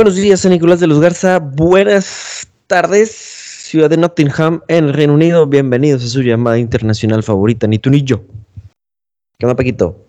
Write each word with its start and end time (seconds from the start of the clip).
Buenos 0.00 0.16
días, 0.16 0.40
San 0.40 0.52
Nicolás 0.52 0.80
de 0.80 0.86
los 0.86 0.98
Garza. 0.98 1.40
Buenas 1.40 2.48
tardes, 2.66 3.10
ciudad 3.10 3.90
de 3.90 3.98
Nottingham, 3.98 4.62
en 4.66 4.86
el 4.86 4.94
Reino 4.94 5.12
Unido. 5.12 5.46
Bienvenidos 5.46 6.02
a 6.02 6.06
su 6.06 6.22
llamada 6.22 6.56
internacional 6.56 7.22
favorita, 7.22 7.66
ni 7.66 7.78
tú 7.78 7.90
ni 7.90 8.02
yo. 8.02 8.22
¿Qué 9.38 9.44
onda, 9.44 9.56
Paquito? 9.56 10.02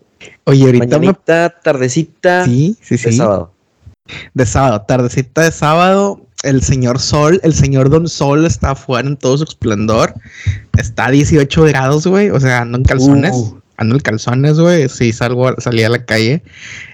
Oye, 0.46 0.64
ahorita 0.64 0.98
Mañanita, 0.98 1.59
tardecita 1.62 2.46
Sí, 2.46 2.77
sí, 2.82 2.98
sí. 2.98 3.09
de 3.09 3.18
sábado. 3.18 3.52
De 4.34 4.46
sábado, 4.46 4.82
tardecita 4.88 5.41
de 5.41 5.52
sábado. 5.52 6.21
El 6.44 6.62
señor 6.62 6.98
Sol, 6.98 7.42
el 7.44 7.54
señor 7.54 7.89
Don 7.89 8.08
Sol 8.08 8.46
está 8.46 8.71
afuera 8.71 9.10
en 9.10 9.18
todo 9.18 9.39
su 9.39 9.44
esplendor. 9.44 10.14
Está 10.78 11.08
a 11.08 11.12
18 11.12 11.64
grados, 11.66 12.08
güey. 12.08 12.30
O 12.30 12.39
sea, 12.39 12.62
ando 12.62 12.78
en 12.78 12.86
calzones. 12.86 13.34
Uh. 13.34 13.61
Ando 13.82 13.95
en 13.95 14.02
calzones, 14.02 14.59
güey. 14.59 14.88
Sí, 14.89 15.11
salgo, 15.11 15.48
a- 15.48 15.55
salí 15.58 15.81
a 15.81 15.89
la 15.89 16.05
calle. 16.05 16.44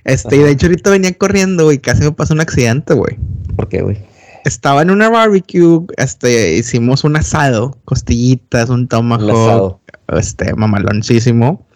Este, 0.06 0.38
y 0.38 0.40
Ajá. 0.40 0.46
de 0.48 0.52
hecho 0.54 0.66
ahorita 0.68 0.90
venía 0.90 1.14
corriendo, 1.14 1.66
güey. 1.66 1.80
Casi 1.80 2.02
me 2.04 2.14
pasó 2.14 2.34
un 2.34 2.40
accidente, 2.40 2.94
güey. 2.94 3.18
¿Por 3.58 3.68
qué, 3.68 3.82
güey? 3.82 3.98
Estaba 4.46 4.82
en 4.84 4.92
una 4.92 5.10
barbecue, 5.10 5.86
este, 5.98 6.56
hicimos 6.56 7.04
un 7.04 7.18
asado, 7.18 7.78
costillitas, 7.84 8.70
un 8.70 8.88
tomahawk, 8.88 9.80
este, 10.18 10.54
mamaloncísimo. 10.56 11.68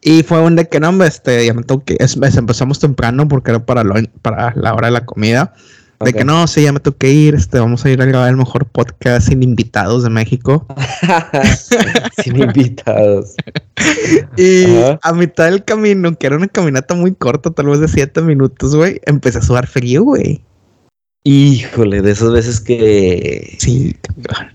Y 0.00 0.22
fue 0.22 0.40
un 0.40 0.54
de 0.54 0.68
que 0.68 0.78
no, 0.78 1.02
este, 1.02 1.44
ya 1.44 1.52
me 1.54 1.62
es- 1.98 2.16
es- 2.16 2.36
empezamos 2.36 2.78
temprano 2.78 3.26
porque 3.26 3.50
era 3.50 3.66
para, 3.66 3.82
lo- 3.82 3.94
para 4.22 4.54
la 4.54 4.74
hora 4.74 4.86
de 4.86 4.92
la 4.92 5.04
comida. 5.04 5.52
De 6.00 6.12
que 6.12 6.24
no, 6.24 6.46
sí, 6.46 6.62
ya 6.62 6.72
me 6.72 6.78
tengo 6.78 6.96
que 6.96 7.10
ir, 7.10 7.34
este, 7.34 7.58
vamos 7.58 7.84
a 7.84 7.90
ir 7.90 8.00
a 8.00 8.04
grabar 8.04 8.28
el 8.28 8.36
mejor 8.36 8.66
podcast 8.66 9.28
sin 9.28 9.42
invitados 9.42 10.04
de 10.04 10.10
México. 10.10 10.66
Sin 12.22 12.40
invitados. 12.40 13.34
Y 14.36 14.66
a 15.02 15.12
mitad 15.12 15.44
del 15.46 15.64
camino, 15.64 16.16
que 16.16 16.26
era 16.26 16.36
una 16.36 16.48
caminata 16.48 16.94
muy 16.94 17.14
corta, 17.14 17.50
tal 17.50 17.66
vez 17.66 17.80
de 17.80 17.88
siete 17.88 18.20
minutos, 18.20 18.74
güey, 18.74 19.00
empecé 19.06 19.38
a 19.38 19.42
sudar 19.42 19.66
frío, 19.66 20.02
güey. 20.02 20.42
Híjole, 21.24 22.02
de 22.02 22.10
esas 22.12 22.32
veces 22.32 22.60
que 22.60 23.56
Sí, 23.58 23.96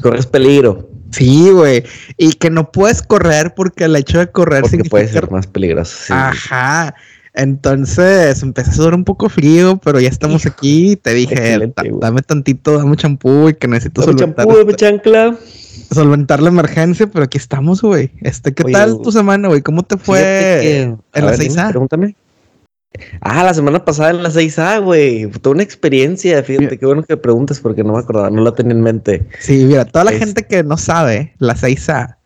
corres 0.01 0.25
peligro, 0.25 0.89
sí, 1.11 1.49
güey. 1.51 1.83
Y 2.17 2.33
que 2.33 2.49
no 2.49 2.71
puedes 2.71 3.01
correr 3.01 3.53
porque 3.55 3.85
el 3.85 3.95
hecho 3.95 4.19
de 4.19 4.31
correr 4.31 4.61
porque 4.61 4.83
puede 4.85 5.07
significa 5.07 5.21
ser 5.21 5.31
más 5.31 5.47
peligroso. 5.47 5.95
sí. 5.97 6.13
Ajá. 6.13 6.95
Entonces 7.35 8.43
empecé 8.43 8.69
a 8.69 8.73
sudar 8.73 8.93
un 8.93 9.03
poco 9.03 9.27
frío, 9.29 9.77
pero 9.83 9.99
ya 9.99 10.09
estamos 10.09 10.45
aquí. 10.45 10.95
Te 10.97 11.13
dije, 11.13 11.33
excelente, 11.33 11.81
"Da- 11.83 11.89
güey. 11.89 11.99
dame 12.01 12.21
tantito, 12.21 12.77
dame 12.77 12.95
champú 12.95 13.49
y 13.49 13.53
que 13.55 13.67
necesito 13.67 14.01
Dame 14.01 14.13
solventar, 14.13 14.45
champú, 14.45 14.59
dame 14.59 14.73
chancla. 14.75 15.37
solventar 15.91 16.41
la 16.41 16.49
emergencia, 16.49 17.07
pero 17.07 17.25
aquí 17.25 17.37
estamos, 17.37 17.81
güey. 17.81 18.11
Este, 18.21 18.53
¿qué 18.53 18.63
Oye, 18.63 18.73
tal 18.73 18.99
tu 19.01 19.11
semana, 19.11 19.47
güey? 19.47 19.61
¿Cómo 19.61 19.83
te 19.83 19.97
fue 19.97 20.19
que- 20.19 20.81
en 20.83 20.99
a 21.13 21.19
la 21.21 21.31
ver, 21.31 21.39
dime, 21.39 21.49
6A? 21.55 21.69
Pregúntame. 21.69 22.15
Ah, 23.21 23.43
la 23.43 23.55
semana 23.55 23.83
pasada 23.83 24.11
en 24.11 24.21
la 24.21 24.29
6A, 24.29 24.77
güey. 24.77 25.23
Fue 25.25 25.39
toda 25.41 25.55
una 25.55 25.63
experiencia. 25.63 26.43
Fíjate, 26.43 26.65
Mira. 26.65 26.77
qué 26.77 26.85
bueno 26.85 27.01
que 27.01 27.17
preguntas 27.17 27.59
porque 27.59 27.83
no 27.83 27.93
me 27.93 27.99
acordaba, 27.99 28.29
no 28.29 28.43
la 28.43 28.53
tenía 28.53 28.73
en 28.73 28.81
mente. 28.81 29.25
Sí, 29.39 29.65
mira, 29.65 29.85
toda 29.85 30.05
la 30.05 30.11
Es- 30.11 30.19
gente 30.19 30.43
que 30.43 30.63
no 30.63 30.77
sabe, 30.77 31.33
la 31.39 31.55
6A 31.55 32.19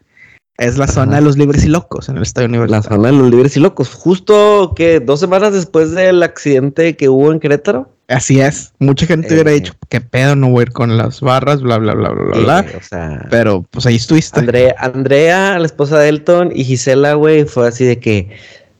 es 0.57 0.77
la 0.77 0.87
zona 0.87 1.13
Ajá. 1.13 1.15
de 1.17 1.21
los 1.25 1.37
libres 1.37 1.63
y 1.65 1.69
locos 1.69 2.09
en 2.09 2.17
el 2.17 2.23
Estadio 2.23 2.47
La 2.47 2.57
Universitario. 2.57 2.95
zona 2.97 3.11
de 3.11 3.17
los 3.17 3.29
libres 3.29 3.55
y 3.57 3.59
locos. 3.59 3.89
Justo 3.93 4.73
que 4.75 4.99
dos 4.99 5.19
semanas 5.19 5.53
después 5.53 5.91
del 5.91 6.23
accidente 6.23 6.95
que 6.95 7.09
hubo 7.09 7.31
en 7.31 7.39
Querétaro. 7.39 7.89
Así 8.07 8.39
es. 8.39 8.71
Mucha 8.79 9.05
gente 9.05 9.27
Eh. 9.27 9.33
hubiera 9.33 9.51
dicho, 9.51 9.73
qué 9.89 9.99
pedo, 10.01 10.35
no 10.35 10.49
voy 10.49 10.61
a 10.61 10.63
ir 10.63 10.71
con 10.71 10.95
las 10.97 11.19
barras, 11.21 11.61
bla, 11.61 11.77
bla, 11.77 11.93
bla, 11.93 12.09
bla, 12.09 12.23
bla, 12.23 12.37
eh, 12.37 12.43
bla. 12.43 12.65
o 12.79 12.83
sea, 12.83 13.27
Pero 13.29 13.65
pues 13.69 13.85
ahí 13.85 13.97
estuviste. 13.97 14.39
Andrea, 14.39 14.75
Andrea, 14.79 15.59
la 15.59 15.65
esposa 15.65 15.99
de 15.99 16.09
Elton, 16.09 16.51
y 16.55 16.63
Gisela, 16.63 17.13
güey, 17.15 17.43
fue 17.45 17.67
así 17.67 17.83
de 17.85 17.99
que 17.99 18.29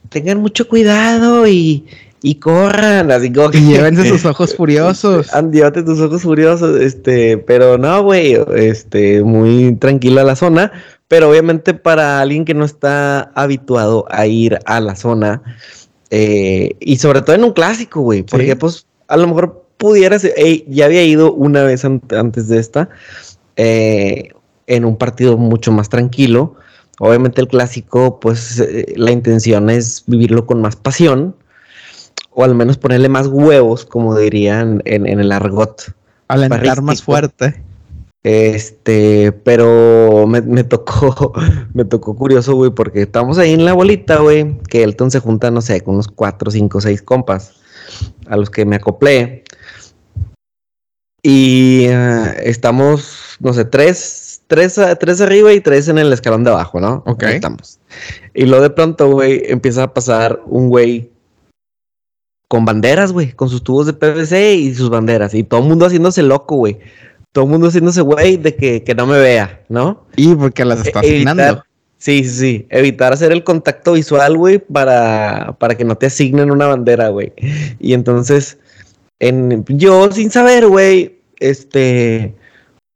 tengan 0.08 0.40
mucho 0.40 0.66
cuidado 0.66 1.46
y, 1.46 1.84
y 2.22 2.36
corran. 2.36 3.10
Así 3.12 3.30
como 3.30 3.50
que. 3.50 3.58
Y 3.58 3.66
llévense 3.72 4.08
sus 4.08 4.24
ojos 4.24 4.54
furiosos. 4.56 5.32
Andiote 5.34 5.82
tus 5.82 6.00
ojos 6.00 6.22
furiosos, 6.22 6.80
este, 6.80 7.36
pero 7.36 7.76
no, 7.76 8.02
güey, 8.02 8.36
este, 8.56 9.22
muy 9.22 9.76
tranquila 9.76 10.24
la 10.24 10.36
zona, 10.36 10.72
pero 11.08 11.30
obviamente 11.30 11.74
para 11.74 12.20
alguien 12.20 12.44
que 12.44 12.54
no 12.54 12.64
está 12.64 13.32
habituado 13.34 14.04
a 14.10 14.26
ir 14.26 14.58
a 14.66 14.80
la 14.80 14.94
zona, 14.94 15.42
eh, 16.10 16.72
y 16.80 16.98
sobre 16.98 17.22
todo 17.22 17.34
en 17.34 17.44
un 17.44 17.52
clásico, 17.52 18.00
güey, 18.02 18.22
porque 18.22 18.52
Sí. 18.52 18.54
pues 18.54 18.86
a 19.08 19.16
lo 19.16 19.26
mejor 19.26 19.64
pudieras, 19.78 20.24
ey, 20.24 20.64
ya 20.68 20.84
había 20.86 21.02
ido 21.04 21.32
una 21.32 21.62
vez 21.62 21.84
an- 21.84 22.02
antes 22.16 22.48
de 22.48 22.58
esta, 22.58 22.88
eh, 23.56 24.30
en 24.66 24.84
un 24.84 24.96
partido 24.96 25.36
mucho 25.38 25.72
más 25.72 25.88
tranquilo, 25.88 26.56
obviamente 26.98 27.40
el 27.40 27.48
clásico, 27.48 28.20
pues 28.20 28.60
eh, 28.60 28.92
la 28.96 29.10
intención 29.10 29.70
es 29.70 30.04
vivirlo 30.06 30.46
con 30.46 30.60
más 30.60 30.76
pasión, 30.76 31.34
o 32.30 32.44
al 32.44 32.54
menos 32.54 32.76
ponerle 32.76 33.08
más 33.08 33.26
huevos, 33.28 33.84
como 33.84 34.16
dirían 34.16 34.82
en, 34.84 35.06
en 35.06 35.20
el 35.20 35.32
argot. 35.32 35.92
Alentar 36.28 36.82
más 36.82 37.02
fuerte. 37.02 37.62
Este, 38.24 39.32
pero 39.32 40.26
me, 40.26 40.40
me 40.42 40.64
tocó, 40.64 41.32
me 41.74 41.84
tocó 41.84 42.16
curioso, 42.16 42.54
güey, 42.56 42.70
porque 42.70 43.02
estamos 43.02 43.38
ahí 43.38 43.52
en 43.52 43.64
la 43.64 43.74
bolita, 43.74 44.18
güey, 44.18 44.58
que 44.68 44.82
Elton 44.82 45.10
se 45.10 45.20
junta, 45.20 45.50
no 45.50 45.60
sé, 45.60 45.80
con 45.82 45.94
unos 45.94 46.08
cuatro, 46.08 46.50
cinco, 46.50 46.80
seis 46.80 47.00
compas 47.02 47.54
a 48.26 48.36
los 48.36 48.50
que 48.50 48.64
me 48.64 48.76
acoplé. 48.76 49.44
Y 51.22 51.84
eh, 51.88 52.34
estamos, 52.44 53.36
no 53.40 53.52
sé, 53.52 53.64
tres, 53.64 54.42
tres, 54.46 54.78
a- 54.78 54.96
tres 54.96 55.20
arriba 55.20 55.52
y 55.52 55.60
tres 55.60 55.88
en 55.88 55.98
el 55.98 56.12
escalón 56.12 56.44
de 56.44 56.50
abajo, 56.50 56.80
¿no? 56.80 57.02
Ok. 57.06 57.22
Ahí 57.24 57.34
estamos. 57.36 57.80
Y 58.34 58.46
luego 58.46 58.62
de 58.62 58.70
pronto, 58.70 59.10
güey, 59.10 59.42
empieza 59.46 59.82
a 59.84 59.94
pasar 59.94 60.40
un 60.46 60.68
güey 60.68 61.10
con 62.48 62.64
banderas, 62.64 63.12
güey, 63.12 63.32
con 63.32 63.48
sus 63.48 63.62
tubos 63.62 63.86
de 63.86 63.92
PVC 63.92 64.54
y 64.54 64.74
sus 64.74 64.90
banderas. 64.90 65.34
Y 65.34 65.42
todo 65.44 65.60
el 65.60 65.66
mundo 65.68 65.86
haciéndose 65.86 66.22
loco, 66.22 66.56
güey. 66.56 66.78
Todo 67.32 67.44
el 67.44 67.50
mundo 67.50 67.68
haciéndose, 67.68 68.00
güey, 68.00 68.36
de 68.36 68.54
que, 68.56 68.82
que 68.82 68.94
no 68.94 69.06
me 69.06 69.18
vea, 69.18 69.62
¿no? 69.68 70.06
Y 70.16 70.34
porque 70.34 70.64
las 70.64 70.86
está 70.86 71.00
E- 71.00 71.08
evitar- 71.08 71.34
asignando. 71.40 71.64
Sí, 71.98 72.22
sí, 72.24 72.30
sí. 72.30 72.66
Evitar 72.70 73.12
hacer 73.12 73.32
el 73.32 73.42
contacto 73.42 73.94
visual, 73.94 74.36
güey, 74.36 74.58
para, 74.60 75.56
para 75.58 75.74
que 75.76 75.84
no 75.84 75.96
te 75.96 76.06
asignen 76.06 76.50
una 76.50 76.66
bandera, 76.68 77.08
güey. 77.08 77.32
Y 77.80 77.92
entonces, 77.92 78.58
en, 79.18 79.64
yo 79.68 80.10
sin 80.12 80.30
saber, 80.30 80.68
güey, 80.68 81.18
este, 81.40 82.34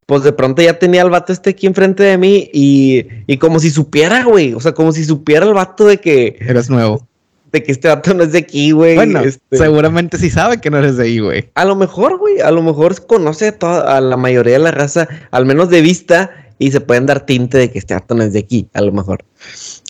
pues 0.07 0.23
de 0.23 0.33
pronto 0.33 0.63
ya 0.63 0.79
tenía 0.79 1.03
al 1.03 1.11
vato 1.11 1.33
este 1.33 1.51
aquí 1.51 1.67
enfrente 1.67 2.05
de 2.05 2.17
mí 2.17 2.49
y, 2.53 3.07
y 3.27 3.39
como 3.39 3.59
si 3.59 3.71
supiera, 3.71 4.23
güey. 4.25 4.55
O 4.55 4.61
sea, 4.61 4.73
como 4.73 4.93
si 4.93 5.05
supiera 5.05 5.47
el 5.47 5.53
vato 5.55 5.85
de 5.87 5.99
que, 5.99 6.37
Eres 6.41 6.71
nuevo. 6.71 7.07
De 7.53 7.63
que 7.63 7.71
este 7.73 7.89
vato 7.89 8.15
no 8.15 8.23
es 8.25 8.33
de 8.33 8.39
aquí, 8.39 8.71
güey. 8.73 8.95
Bueno, 8.97 9.21
este, 9.21 9.59
seguramente 9.59 10.17
sí 10.19 10.31
sabe 10.31 10.61
que 10.61 10.71
no 10.71 10.79
eres 10.79 10.97
de 10.97 11.05
ahí, 11.05 11.19
güey. 11.19 11.51
a 11.55 11.65
lo 11.65 11.77
mejor, 11.77 12.19
güey, 12.19 12.41
a 12.41 12.51
lo 12.51 12.63
mejor 12.63 13.07
conoce 13.07 13.49
a, 13.49 13.59
toda, 13.59 13.97
a 13.97 14.01
la 14.01 14.17
mayoría 14.17 14.55
de 14.55 14.59
la 14.61 14.71
raza, 14.71 15.07
al 15.31 15.45
menos 15.47 15.69
de 15.71 15.83
vista, 15.83 16.31
y 16.59 16.71
se 16.73 16.81
pueden 16.81 17.07
dar 17.07 17.27
tinte 17.27 17.59
de 17.59 17.71
que 17.71 17.79
este 17.79 17.95
vato 17.95 18.15
no 18.15 18.23
es 18.23 18.33
de 18.33 18.39
aquí, 18.39 18.69
a 18.73 18.81
lo 18.81 18.93
mejor. 18.93 19.25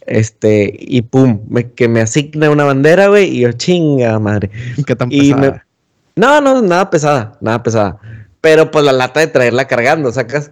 Este, 0.06 0.74
y 0.78 1.02
pum, 1.02 1.40
me- 1.48 1.70
que 1.70 1.88
me 1.88 2.00
asigna 2.00 2.50
una 2.50 2.64
bandera, 2.64 3.06
güey, 3.08 3.28
y 3.36 3.40
yo 3.40 3.52
chinga 3.52 4.18
madre. 4.18 4.50
¿Qué 4.86 4.96
tan 4.96 5.12
Y 5.12 5.32
me- 5.34 5.40
pesada? 5.42 5.66
No, 6.16 6.40
no, 6.40 6.60
nada 6.62 6.90
pesada, 6.90 7.38
nada 7.40 7.62
pesada. 7.62 7.98
Pero 8.40 8.70
pues 8.70 8.84
la 8.84 8.92
lata 8.92 9.20
de 9.20 9.28
traerla 9.28 9.66
cargando, 9.66 10.10
sacas. 10.12 10.50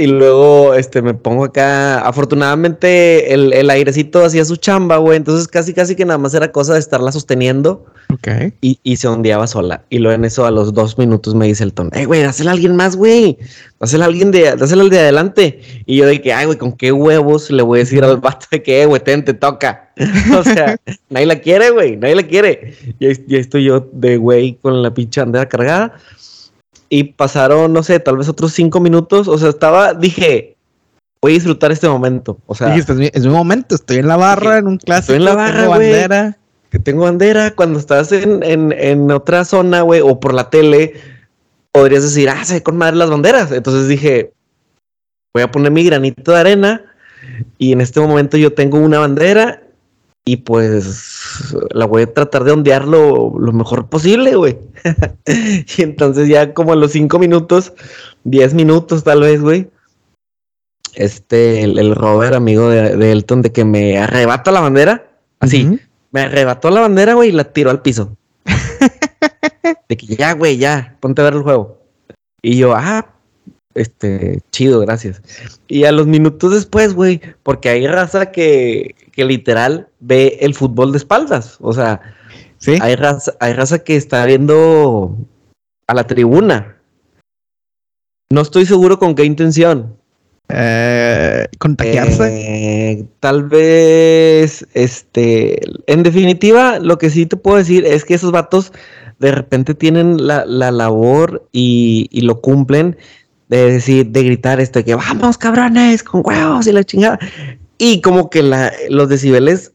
Y 0.00 0.06
luego, 0.06 0.72
este, 0.74 1.02
me 1.02 1.12
pongo 1.12 1.44
acá. 1.44 2.00
Afortunadamente, 2.00 3.34
el, 3.34 3.52
el 3.52 3.68
airecito 3.68 4.24
hacía 4.24 4.44
su 4.46 4.56
chamba, 4.56 4.96
güey. 4.96 5.18
Entonces, 5.18 5.46
casi, 5.46 5.74
casi 5.74 5.94
que 5.94 6.06
nada 6.06 6.16
más 6.16 6.32
era 6.32 6.50
cosa 6.52 6.72
de 6.72 6.80
estarla 6.80 7.12
sosteniendo 7.12 7.84
Ok. 8.12 8.54
y, 8.62 8.78
y 8.82 8.96
se 8.96 9.08
ondeaba 9.08 9.46
sola. 9.46 9.84
Y 9.90 9.98
luego 9.98 10.14
en 10.14 10.24
eso, 10.24 10.46
a 10.46 10.50
los 10.50 10.72
dos 10.72 10.96
minutos, 10.96 11.34
me 11.34 11.46
dice 11.46 11.64
el 11.64 11.74
tono: 11.74 11.90
¡Eh, 11.92 12.06
güey, 12.06 12.22
dásela 12.22 12.50
a 12.50 12.54
alguien 12.54 12.76
más, 12.76 12.96
güey! 12.96 13.36
Dásela 13.78 14.06
a 14.06 14.08
alguien 14.08 14.30
de, 14.30 14.56
dásela 14.56 14.82
al 14.82 14.90
de 14.90 15.00
adelante. 15.00 15.60
Y 15.84 15.96
yo 15.96 16.06
de 16.06 16.22
que, 16.22 16.32
ay, 16.32 16.46
güey, 16.46 16.56
¿con 16.56 16.72
qué 16.72 16.92
huevos 16.92 17.50
le 17.50 17.62
voy 17.62 17.80
a 17.80 17.82
decir 17.82 18.02
al 18.02 18.16
vato 18.16 18.46
de 18.50 18.62
que, 18.62 18.82
eh, 18.82 18.86
güey, 18.86 19.02
ten, 19.04 19.22
te 19.24 19.34
toca? 19.34 19.90
o 20.38 20.42
sea, 20.42 20.76
nadie 21.10 21.26
la 21.26 21.40
quiere, 21.40 21.70
güey, 21.70 21.96
nadie 21.98 22.14
la 22.14 22.22
quiere. 22.22 22.74
Y 22.98 23.06
y 23.06 23.36
estoy 23.36 23.64
yo 23.64 23.86
de 23.92 24.16
güey 24.16 24.54
con 24.62 24.82
la 24.82 24.94
pinche 24.94 25.20
bandera 25.20 25.46
cargada. 25.46 25.94
Y 26.92 27.04
pasaron, 27.04 27.72
no 27.72 27.82
sé, 27.82 28.00
tal 28.00 28.16
vez 28.16 28.28
otros 28.28 28.52
cinco 28.52 28.80
minutos. 28.80 29.28
O 29.28 29.38
sea, 29.38 29.48
estaba, 29.48 29.94
dije, 29.94 30.56
voy 31.22 31.32
a 31.32 31.34
disfrutar 31.34 31.70
este 31.70 31.88
momento. 31.88 32.36
O 32.46 32.54
sea, 32.54 32.68
Dijiste, 32.68 32.92
es 32.92 32.98
mi, 32.98 33.10
es 33.14 33.24
mi 33.24 33.32
momento, 33.32 33.76
estoy 33.76 33.98
en 33.98 34.08
la 34.08 34.16
barra, 34.16 34.58
en 34.58 34.66
un 34.66 34.76
clásico, 34.76 35.14
en 35.14 35.24
la 35.24 35.30
tengo 35.30 35.42
barra, 35.42 35.66
güey. 35.66 35.90
bandera. 35.92 36.38
que 36.68 36.78
tengo 36.80 37.04
bandera. 37.04 37.54
Cuando 37.54 37.78
estás 37.78 38.10
en, 38.10 38.42
en, 38.42 38.72
en 38.72 39.10
otra 39.12 39.44
zona, 39.44 39.82
güey, 39.82 40.00
o 40.00 40.18
por 40.18 40.34
la 40.34 40.50
tele, 40.50 40.94
podrías 41.70 42.02
decir, 42.02 42.28
ah, 42.28 42.44
se 42.44 42.62
con 42.62 42.76
madre 42.76 42.96
las 42.96 43.08
banderas. 43.08 43.52
Entonces 43.52 43.86
dije, 43.86 44.32
voy 45.32 45.44
a 45.44 45.50
poner 45.50 45.70
mi 45.70 45.84
granito 45.84 46.32
de 46.32 46.38
arena. 46.38 46.84
Y 47.56 47.72
en 47.72 47.80
este 47.80 48.00
momento 48.00 48.36
yo 48.36 48.52
tengo 48.52 48.78
una 48.78 48.98
bandera 48.98 49.59
y 50.30 50.36
pues 50.36 51.52
la 51.72 51.86
voy 51.86 52.02
a 52.02 52.14
tratar 52.14 52.44
de 52.44 52.52
ondear 52.52 52.86
lo, 52.86 53.32
mejor 53.52 53.88
posible, 53.88 54.36
güey. 54.36 54.58
y 55.76 55.82
entonces 55.82 56.28
ya 56.28 56.54
como 56.54 56.72
a 56.72 56.76
los 56.76 56.92
cinco 56.92 57.18
minutos, 57.18 57.72
diez 58.22 58.54
minutos 58.54 59.02
tal 59.02 59.22
vez, 59.22 59.40
güey. 59.40 59.68
Este, 60.94 61.64
el, 61.64 61.80
el 61.80 61.96
Robert, 61.96 62.34
amigo 62.34 62.68
de, 62.68 62.96
de 62.96 63.10
Elton, 63.10 63.42
de 63.42 63.50
que 63.50 63.64
me 63.64 63.98
arrebata 63.98 64.52
la 64.52 64.60
bandera. 64.60 65.10
Así, 65.40 65.80
me 66.12 66.20
arrebató 66.20 66.70
la 66.70 66.82
bandera, 66.82 67.14
güey, 67.14 67.30
y 67.30 67.32
la 67.32 67.52
tiró 67.52 67.70
al 67.70 67.82
piso. 67.82 68.16
De 69.88 69.96
que 69.96 70.06
ya, 70.06 70.34
güey, 70.34 70.58
ya, 70.58 70.96
ponte 71.00 71.22
a 71.22 71.24
ver 71.24 71.34
el 71.34 71.42
juego. 71.42 71.82
Y 72.40 72.56
yo, 72.56 72.72
ah, 72.76 73.14
este, 73.74 74.40
chido, 74.52 74.78
gracias. 74.80 75.22
Y 75.66 75.84
a 75.84 75.92
los 75.92 76.06
minutos 76.06 76.52
después, 76.52 76.94
güey, 76.94 77.20
porque 77.42 77.68
hay 77.68 77.86
raza 77.86 78.30
que, 78.32 78.94
que 79.20 79.26
literal 79.26 79.88
ve 80.00 80.38
el 80.40 80.54
fútbol 80.54 80.92
de 80.92 80.98
espaldas. 80.98 81.58
O 81.60 81.74
sea, 81.74 82.00
Sí. 82.56 82.78
hay 82.80 82.96
raza, 82.96 83.34
hay 83.38 83.52
raza 83.52 83.80
que 83.80 83.94
está 83.96 84.24
viendo 84.24 85.14
a 85.86 85.92
la 85.92 86.06
tribuna. 86.06 86.78
No 88.32 88.40
estoy 88.40 88.64
seguro 88.64 88.98
con 88.98 89.14
qué 89.14 89.24
intención. 89.24 89.94
Eh, 90.48 91.46
contagiarse. 91.58 92.28
Eh, 92.30 93.06
tal 93.20 93.44
vez, 93.44 94.66
este, 94.72 95.60
en 95.86 96.02
definitiva, 96.02 96.78
lo 96.78 96.96
que 96.96 97.10
sí 97.10 97.26
te 97.26 97.36
puedo 97.36 97.58
decir 97.58 97.84
es 97.84 98.06
que 98.06 98.14
esos 98.14 98.32
vatos 98.32 98.72
de 99.18 99.32
repente 99.32 99.74
tienen 99.74 100.26
la, 100.26 100.46
la 100.46 100.70
labor 100.70 101.46
y, 101.52 102.08
y 102.10 102.22
lo 102.22 102.40
cumplen 102.40 102.96
de 103.48 103.72
decir, 103.72 104.06
de 104.06 104.22
gritar 104.22 104.60
esto, 104.60 104.82
que 104.82 104.94
vamos 104.94 105.36
cabrones, 105.36 106.02
con 106.02 106.22
huevos 106.24 106.66
y 106.66 106.72
la 106.72 106.84
chingada. 106.84 107.18
Y 107.82 108.02
como 108.02 108.28
que 108.28 108.42
la, 108.42 108.70
los 108.90 109.08
decibeles 109.08 109.72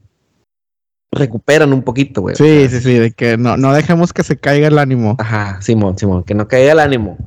recuperan 1.12 1.74
un 1.74 1.82
poquito, 1.82 2.22
güey. 2.22 2.36
sí, 2.36 2.68
sí, 2.70 2.80
sí, 2.80 2.94
de 2.94 3.12
que 3.12 3.36
no, 3.36 3.58
no 3.58 3.74
dejemos 3.74 4.14
que 4.14 4.22
se 4.22 4.38
caiga 4.38 4.68
el 4.68 4.78
ánimo. 4.78 5.16
Ajá, 5.18 5.60
Simón, 5.60 5.98
Simón, 5.98 6.24
que 6.24 6.36
no 6.36 6.48
caiga 6.48 6.74
el 6.74 6.80
ánimo. 6.80 7.18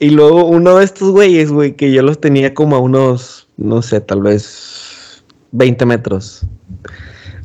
Y 0.00 0.10
luego 0.10 0.46
uno 0.46 0.78
de 0.78 0.84
estos 0.84 1.12
güeyes, 1.12 1.52
güey, 1.52 1.76
que 1.76 1.92
yo 1.92 2.02
los 2.02 2.20
tenía 2.20 2.52
como 2.52 2.74
a 2.74 2.80
unos, 2.80 3.46
no 3.56 3.80
sé, 3.80 4.00
tal 4.00 4.22
vez 4.22 5.22
20 5.52 5.86
metros. 5.86 6.46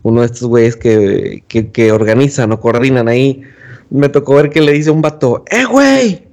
Uno 0.01 0.21
de 0.21 0.25
estos 0.25 0.47
güeyes 0.47 0.75
que, 0.75 1.43
que, 1.47 1.69
que 1.71 1.91
organizan 1.91 2.51
o 2.53 2.59
coordinan 2.59 3.07
ahí. 3.07 3.43
Me 3.91 4.09
tocó 4.09 4.33
ver 4.33 4.49
que 4.49 4.61
le 4.61 4.71
dice 4.71 4.89
un 4.89 5.03
vato, 5.03 5.45
¡eh, 5.51 5.65
güey! 5.65 6.27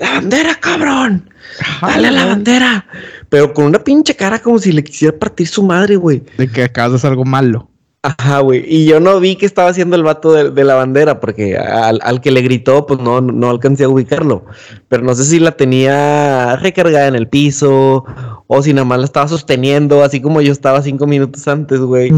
¡La 0.00 0.14
bandera, 0.14 0.56
cabrón! 0.56 1.31
¡Dale 1.80 2.08
a 2.08 2.10
la 2.10 2.26
bandera! 2.26 2.86
Pero 3.28 3.52
con 3.52 3.66
una 3.66 3.82
pinche 3.82 4.14
cara 4.14 4.40
como 4.40 4.58
si 4.58 4.72
le 4.72 4.84
quisiera 4.84 5.18
partir 5.18 5.46
su 5.46 5.62
madre, 5.62 5.96
güey. 5.96 6.22
De 6.38 6.48
que 6.48 6.64
acabas 6.64 6.92
de 6.92 6.96
hacer 6.96 7.10
algo 7.10 7.24
malo. 7.24 7.68
Ajá, 8.04 8.40
güey. 8.40 8.64
Y 8.66 8.84
yo 8.84 8.98
no 8.98 9.20
vi 9.20 9.36
que 9.36 9.46
estaba 9.46 9.68
haciendo 9.68 9.94
el 9.94 10.02
vato 10.02 10.32
de, 10.32 10.50
de 10.50 10.64
la 10.64 10.74
bandera, 10.74 11.20
porque 11.20 11.56
al, 11.56 12.00
al 12.02 12.20
que 12.20 12.32
le 12.32 12.42
gritó, 12.42 12.84
pues 12.84 12.98
no, 12.98 13.20
no 13.20 13.48
alcancé 13.48 13.84
a 13.84 13.88
ubicarlo. 13.88 14.44
Pero 14.88 15.04
no 15.04 15.14
sé 15.14 15.24
si 15.24 15.38
la 15.38 15.52
tenía 15.52 16.56
recargada 16.56 17.06
en 17.06 17.14
el 17.14 17.28
piso 17.28 18.04
o 18.48 18.62
si 18.62 18.74
nada 18.74 18.84
más 18.84 18.98
la 18.98 19.04
estaba 19.04 19.28
sosteniendo, 19.28 20.02
así 20.02 20.20
como 20.20 20.40
yo 20.40 20.50
estaba 20.50 20.82
cinco 20.82 21.06
minutos 21.06 21.46
antes, 21.46 21.78
güey. 21.78 22.10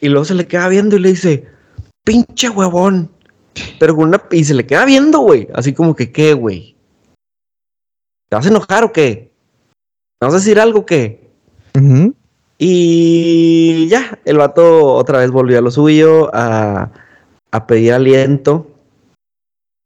Y 0.00 0.08
luego 0.10 0.26
se 0.26 0.34
le 0.34 0.46
queda 0.46 0.68
viendo 0.68 0.96
y 0.96 1.00
le 1.00 1.08
dice, 1.08 1.46
pinche 2.04 2.50
huevón. 2.50 3.10
Pero 3.78 3.96
con 3.96 4.08
una... 4.08 4.22
Y 4.30 4.44
se 4.44 4.52
le 4.52 4.66
queda 4.66 4.84
viendo, 4.84 5.20
güey. 5.20 5.48
Así 5.54 5.72
como 5.72 5.96
que, 5.96 6.12
¿qué, 6.12 6.34
güey? 6.34 6.73
¿Te 8.34 8.36
vas 8.36 8.46
a 8.46 8.50
enojar 8.50 8.82
o 8.82 8.92
qué? 8.92 9.30
¿Me 10.20 10.26
vas 10.26 10.34
a 10.34 10.38
decir 10.38 10.58
algo 10.58 10.80
o 10.80 10.86
qué? 10.86 11.30
Y 12.58 13.86
ya, 13.86 14.18
el 14.24 14.38
vato 14.38 14.94
otra 14.94 15.20
vez 15.20 15.30
volvió 15.30 15.56
a 15.56 15.60
lo 15.60 15.70
suyo, 15.70 16.34
a, 16.34 16.90
a 17.52 17.66
pedir 17.68 17.92
aliento. 17.92 18.66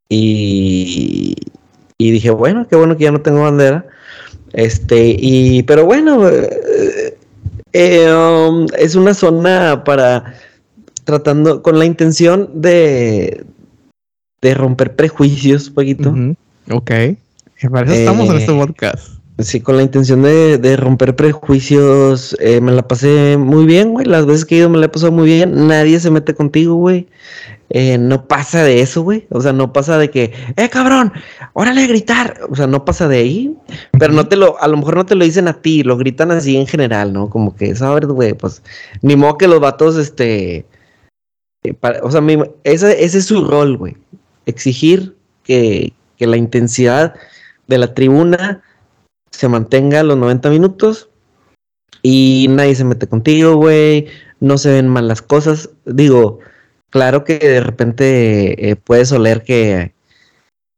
Y, 0.09 1.35
y 1.99 2.11
dije, 2.11 2.31
bueno, 2.31 2.67
qué 2.67 2.77
bueno 2.77 2.97
que 2.97 3.05
ya 3.05 3.13
no 3.13 3.21
tengo 3.21 3.43
bandera. 3.43 3.85
Este, 4.55 5.15
y, 5.19 5.63
pero 5.65 5.85
bueno, 5.85 6.27
eh, 6.27 7.19
eh, 7.75 8.11
um, 8.11 8.67
es 8.79 8.95
una 8.95 9.13
zona 9.13 9.85
para 9.85 10.37
tratando 11.05 11.63
con 11.63 11.79
la 11.79 11.85
intención 11.85 12.49
de, 12.63 13.45
de 14.41 14.55
romper 14.55 14.97
prejuicios, 14.97 15.69
poquito. 15.69 16.09
Ujú. 16.09 16.35
Ok. 16.71 16.93
Para 17.71 17.87
eso 17.87 17.95
estamos 17.95 18.29
en 18.31 18.37
Eh, 18.37 18.39
este 18.41 18.53
podcast. 18.53 19.09
Sí, 19.41 19.61
con 19.61 19.77
la 19.77 19.83
intención 19.85 20.23
de, 20.23 20.59
de 20.59 20.77
romper 20.77 21.15
prejuicios, 21.15 22.37
eh, 22.41 22.61
me 22.61 22.73
la 22.73 22.83
pasé 22.89 23.37
muy 23.37 23.67
bien, 23.67 23.93
güey. 23.93 24.05
Las 24.05 24.27
veces 24.27 24.45
que 24.45 24.57
he 24.57 24.59
ido 24.59 24.69
me 24.69 24.79
la 24.79 24.87
he 24.87 24.89
pasado 24.89 25.13
muy 25.13 25.27
bien. 25.27 25.69
Nadie 25.69 26.01
se 26.01 26.11
mete 26.11 26.35
contigo, 26.35 26.75
güey. 26.75 27.07
Eh, 27.71 27.99
no 27.99 28.27
pasa 28.27 28.65
de 28.65 28.81
eso, 28.81 29.03
güey. 29.03 29.27
O 29.31 29.41
sea, 29.41 29.53
no 29.53 29.73
pasa 29.73 29.97
de 29.97 30.11
que, 30.11 30.33
eh, 30.57 30.69
cabrón, 30.69 31.13
órale 31.53 31.83
a 31.85 31.87
gritar. 31.87 32.41
O 32.51 32.57
sea, 32.57 32.67
no 32.67 32.85
pasa 32.85 33.07
de 33.07 33.19
ahí. 33.19 33.55
Pero 33.99 34.13
no 34.13 34.27
te 34.27 34.35
lo, 34.35 34.61
a 34.61 34.67
lo 34.67 34.77
mejor 34.77 34.97
no 34.97 35.07
te 35.07 35.15
lo 35.15 35.25
dicen 35.25 35.47
a 35.47 35.61
ti, 35.63 35.85
lo 35.85 35.97
gritan 35.97 36.33
así 36.33 36.57
en 36.57 36.67
general, 36.67 37.13
¿no? 37.13 37.31
Como 37.31 37.55
que, 37.55 37.77
¿sabes, 37.77 38.07
güey? 38.09 38.35
Pues, 38.35 38.63
ni 39.03 39.15
modo 39.15 39.39
que 39.39 39.47
los 39.47 39.61
vatos, 39.61 39.97
este. 39.99 40.67
eh, 41.63 41.75
para- 41.79 42.03
o 42.03 42.11
sea, 42.11 42.21
mi- 42.21 42.43
ese, 42.65 43.05
ese 43.05 43.19
es 43.19 43.25
su 43.27 43.45
rol, 43.45 43.77
güey. 43.77 43.97
Exigir 44.47 45.15
que, 45.45 45.93
que 46.17 46.27
la 46.27 46.37
intensidad 46.37 47.15
de 47.69 47.79
la 47.79 47.95
tribuna 47.95 48.63
se 49.31 49.49
mantenga 49.49 50.03
los 50.03 50.17
90 50.17 50.51
minutos 50.51 51.11
y 52.03 52.47
nadie 52.51 52.75
se 52.75 52.85
mete 52.85 53.07
contigo, 53.07 53.57
güey. 53.57 54.07
No 54.41 54.59
se 54.59 54.73
ven 54.73 54.89
mal 54.89 55.07
las 55.07 55.23
cosas. 55.23 55.71
Digo, 55.85 56.41
claro 56.91 57.25
que 57.25 57.39
de 57.39 57.61
repente 57.61 58.71
eh, 58.71 58.77
puedes 58.77 59.13
oler 59.13 59.43
que, 59.43 59.93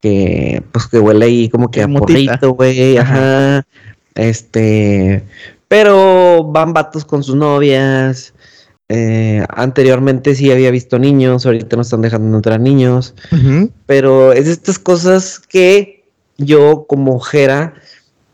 que, 0.01 0.63
pues 0.73 0.87
que 0.89 0.99
huele 0.99 1.27
ahí 1.27 1.49
como 1.49 1.71
que 1.71 1.83
a 1.83 1.87
Motita. 1.87 2.39
porrito, 2.39 2.51
güey. 2.51 2.99
Ajá. 2.99 3.59
Ajá. 3.59 3.67
Este, 4.15 5.25
pero 5.69 6.45
van 6.45 6.73
vatos 6.73 7.05
con 7.05 7.23
sus 7.23 7.37
novias. 7.37 8.35
Eh, 8.93 9.45
anteriormente 9.51 10.35
sí 10.35 10.51
había 10.51 10.73
visto 10.73 10.99
niños, 10.99 11.47
ahorita 11.47 11.77
no 11.77 11.83
están 11.83 12.03
dejando 12.03 12.37
entrar 12.37 12.59
niños 12.59 13.15
pero 13.87 14.33
es 14.33 14.49
estas 14.49 14.81
cosas 14.81 15.39
que 15.39 16.00
yo 16.41 16.87
como 16.89 17.21
Jera 17.21 17.75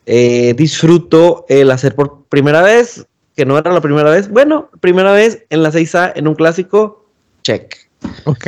eh, 0.07 0.55
disfruto 0.57 1.45
el 1.49 1.71
hacer 1.71 1.95
por 1.95 2.25
primera 2.27 2.63
vez, 2.63 3.07
que 3.35 3.45
no 3.45 3.59
era 3.59 3.73
la 3.73 3.81
primera 3.81 4.11
vez. 4.11 4.31
Bueno, 4.31 4.71
primera 4.81 5.13
vez 5.13 5.45
en 5.51 5.63
la 5.63 5.71
6A, 5.71 6.13
en 6.15 6.29
un 6.29 6.35
clásico, 6.35 7.07
check. 7.43 7.77
Ok. 8.25 8.47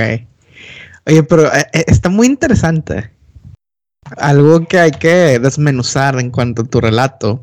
Oye, 1.06 1.22
pero 1.24 1.52
eh, 1.52 1.66
eh, 1.72 1.84
está 1.88 2.08
muy 2.08 2.26
interesante. 2.26 3.10
Algo 4.16 4.66
que 4.66 4.78
hay 4.78 4.90
que 4.92 5.38
desmenuzar 5.38 6.18
en 6.18 6.30
cuanto 6.30 6.62
a 6.62 6.64
tu 6.64 6.80
relato. 6.80 7.42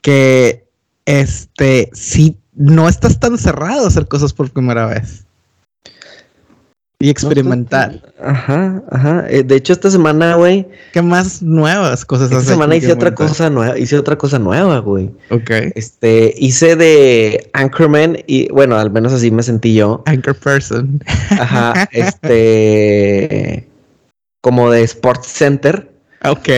Que 0.00 0.64
este, 1.04 1.90
si 1.92 2.38
no 2.54 2.88
estás 2.88 3.20
tan 3.20 3.38
cerrado 3.38 3.84
a 3.84 3.88
hacer 3.88 4.08
cosas 4.08 4.32
por 4.32 4.50
primera 4.50 4.86
vez. 4.86 5.26
Y 7.02 7.10
experimentar. 7.10 8.00
Ajá, 8.22 8.80
ajá. 8.88 9.26
Eh, 9.28 9.42
de 9.42 9.56
hecho, 9.56 9.72
esta 9.72 9.90
semana, 9.90 10.36
güey, 10.36 10.68
¿Qué 10.92 11.02
más 11.02 11.42
nuevas 11.42 12.04
cosas 12.04 12.30
esta 12.30 12.44
semana 12.44 12.76
hice 12.76 12.92
otra 12.92 13.12
cosa 13.12 13.50
nueva, 13.50 13.76
hice 13.76 13.98
otra 13.98 14.16
cosa 14.16 14.38
nueva, 14.38 14.78
güey. 14.78 15.10
Ok. 15.30 15.50
Este, 15.74 16.32
hice 16.38 16.76
de 16.76 17.50
Anchorman 17.54 18.18
y 18.28 18.48
bueno, 18.52 18.76
al 18.76 18.92
menos 18.92 19.12
así 19.12 19.32
me 19.32 19.42
sentí 19.42 19.74
yo. 19.74 20.04
Anchor 20.06 20.36
person. 20.36 21.02
Ajá, 21.30 21.88
este, 21.92 23.66
como 24.40 24.70
de 24.70 24.84
Sports 24.84 25.26
Center. 25.26 25.90
Ok. 26.24 26.48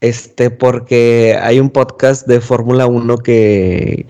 Este, 0.00 0.50
porque 0.50 1.38
hay 1.40 1.60
un 1.60 1.70
podcast 1.70 2.26
de 2.26 2.40
Fórmula 2.40 2.88
1 2.88 3.18
que, 3.18 4.06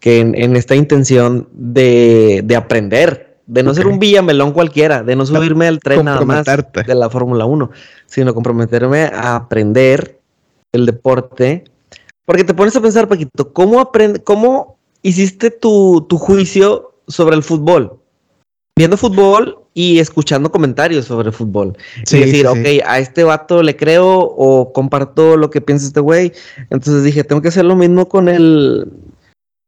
que 0.00 0.20
en, 0.20 0.34
en 0.34 0.56
esta 0.56 0.74
intención 0.74 1.46
de, 1.52 2.40
de 2.42 2.56
aprender, 2.56 3.33
de 3.46 3.62
no 3.62 3.74
ser 3.74 3.86
un 3.86 3.98
villamelón 3.98 4.52
cualquiera, 4.52 5.02
de 5.02 5.16
no 5.16 5.26
subirme 5.26 5.66
al 5.66 5.80
tren 5.80 6.04
nada 6.04 6.24
más 6.24 6.44
de 6.44 6.94
la 6.94 7.10
Fórmula 7.10 7.44
1, 7.44 7.70
sino 8.06 8.34
comprometerme 8.34 9.04
a 9.04 9.36
aprender 9.36 10.20
el 10.72 10.86
deporte. 10.86 11.64
Porque 12.24 12.44
te 12.44 12.54
pones 12.54 12.74
a 12.76 12.80
pensar, 12.80 13.08
Paquito, 13.08 13.52
¿cómo, 13.52 13.80
aprend 13.80 14.22
cómo 14.22 14.78
hiciste 15.02 15.50
tu, 15.50 16.06
tu 16.08 16.16
juicio 16.16 16.94
sobre 17.06 17.36
el 17.36 17.42
fútbol? 17.42 17.98
Viendo 18.76 18.96
fútbol 18.96 19.58
y 19.74 19.98
escuchando 19.98 20.50
comentarios 20.50 21.04
sobre 21.04 21.28
el 21.28 21.34
fútbol 21.34 21.76
Sí, 22.06 22.16
y 22.16 22.20
decir, 22.20 22.40
sí. 22.40 22.46
ok, 22.46 22.88
a 22.88 22.98
este 22.98 23.24
vato 23.24 23.62
le 23.62 23.76
creo 23.76 24.18
o 24.18 24.72
comparto 24.72 25.36
lo 25.36 25.50
que 25.50 25.60
piensa 25.60 25.86
este 25.86 26.00
güey. 26.00 26.32
Entonces 26.70 27.04
dije, 27.04 27.24
tengo 27.24 27.42
que 27.42 27.48
hacer 27.48 27.64
lo 27.64 27.76
mismo 27.76 28.08
con 28.08 28.28
el 28.28 28.90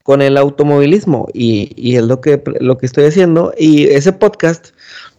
con 0.07 0.23
el 0.23 0.37
automovilismo 0.37 1.27
y, 1.35 1.73
y 1.75 1.97
es 1.97 2.05
lo 2.05 2.21
que, 2.21 2.41
lo 2.61 2.79
que 2.79 2.87
estoy 2.87 3.07
haciendo. 3.07 3.53
Y 3.59 3.89
ese 3.89 4.13
podcast, 4.13 4.69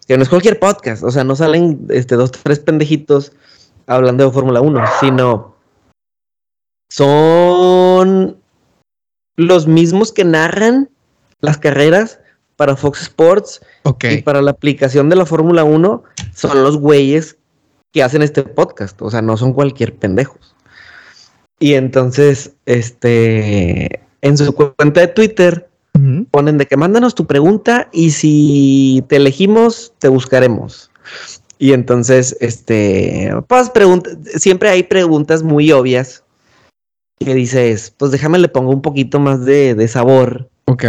que 0.08 0.16
no 0.16 0.24
es 0.24 0.30
cualquier 0.30 0.60
podcast, 0.60 1.04
o 1.04 1.12
sea, 1.12 1.26
no 1.26 1.36
salen 1.36 1.88
este, 1.90 2.16
dos, 2.16 2.32
tres 2.32 2.60
pendejitos 2.60 3.34
hablando 3.86 4.24
de 4.24 4.32
Fórmula 4.32 4.62
1, 4.62 4.82
sino 5.02 5.58
son 6.90 8.38
los 9.36 9.68
mismos 9.68 10.14
que 10.14 10.24
narran 10.24 10.90
las 11.42 11.58
carreras 11.58 12.22
para 12.56 12.78
Fox 12.78 13.02
Sports 13.02 13.60
y 14.10 14.22
para 14.22 14.42
la 14.42 14.52
aplicación 14.52 15.10
de 15.10 15.18
la 15.18 15.26
Fórmula 15.26 15.66
1 15.66 16.04
son 16.34 16.64
los 16.64 16.78
güeyes 16.78 17.38
que 17.92 18.04
hacen 18.04 18.22
este 18.22 18.44
podcast. 18.44 19.02
O 19.02 19.12
sea, 19.12 19.22
no 19.22 19.36
son 19.36 19.52
cualquier 19.52 19.98
pendejos. 19.98 20.56
Y 21.60 21.74
entonces, 21.74 22.54
este, 22.66 24.07
en 24.22 24.38
su 24.38 24.54
cuenta 24.54 25.02
de 25.02 25.08
Twitter 25.08 25.70
ponen 26.30 26.60
de 26.60 26.68
que 26.68 26.78
mándanos 26.78 27.16
tu 27.16 27.26
pregunta 27.26 27.90
y 27.92 28.12
si 28.12 29.04
te 29.08 29.16
elegimos, 29.16 29.94
te 29.98 30.08
buscaremos. 30.10 30.92
Y 31.58 31.74
entonces, 31.74 32.38
este, 32.40 33.34
pues 33.48 33.72
pregunta, 33.72 34.12
siempre 34.36 34.70
hay 34.70 34.84
preguntas 34.84 35.42
muy 35.42 35.72
obvias 35.72 36.24
que 37.20 37.34
dices, 37.34 37.92
pues 37.98 38.12
déjame 38.12 38.38
le 38.38 38.48
pongo 38.48 38.70
un 38.72 38.84
poquito 38.84 39.20
más 39.20 39.44
de, 39.44 39.74
de 39.74 39.88
sabor. 39.88 40.50
Ok. 40.66 40.84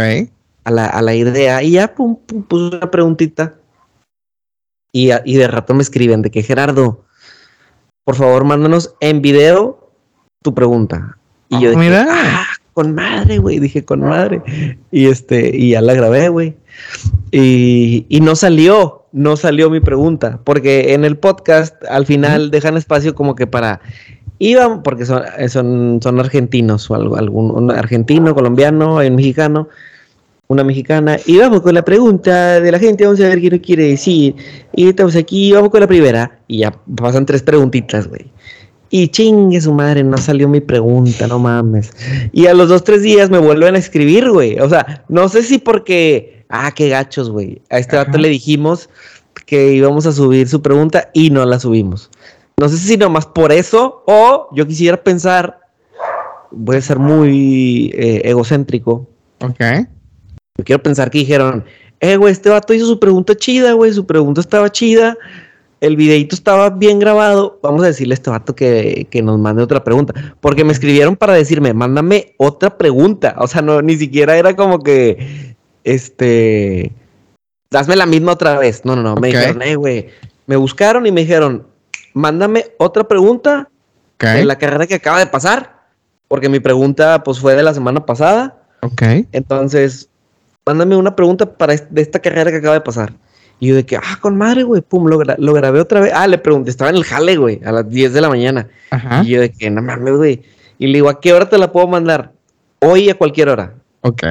A 0.65 0.71
la, 0.71 0.85
a 0.85 1.01
la, 1.01 1.15
idea. 1.15 1.63
Y 1.63 1.71
ya 1.71 1.95
pum, 1.95 2.17
pum, 2.27 2.43
puse 2.43 2.75
una 2.77 2.91
preguntita. 2.91 3.55
Y, 4.91 5.09
y 5.25 5.37
de 5.37 5.47
rato 5.47 5.73
me 5.73 5.81
escriben 5.81 6.21
de 6.21 6.29
que 6.29 6.43
Gerardo, 6.43 7.03
por 8.03 8.15
favor, 8.15 8.43
mándanos 8.43 8.93
en 8.99 9.23
video 9.23 9.91
tu 10.43 10.53
pregunta. 10.53 11.17
Y 11.47 11.55
Oh, 11.55 11.59
yo 11.61 11.69
dije, 11.71 11.81
mira. 11.81 12.05
ah, 12.09 12.45
con 12.73 12.95
madre, 12.95 13.37
güey. 13.37 13.59
Dije, 13.59 13.83
con 13.83 14.01
madre. 14.01 14.41
Y 14.91 15.07
este, 15.07 15.55
y 15.55 15.71
ya 15.71 15.81
la 15.81 15.93
grabé, 15.93 16.29
güey. 16.29 16.55
Y, 17.31 18.05
y 18.09 18.21
no 18.21 18.35
salió, 18.35 19.05
no 19.11 19.37
salió 19.37 19.69
mi 19.69 19.79
pregunta. 19.79 20.39
Porque 20.43 20.93
en 20.93 21.05
el 21.05 21.17
podcast 21.17 21.75
al 21.89 22.05
final 22.05 22.51
dejan 22.51 22.77
espacio 22.77 23.15
como 23.15 23.35
que 23.35 23.47
para. 23.47 23.81
Iban, 24.41 24.83
porque 24.83 25.05
son, 25.05 25.23
son, 25.49 25.99
son 26.01 26.19
argentinos 26.19 26.89
o 26.89 26.95
algo, 26.95 27.17
algún 27.17 27.51
un 27.51 27.71
argentino, 27.71 28.33
colombiano, 28.33 28.95
un 28.95 29.15
mexicano, 29.15 29.67
una 30.47 30.63
mexicana. 30.63 31.17
Y 31.25 31.37
vamos 31.37 31.61
con 31.61 31.73
la 31.73 31.83
pregunta 31.83 32.61
de 32.61 32.71
la 32.71 32.79
gente, 32.79 33.03
vamos 33.03 33.19
a 33.19 33.27
ver 33.27 33.41
qué 33.41 33.49
nos 33.49 33.59
quiere 33.59 33.83
decir. 33.89 34.35
Y 34.73 34.87
estamos 34.87 35.17
aquí, 35.17 35.51
vamos 35.51 35.69
con 35.69 35.81
la 35.81 35.87
primera. 35.87 36.39
Y 36.47 36.59
ya 36.59 36.73
pasan 36.95 37.25
tres 37.25 37.43
preguntitas, 37.43 38.07
güey. 38.07 38.31
Y 38.89 39.09
chingue 39.09 39.61
su 39.61 39.71
madre, 39.73 40.03
no 40.03 40.17
salió 40.17 40.47
mi 40.47 40.61
pregunta, 40.61 41.27
no 41.27 41.39
mames. 41.39 41.91
Y 42.31 42.47
a 42.47 42.53
los 42.53 42.69
dos, 42.69 42.83
tres 42.83 43.03
días 43.03 43.29
me 43.29 43.37
vuelven 43.37 43.75
a 43.75 43.77
escribir, 43.77 44.29
güey. 44.31 44.59
O 44.59 44.67
sea, 44.67 45.03
no 45.09 45.29
sé 45.29 45.43
si 45.43 45.59
porque, 45.59 46.45
ah, 46.49 46.71
qué 46.71 46.89
gachos, 46.89 47.29
güey. 47.29 47.61
A 47.69 47.77
este 47.77 47.95
vato 47.95 48.11
Ajá. 48.11 48.19
le 48.19 48.29
dijimos 48.29 48.89
que 49.45 49.73
íbamos 49.73 50.05
a 50.05 50.11
subir 50.11 50.47
su 50.47 50.61
pregunta 50.61 51.09
y 51.13 51.29
no 51.29 51.45
la 51.45 51.59
subimos. 51.59 52.09
No 52.59 52.67
sé 52.67 52.77
si 52.77 52.97
nomás 52.97 53.25
por 53.25 53.51
eso 53.51 54.03
o 54.05 54.49
yo 54.53 54.67
quisiera 54.67 54.97
pensar, 54.97 55.59
voy 56.51 56.77
a 56.77 56.81
ser 56.81 56.99
muy 56.99 57.91
eh, 57.95 58.21
egocéntrico. 58.25 59.07
Ok. 59.41 59.59
Yo 60.57 60.65
quiero 60.65 60.83
pensar 60.83 61.09
que 61.09 61.19
dijeron, 61.19 61.63
eh, 61.99 62.17
güey, 62.17 62.33
este 62.33 62.49
vato 62.49 62.73
hizo 62.73 62.85
su 62.85 62.99
pregunta 62.99 63.35
chida, 63.35 63.73
güey, 63.73 63.93
su 63.93 64.05
pregunta 64.05 64.41
estaba 64.41 64.71
chida, 64.71 65.17
el 65.81 65.95
videito 65.95 66.35
estaba 66.35 66.69
bien 66.69 66.99
grabado, 66.99 67.59
vamos 67.63 67.83
a 67.83 67.87
decirle 67.87 68.13
a 68.13 68.15
este 68.15 68.29
vato 68.29 68.55
que, 68.55 69.07
que 69.09 69.21
nos 69.21 69.39
mande 69.39 69.63
otra 69.63 69.83
pregunta, 69.83 70.35
porque 70.41 70.63
me 70.63 70.73
escribieron 70.73 71.15
para 71.15 71.33
decirme, 71.33 71.73
mándame 71.73 72.33
otra 72.37 72.77
pregunta, 72.77 73.35
o 73.37 73.47
sea, 73.47 73.61
no, 73.61 73.81
ni 73.81 73.95
siquiera 73.95 74.37
era 74.37 74.55
como 74.55 74.79
que, 74.83 75.55
este, 75.83 76.91
hazme 77.71 77.95
la 77.95 78.05
misma 78.05 78.33
otra 78.33 78.57
vez, 78.57 78.83
no, 78.83 78.95
no, 78.95 79.03
no, 79.03 79.15
me 79.15 79.29
dijeron, 79.29 79.61
eh, 79.61 79.75
güey, 79.75 80.07
me 80.47 80.57
buscaron 80.57 81.05
y 81.07 81.11
me 81.11 81.21
dijeron, 81.21 81.65
mándame 82.13 82.65
otra 82.77 83.07
pregunta 83.07 83.69
Ok. 84.15 84.25
de 84.25 84.45
la 84.45 84.57
carrera 84.57 84.85
que 84.85 84.95
acaba 84.95 85.19
de 85.19 85.27
pasar, 85.27 85.79
porque 86.27 86.49
mi 86.49 86.59
pregunta, 86.59 87.23
pues, 87.23 87.39
fue 87.39 87.55
de 87.55 87.63
la 87.63 87.73
semana 87.73 88.05
pasada, 88.05 88.63
Ok. 88.81 89.01
entonces, 89.31 90.09
mándame 90.65 90.97
una 90.97 91.15
pregunta 91.15 91.45
para 91.45 91.75
de 91.75 92.01
esta 92.01 92.19
carrera 92.19 92.51
que 92.51 92.57
acaba 92.57 92.73
de 92.73 92.81
pasar. 92.81 93.13
Y 93.59 93.67
yo 93.67 93.75
de 93.75 93.85
que, 93.85 93.97
ah, 93.97 94.17
con 94.21 94.37
madre, 94.37 94.63
güey, 94.63 94.81
pum, 94.81 95.07
lo, 95.07 95.19
gra- 95.19 95.35
lo 95.37 95.53
grabé 95.53 95.79
otra 95.81 95.99
vez. 95.99 96.11
Ah, 96.15 96.27
le 96.27 96.37
pregunté, 96.37 96.69
estaba 96.69 96.89
en 96.91 96.95
el 96.97 97.03
jale, 97.03 97.35
güey, 97.37 97.59
a 97.65 97.71
las 97.71 97.89
10 97.89 98.13
de 98.13 98.21
la 98.21 98.29
mañana. 98.29 98.67
Ajá. 98.89 99.21
Y 99.23 99.29
yo 99.29 99.41
de 99.41 99.51
que, 99.51 99.69
no 99.69 99.81
mames, 99.81 100.15
güey. 100.15 100.41
Y 100.77 100.87
le 100.87 100.93
digo, 100.93 101.09
¿a 101.09 101.19
qué 101.19 101.33
hora 101.33 101.49
te 101.49 101.57
la 101.57 101.71
puedo 101.71 101.87
mandar? 101.87 102.31
Hoy 102.79 103.09
a 103.09 103.15
cualquier 103.15 103.49
hora. 103.49 103.73
Ok. 104.01 104.23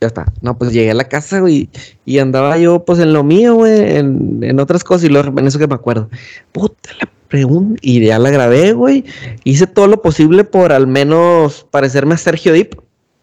Ya 0.00 0.08
está. 0.08 0.24
No, 0.40 0.56
pues 0.58 0.72
llegué 0.72 0.90
a 0.90 0.94
la 0.94 1.04
casa, 1.08 1.40
güey, 1.40 1.68
y 2.04 2.18
andaba 2.18 2.56
yo, 2.58 2.84
pues, 2.84 2.98
en 2.98 3.12
lo 3.12 3.22
mío, 3.22 3.54
güey, 3.56 3.96
en, 3.98 4.38
en 4.42 4.58
otras 4.58 4.82
cosas, 4.84 5.04
y 5.04 5.08
luego 5.10 5.38
en 5.38 5.46
eso 5.46 5.58
que 5.58 5.68
me 5.68 5.74
acuerdo. 5.74 6.08
Puta, 6.52 6.90
la 7.00 7.08
pregunta, 7.28 7.78
y 7.82 8.04
ya 8.04 8.18
la 8.18 8.30
grabé, 8.30 8.72
güey. 8.72 9.04
Hice 9.44 9.66
todo 9.66 9.86
lo 9.86 10.02
posible 10.02 10.44
por 10.44 10.72
al 10.72 10.86
menos 10.86 11.66
parecerme 11.70 12.14
a 12.14 12.18
Sergio 12.18 12.52
Dip. 12.52 12.74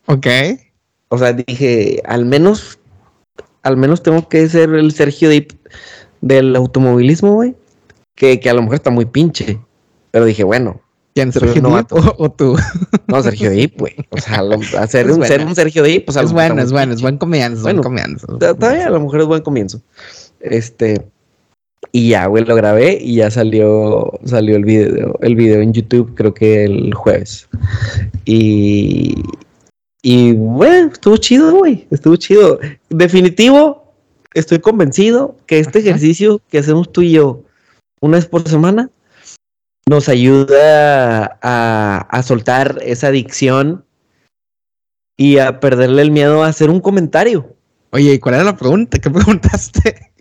Ok. 0.06 0.28
O 1.10 1.18
sea, 1.18 1.34
dije, 1.34 2.02
al 2.06 2.26
menos, 2.26 2.79
al 3.64 3.78
menos 3.78 4.04
tengo 4.04 4.28
que 4.28 4.48
ser 4.50 4.70
el 4.72 4.92
Sergio 4.92 5.30
Dip 5.30 5.52
del 6.22 6.56
automovilismo, 6.56 7.34
güey. 7.34 7.56
Que, 8.16 8.40
que 8.40 8.50
a 8.50 8.54
lo 8.54 8.62
mejor 8.62 8.76
está 8.76 8.90
muy 8.90 9.06
pinche. 9.06 9.60
Pero 10.12 10.26
dije, 10.26 10.44
bueno, 10.44 10.82
¿Quién 11.16 11.32
Sergio 11.32 11.54
Dip 11.54 11.64
novato. 11.64 11.96
o, 11.96 12.16
o 12.26 12.32
tú? 12.32 12.58
no, 13.08 13.22
Sergio 13.24 13.52
Dip, 13.52 13.78
güey. 13.80 13.96
O 14.10 14.18
sea, 14.18 14.42
lo- 14.44 14.60
hacer 14.80 15.10
un, 15.12 15.26
ser 15.26 15.46
un 15.46 15.56
Sergio 15.56 15.84
Dip, 15.84 16.06
pues 16.06 16.18
a 16.18 16.22
lo 16.22 16.28
es 16.28 16.34
bueno, 16.34 16.62
es 16.62 16.72
bueno, 16.72 16.94
es 16.94 17.02
buen 17.02 17.18
comienzo, 17.18 17.64
Bueno, 17.64 17.82
buen 17.82 17.96
comienzo. 17.96 18.28
Todavía 18.38 18.88
a 18.88 18.90
lo 18.90 19.00
mejor 19.00 19.22
es 19.22 19.28
buen 19.28 19.42
comienzo. 19.42 19.82
Este. 20.40 21.06
Y 21.92 22.10
ya, 22.10 22.26
güey, 22.28 22.44
lo 22.44 22.56
grabé 22.56 23.00
y 23.02 23.16
ya 23.16 23.32
salió, 23.32 24.12
salió 24.26 24.58
el 24.58 24.66
video, 24.66 25.18
el 25.22 25.36
video 25.36 25.62
en 25.62 25.74
YouTube, 25.74 26.14
creo 26.14 26.34
que 26.34 26.66
el 26.66 26.94
jueves. 26.94 27.48
Y, 28.26 29.16
y 30.02 30.34
bueno, 30.34 30.92
estuvo 30.94 31.18
chido, 31.18 31.52
güey, 31.54 31.88
estuvo 31.92 32.16
chido. 32.16 32.60
Definitivo, 32.90 33.94
estoy 34.34 34.60
convencido 34.60 35.36
que 35.46 35.60
este 35.60 35.80
ejercicio 35.80 36.42
que 36.50 36.60
hacemos 36.60 36.92
tú 36.92 37.02
y 37.02 37.12
yo 37.12 37.42
una 38.02 38.18
vez 38.18 38.26
por 38.26 38.48
semana 38.48 38.90
nos 39.88 40.08
ayuda 40.08 41.38
a, 41.42 42.08
a 42.10 42.24
soltar 42.24 42.80
esa 42.84 43.08
adicción 43.08 43.84
y 45.18 45.40
a 45.40 45.60
perderle 45.60 46.02
el 46.04 46.12
miedo 46.12 46.44
a 46.44 46.48
hacer 46.48 46.70
un 46.70 46.80
comentario. 46.80 47.56
Oye, 47.92 48.14
¿y 48.14 48.20
cuál 48.20 48.36
era 48.36 48.44
la 48.44 48.56
pregunta? 48.56 49.00
¿Qué 49.00 49.10
preguntaste? 49.10 50.12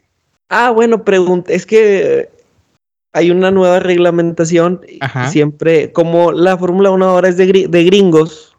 Ah, 0.48 0.70
bueno, 0.70 1.04
pregunta, 1.04 1.52
es 1.52 1.66
que 1.66 2.30
hay 3.12 3.30
una 3.30 3.50
nueva 3.50 3.78
reglamentación. 3.80 4.80
Ajá. 5.00 5.28
Siempre, 5.28 5.92
como 5.92 6.32
la 6.32 6.56
Fórmula 6.56 6.90
1 6.90 7.04
ahora 7.04 7.28
es 7.28 7.36
de, 7.36 7.46
gri- 7.46 7.68
de 7.68 7.84
gringos. 7.84 8.54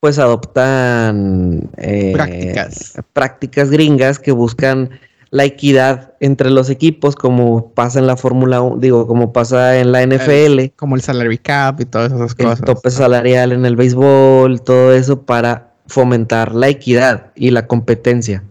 Pues 0.00 0.18
adoptan 0.18 1.70
eh, 1.76 2.12
Prácticas. 2.14 2.94
prácticas 3.12 3.70
gringas 3.70 4.18
que 4.18 4.32
buscan 4.32 4.90
la 5.30 5.44
equidad 5.44 6.14
entre 6.18 6.50
los 6.50 6.70
equipos, 6.70 7.14
como 7.14 7.72
pasa 7.72 8.00
en 8.00 8.06
la 8.06 8.16
Fórmula 8.16 8.62
1, 8.62 8.78
digo, 8.80 9.06
como 9.06 9.32
pasa 9.32 9.78
en 9.78 9.92
la 9.92 10.04
NFL, 10.04 10.72
Como 10.74 10.96
el 10.96 11.02
salary 11.02 11.38
cap 11.38 11.80
y 11.80 11.84
todas 11.84 12.12
esas 12.12 12.34
el 12.36 12.46
cosas. 12.46 12.62
tope 12.62 12.90
salarial 12.90 13.52
en 13.52 13.64
el 13.64 13.76
béisbol, 13.76 14.62
todo 14.62 14.92
eso 14.92 15.22
para 15.22 15.74
fomentar 15.86 16.54
la 16.54 16.68
equidad 16.68 17.30
y 17.36 17.50
la 17.50 17.66
competencia, 17.68 18.42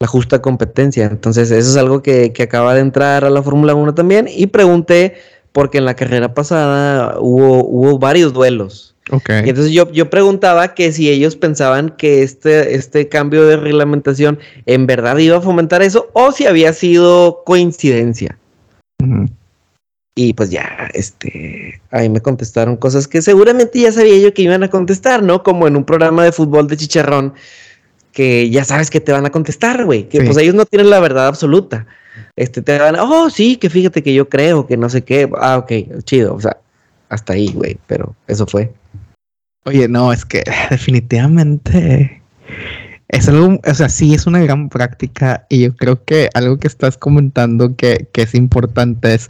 la 0.00 0.06
justa 0.06 0.40
competencia. 0.40 1.06
Entonces, 1.06 1.50
eso 1.50 1.70
es 1.70 1.76
algo 1.76 2.02
que, 2.02 2.32
que 2.32 2.44
acaba 2.44 2.72
de 2.72 2.80
entrar 2.80 3.24
a 3.24 3.30
la 3.30 3.42
Fórmula 3.42 3.74
1 3.74 3.94
también. 3.94 4.28
Y 4.30 4.46
pregunté, 4.46 5.16
porque 5.52 5.78
en 5.78 5.84
la 5.84 5.94
carrera 5.94 6.32
pasada 6.32 7.16
hubo, 7.20 7.66
hubo 7.66 7.98
varios 7.98 8.32
duelos. 8.32 8.94
Y 9.44 9.48
entonces 9.48 9.72
yo, 9.72 9.90
yo 9.92 10.10
preguntaba 10.10 10.74
que 10.74 10.92
si 10.92 11.08
ellos 11.08 11.36
pensaban 11.36 11.90
que 11.96 12.22
este, 12.22 12.74
este 12.74 13.08
cambio 13.08 13.46
de 13.46 13.56
reglamentación 13.56 14.38
en 14.66 14.86
verdad 14.86 15.16
iba 15.18 15.38
a 15.38 15.40
fomentar 15.40 15.82
eso 15.82 16.10
o 16.12 16.32
si 16.32 16.46
había 16.46 16.72
sido 16.72 17.42
coincidencia. 17.44 18.38
Y 20.14 20.32
pues 20.34 20.50
ya, 20.50 20.90
este, 20.94 21.80
ahí 21.92 22.08
me 22.08 22.20
contestaron 22.20 22.76
cosas 22.76 23.06
que 23.06 23.22
seguramente 23.22 23.80
ya 23.80 23.92
sabía 23.92 24.18
yo 24.18 24.34
que 24.34 24.42
iban 24.42 24.64
a 24.64 24.68
contestar, 24.68 25.22
¿no? 25.22 25.44
Como 25.44 25.68
en 25.68 25.76
un 25.76 25.84
programa 25.84 26.24
de 26.24 26.32
fútbol 26.32 26.66
de 26.66 26.76
chicharrón, 26.76 27.34
que 28.12 28.50
ya 28.50 28.64
sabes 28.64 28.90
que 28.90 29.00
te 29.00 29.12
van 29.12 29.26
a 29.26 29.30
contestar, 29.30 29.84
güey, 29.84 30.08
que 30.08 30.18
Sí. 30.18 30.26
pues 30.26 30.36
ellos 30.38 30.56
no 30.56 30.66
tienen 30.66 30.90
la 30.90 30.98
verdad 30.98 31.28
absoluta. 31.28 31.86
Este, 32.34 32.62
te 32.62 32.78
van, 32.78 32.96
oh, 32.98 33.30
sí, 33.30 33.56
que 33.56 33.70
fíjate 33.70 34.02
que 34.02 34.12
yo 34.12 34.28
creo, 34.28 34.66
que 34.66 34.76
no 34.76 34.88
sé 34.88 35.02
qué. 35.02 35.30
Ah, 35.38 35.58
ok, 35.58 36.02
chido, 36.02 36.34
o 36.34 36.40
sea, 36.40 36.56
hasta 37.08 37.34
ahí, 37.34 37.52
güey, 37.52 37.78
pero 37.86 38.16
eso 38.26 38.44
fue. 38.44 38.72
Oye, 39.64 39.88
no, 39.88 40.12
es 40.12 40.24
que 40.24 40.44
definitivamente 40.70 42.22
es 43.08 43.28
algo, 43.28 43.58
o 43.64 43.74
sea, 43.74 43.88
sí 43.88 44.14
es 44.14 44.26
una 44.26 44.40
gran 44.40 44.68
práctica 44.68 45.46
y 45.48 45.62
yo 45.62 45.76
creo 45.76 46.04
que 46.04 46.28
algo 46.34 46.58
que 46.58 46.66
estás 46.66 46.98
comentando 46.98 47.74
que, 47.76 48.08
que 48.12 48.22
es 48.22 48.34
importante 48.34 49.14
es 49.14 49.28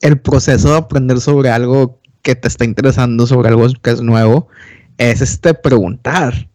el 0.00 0.18
proceso 0.18 0.70
de 0.70 0.78
aprender 0.78 1.20
sobre 1.20 1.50
algo 1.50 2.00
que 2.22 2.34
te 2.34 2.48
está 2.48 2.64
interesando, 2.64 3.26
sobre 3.26 3.50
algo 3.50 3.66
que 3.82 3.90
es 3.90 4.00
nuevo, 4.00 4.48
es 4.98 5.20
este 5.20 5.54
preguntar. 5.54 6.48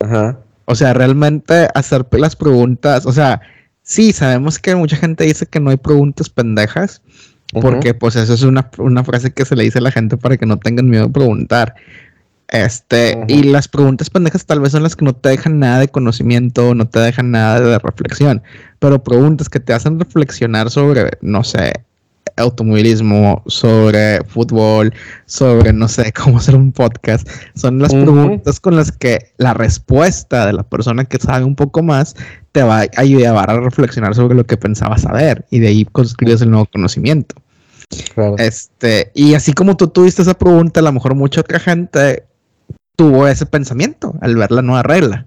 Ajá. 0.00 0.40
O 0.64 0.74
sea, 0.74 0.92
realmente 0.92 1.68
hacer 1.74 2.06
las 2.12 2.34
preguntas, 2.34 3.06
o 3.06 3.12
sea, 3.12 3.40
sí, 3.82 4.12
sabemos 4.12 4.58
que 4.58 4.74
mucha 4.74 4.96
gente 4.96 5.24
dice 5.24 5.46
que 5.46 5.60
no 5.60 5.70
hay 5.70 5.76
preguntas 5.76 6.28
pendejas, 6.28 7.02
porque 7.52 7.94
pues 7.94 8.16
eso 8.16 8.34
es 8.34 8.42
una, 8.42 8.68
una 8.78 9.04
frase 9.04 9.32
que 9.32 9.44
se 9.44 9.54
le 9.54 9.62
dice 9.62 9.78
a 9.78 9.82
la 9.82 9.92
gente 9.92 10.16
para 10.16 10.36
que 10.36 10.46
no 10.46 10.58
tengan 10.58 10.90
miedo 10.90 11.06
de 11.06 11.12
preguntar. 11.12 11.76
Este, 12.48 13.24
y 13.26 13.42
las 13.42 13.66
preguntas 13.66 14.08
pendejas 14.08 14.46
tal 14.46 14.60
vez 14.60 14.72
son 14.72 14.84
las 14.84 14.94
que 14.94 15.04
no 15.04 15.14
te 15.14 15.30
dejan 15.30 15.58
nada 15.58 15.80
de 15.80 15.88
conocimiento, 15.88 16.74
no 16.74 16.88
te 16.88 17.00
dejan 17.00 17.32
nada 17.32 17.60
de 17.60 17.78
reflexión, 17.78 18.42
pero 18.78 19.02
preguntas 19.02 19.48
que 19.48 19.58
te 19.58 19.72
hacen 19.72 19.98
reflexionar 19.98 20.70
sobre, 20.70 21.10
no 21.22 21.42
sé, 21.42 21.72
automovilismo, 22.36 23.42
sobre 23.46 24.22
fútbol, 24.24 24.92
sobre 25.24 25.72
no 25.72 25.88
sé 25.88 26.12
cómo 26.24 26.38
hacer 26.38 26.54
un 26.54 26.72
podcast. 26.72 27.28
Son 27.54 27.78
las 27.78 27.92
preguntas 27.92 28.60
con 28.60 28.76
las 28.76 28.92
que 28.92 29.32
la 29.38 29.54
respuesta 29.54 30.46
de 30.46 30.52
la 30.52 30.62
persona 30.62 31.04
que 31.04 31.18
sabe 31.18 31.44
un 31.44 31.56
poco 31.56 31.82
más 31.82 32.14
te 32.52 32.62
va 32.62 32.80
a 32.80 32.88
ayudar 32.96 33.50
a 33.50 33.60
reflexionar 33.60 34.14
sobre 34.14 34.34
lo 34.34 34.44
que 34.44 34.56
pensabas 34.56 35.02
saber 35.02 35.44
y 35.50 35.58
de 35.58 35.68
ahí 35.68 35.84
construyes 35.84 36.42
el 36.42 36.50
nuevo 36.50 36.66
conocimiento. 36.66 37.34
Este, 38.38 39.10
y 39.14 39.34
así 39.34 39.52
como 39.52 39.76
tú 39.76 39.88
tuviste 39.88 40.22
esa 40.22 40.34
pregunta, 40.34 40.80
a 40.80 40.82
lo 40.82 40.92
mejor 40.92 41.14
mucha 41.14 41.40
otra 41.40 41.60
gente 41.60 42.24
tuvo 42.96 43.28
ese 43.28 43.46
pensamiento 43.46 44.14
al 44.20 44.36
ver 44.36 44.50
la 44.50 44.62
nueva 44.62 44.82
regla. 44.82 45.26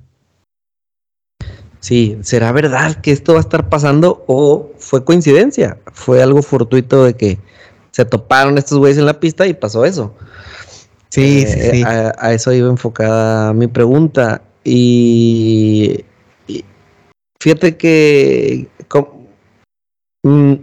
Sí, 1.79 2.17
¿será 2.21 2.51
verdad 2.51 2.95
que 2.97 3.11
esto 3.11 3.33
va 3.33 3.39
a 3.39 3.41
estar 3.41 3.69
pasando 3.69 4.25
o 4.27 4.71
fue 4.77 5.05
coincidencia? 5.05 5.77
Fue 5.93 6.21
algo 6.21 6.41
fortuito 6.41 7.05
de 7.05 7.13
que 7.13 7.39
se 7.91 8.03
toparon 8.05 8.57
estos 8.57 8.77
güeyes 8.77 8.97
en 8.97 9.05
la 9.05 9.19
pista 9.19 9.47
y 9.47 9.53
pasó 9.53 9.85
eso. 9.85 10.13
Sí, 11.09 11.45
sí, 11.47 11.59
eh, 11.59 11.71
sí. 11.71 11.83
A, 11.85 12.33
eso 12.33 12.51
iba 12.51 12.69
enfocada 12.69 13.53
mi 13.53 13.67
pregunta. 13.67 14.41
Y, 14.63 16.03
fíjate 17.39 17.77
que 17.77 18.67
mm, 20.23 20.53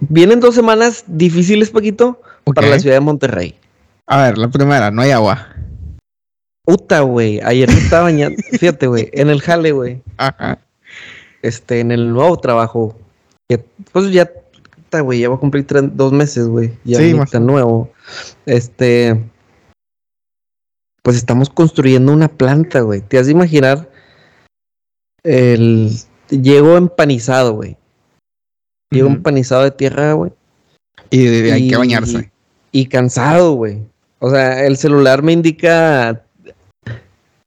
vienen 0.00 0.40
dos 0.40 0.54
semanas 0.54 1.04
difíciles, 1.06 1.70
Paquito, 1.70 2.20
para 2.54 2.68
la 2.68 2.78
ciudad 2.78 2.96
de 2.96 3.00
Monterrey. 3.00 3.54
A 4.06 4.24
ver, 4.24 4.38
la 4.38 4.48
primera, 4.48 4.90
no 4.90 5.02
hay 5.02 5.10
agua. 5.10 5.48
Puta, 6.64 7.00
güey. 7.00 7.40
Ayer 7.42 7.68
me 7.68 7.78
estaba 7.78 8.04
bañando. 8.04 8.40
Fíjate, 8.52 8.86
güey. 8.86 9.10
En 9.12 9.30
el 9.30 9.40
jale, 9.40 9.72
güey. 9.72 10.02
Ajá. 10.16 10.58
Este, 11.42 11.80
en 11.80 11.90
el 11.90 12.12
nuevo 12.12 12.38
trabajo. 12.38 12.96
Que, 13.48 13.58
pues 13.92 14.12
ya, 14.12 14.30
güey. 15.02 15.20
Ya 15.20 15.28
voy 15.28 15.36
a 15.36 15.40
cumplir 15.40 15.66
dos 15.92 16.12
meses, 16.12 16.46
güey. 16.46 16.78
Ya 16.84 16.98
sí, 16.98 17.16
está 17.16 17.40
nuevo. 17.40 17.92
Este. 18.46 19.20
Pues 21.02 21.16
estamos 21.16 21.50
construyendo 21.50 22.12
una 22.12 22.28
planta, 22.28 22.80
güey. 22.80 23.00
Te 23.00 23.18
has 23.18 23.26
de 23.26 23.32
imaginar. 23.32 23.90
El. 25.24 25.90
Llego 26.28 26.76
empanizado, 26.76 27.54
güey. 27.54 27.76
Llego 28.90 29.08
empanizado 29.08 29.64
de 29.64 29.70
tierra, 29.72 30.12
güey. 30.12 30.32
Y, 31.10 31.26
hay 31.50 31.68
que 31.68 31.76
bañarse. 31.76 32.30
y 32.70 32.86
cansado, 32.86 33.52
güey. 33.52 33.82
O 34.18 34.30
sea, 34.30 34.64
el 34.64 34.76
celular 34.76 35.22
me 35.22 35.32
indica 35.32 36.24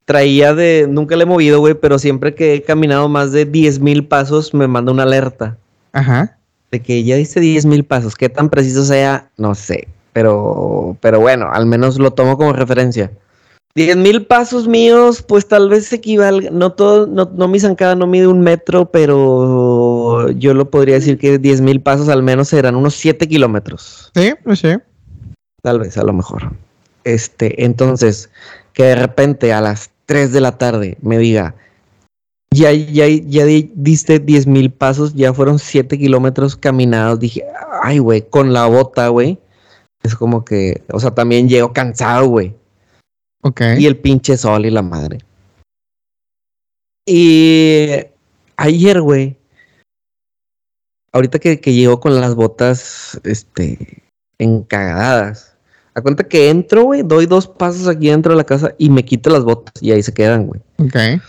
traía 0.05 0.53
de, 0.53 0.88
nunca 0.88 1.15
le 1.15 1.24
he 1.24 1.27
movido, 1.27 1.59
güey, 1.59 1.74
pero 1.74 2.00
siempre 2.00 2.35
que 2.35 2.53
he 2.53 2.62
caminado 2.62 3.09
más 3.09 3.31
de 3.31 3.45
10 3.45 3.79
mil 3.79 4.05
pasos 4.05 4.53
me 4.53 4.67
manda 4.67 4.91
una 4.91 5.03
alerta. 5.03 5.57
Ajá. 5.91 6.38
De 6.71 6.81
que 6.81 7.03
ya 7.03 7.15
dice 7.15 7.39
10 7.39 7.65
mil 7.65 7.83
pasos, 7.83 8.15
qué 8.15 8.29
tan 8.29 8.50
preciso 8.50 8.85
sea, 8.85 9.29
no 9.38 9.55
sé, 9.55 9.88
pero, 10.13 10.95
pero 11.01 11.19
bueno, 11.19 11.50
al 11.51 11.65
menos 11.65 11.97
lo 12.00 12.12
tomo 12.12 12.38
como 12.38 12.53
referencia. 12.53 13.12
10 13.75 13.97
mil 13.97 14.25
pasos 14.25 14.69
míos, 14.69 15.21
pues 15.21 15.47
tal 15.47 15.67
vez 15.67 15.91
equivalga, 15.91 16.50
no 16.50 16.71
todo, 16.71 17.07
no, 17.07 17.29
no 17.33 17.50
mi 17.50 17.59
zancada 17.59 17.93
no 17.93 18.07
mide 18.07 18.27
un 18.27 18.39
metro, 18.39 18.85
pero 18.89 20.29
yo 20.31 20.53
lo 20.53 20.69
podría 20.69 20.95
decir 20.95 21.17
que 21.17 21.38
10 21.38 21.59
mil 21.59 21.81
pasos 21.81 22.07
al 22.07 22.24
menos 22.24 22.47
serán 22.47 22.75
unos 22.75 22.95
7 22.95 23.27
kilómetros. 23.27 24.12
Sí, 24.15 24.33
pues 24.45 24.59
sí. 24.59 24.75
Tal 25.62 25.79
vez, 25.79 25.97
a 25.97 26.03
lo 26.03 26.13
mejor. 26.13 26.53
Este, 27.03 27.65
entonces, 27.65 28.29
que 28.71 28.83
de 28.83 28.95
repente 28.95 29.51
a 29.51 29.59
las 29.59 29.89
3 30.05 30.31
de 30.31 30.41
la 30.41 30.57
tarde 30.57 30.97
me 31.01 31.17
diga, 31.17 31.55
ya, 32.51 32.71
ya, 32.71 33.07
ya 33.07 33.45
diste 33.45 34.19
10 34.19 34.47
mil 34.47 34.71
pasos, 34.71 35.13
ya 35.13 35.33
fueron 35.33 35.59
7 35.59 35.97
kilómetros 35.97 36.55
caminados. 36.55 37.19
Dije, 37.19 37.43
ay, 37.81 38.00
güey, 38.00 38.21
con 38.29 38.53
la 38.53 38.65
bota, 38.65 39.09
güey. 39.09 39.38
Es 40.03 40.15
como 40.15 40.45
que, 40.45 40.83
o 40.91 41.00
sea, 41.00 41.12
también 41.12 41.50
llego 41.50 41.74
cansado, 41.74 42.27
güey. 42.27 42.55
Ok. 43.41 43.62
Y 43.77 43.85
el 43.85 43.97
pinche 43.97 44.38
sol 44.38 44.65
y 44.65 44.71
la 44.71 44.81
madre. 44.81 45.17
Y 47.05 47.89
ayer, 48.55 49.01
güey, 49.01 49.38
ahorita 51.11 51.39
que, 51.39 51.59
que 51.59 51.74
llego 51.74 52.00
con 52.00 52.20
las 52.20 52.35
botas, 52.35 53.20
este, 53.24 54.03
encagadas 54.37 55.54
a 55.96 56.01
cuenta 56.01 56.25
que 56.25 56.50
entro, 56.50 56.84
güey, 56.84 57.03
doy 57.03 57.25
dos 57.25 57.48
pasos 57.48 57.88
aquí 57.88 58.10
dentro 58.10 58.34
de 58.34 58.38
la 58.38 58.44
casa 58.44 58.75
y 58.77 58.90
me 58.90 59.05
quito 59.05 59.29
las 59.29 59.46
botas 59.46 59.74
y 59.81 59.92
ahí 59.92 60.03
se 60.03 60.14
quedan, 60.14 60.46
güey. 60.48 60.62
Ok. 60.77 61.22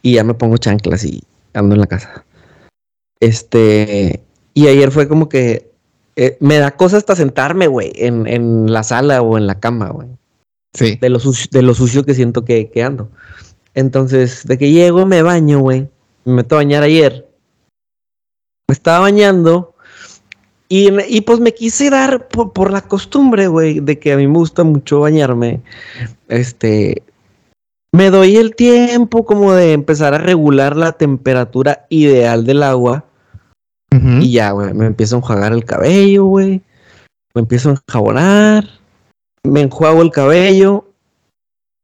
Y 0.00 0.14
ya 0.14 0.24
me 0.24 0.34
pongo 0.34 0.56
chanclas 0.56 1.04
y 1.04 1.22
ando 1.52 1.74
en 1.74 1.80
la 1.80 1.88
casa. 1.88 2.24
Este, 3.18 4.22
y 4.54 4.68
ayer 4.68 4.92
fue 4.92 5.08
como 5.08 5.28
que 5.28 5.72
eh, 6.14 6.36
me 6.40 6.58
da 6.58 6.70
cosa 6.70 6.98
hasta 6.98 7.16
sentarme, 7.16 7.66
güey, 7.66 7.92
en, 7.96 8.72
la 8.72 8.84
sala 8.84 9.22
o 9.22 9.36
en 9.36 9.48
la 9.48 9.58
cama, 9.58 9.90
güey. 9.90 10.08
Sí. 10.72 10.98
De 11.00 11.08
lo, 11.08 11.18
sucio, 11.18 11.48
de 11.50 11.62
lo 11.62 11.74
sucio 11.74 12.04
que 12.04 12.14
siento 12.14 12.44
que, 12.44 12.70
que 12.70 12.82
ando. 12.82 13.10
Entonces, 13.74 14.46
de 14.46 14.56
que 14.56 14.70
llego, 14.70 15.04
me 15.04 15.22
baño, 15.22 15.58
güey. 15.58 15.88
Me 16.24 16.34
meto 16.34 16.54
a 16.54 16.58
bañar 16.58 16.84
ayer. 16.84 17.28
Me 18.68 18.72
estaba 18.72 19.00
bañando 19.00 19.74
y, 20.74 21.20
pues 21.20 21.38
me 21.38 21.52
quise 21.52 21.90
dar 21.90 22.28
por, 22.28 22.70
la 22.70 22.80
costumbre, 22.80 23.46
güey, 23.46 23.80
de 23.80 23.98
que 23.98 24.14
a 24.14 24.16
mí 24.16 24.26
me 24.26 24.38
gusta 24.38 24.64
mucho 24.64 25.00
bañarme. 25.00 25.60
Este, 26.28 27.02
me 27.94 28.08
doy 28.08 28.36
el 28.36 28.56
tiempo 28.56 29.26
como 29.26 29.52
de 29.52 29.74
empezar 29.74 30.14
a 30.14 30.18
regular 30.18 30.74
la 30.74 30.92
temperatura 30.92 31.84
ideal 31.90 32.46
del 32.46 32.62
agua. 32.62 33.04
Y 33.90 34.32
ya, 34.32 34.52
güey, 34.52 34.72
me 34.72 34.86
empiezo 34.86 35.16
a 35.16 35.18
enjuagar 35.18 35.52
el 35.52 35.66
cabello, 35.66 36.24
güey. 36.24 36.62
Me 37.34 37.42
empiezo 37.42 37.68
a 37.68 37.72
enjabonar. 37.72 38.66
Me 39.44 39.60
enjuago 39.60 40.00
el 40.00 40.10
cabello. 40.10 40.88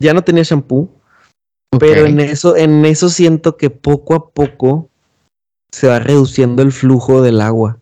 Ya 0.03 0.15
no 0.15 0.25
tenía 0.25 0.45
shampoo. 0.45 0.89
Pero 1.79 2.07
en 2.07 2.21
eso, 2.21 2.57
en 2.57 2.87
eso 2.87 3.11
siento 3.11 3.59
que 3.59 3.69
poco 3.69 4.15
a 4.15 4.31
poco 4.31 4.89
se 5.71 5.89
va 5.89 5.99
reduciendo 5.99 6.63
el 6.63 6.73
flujo 6.73 7.21
del 7.21 7.43
agua. 7.43 7.79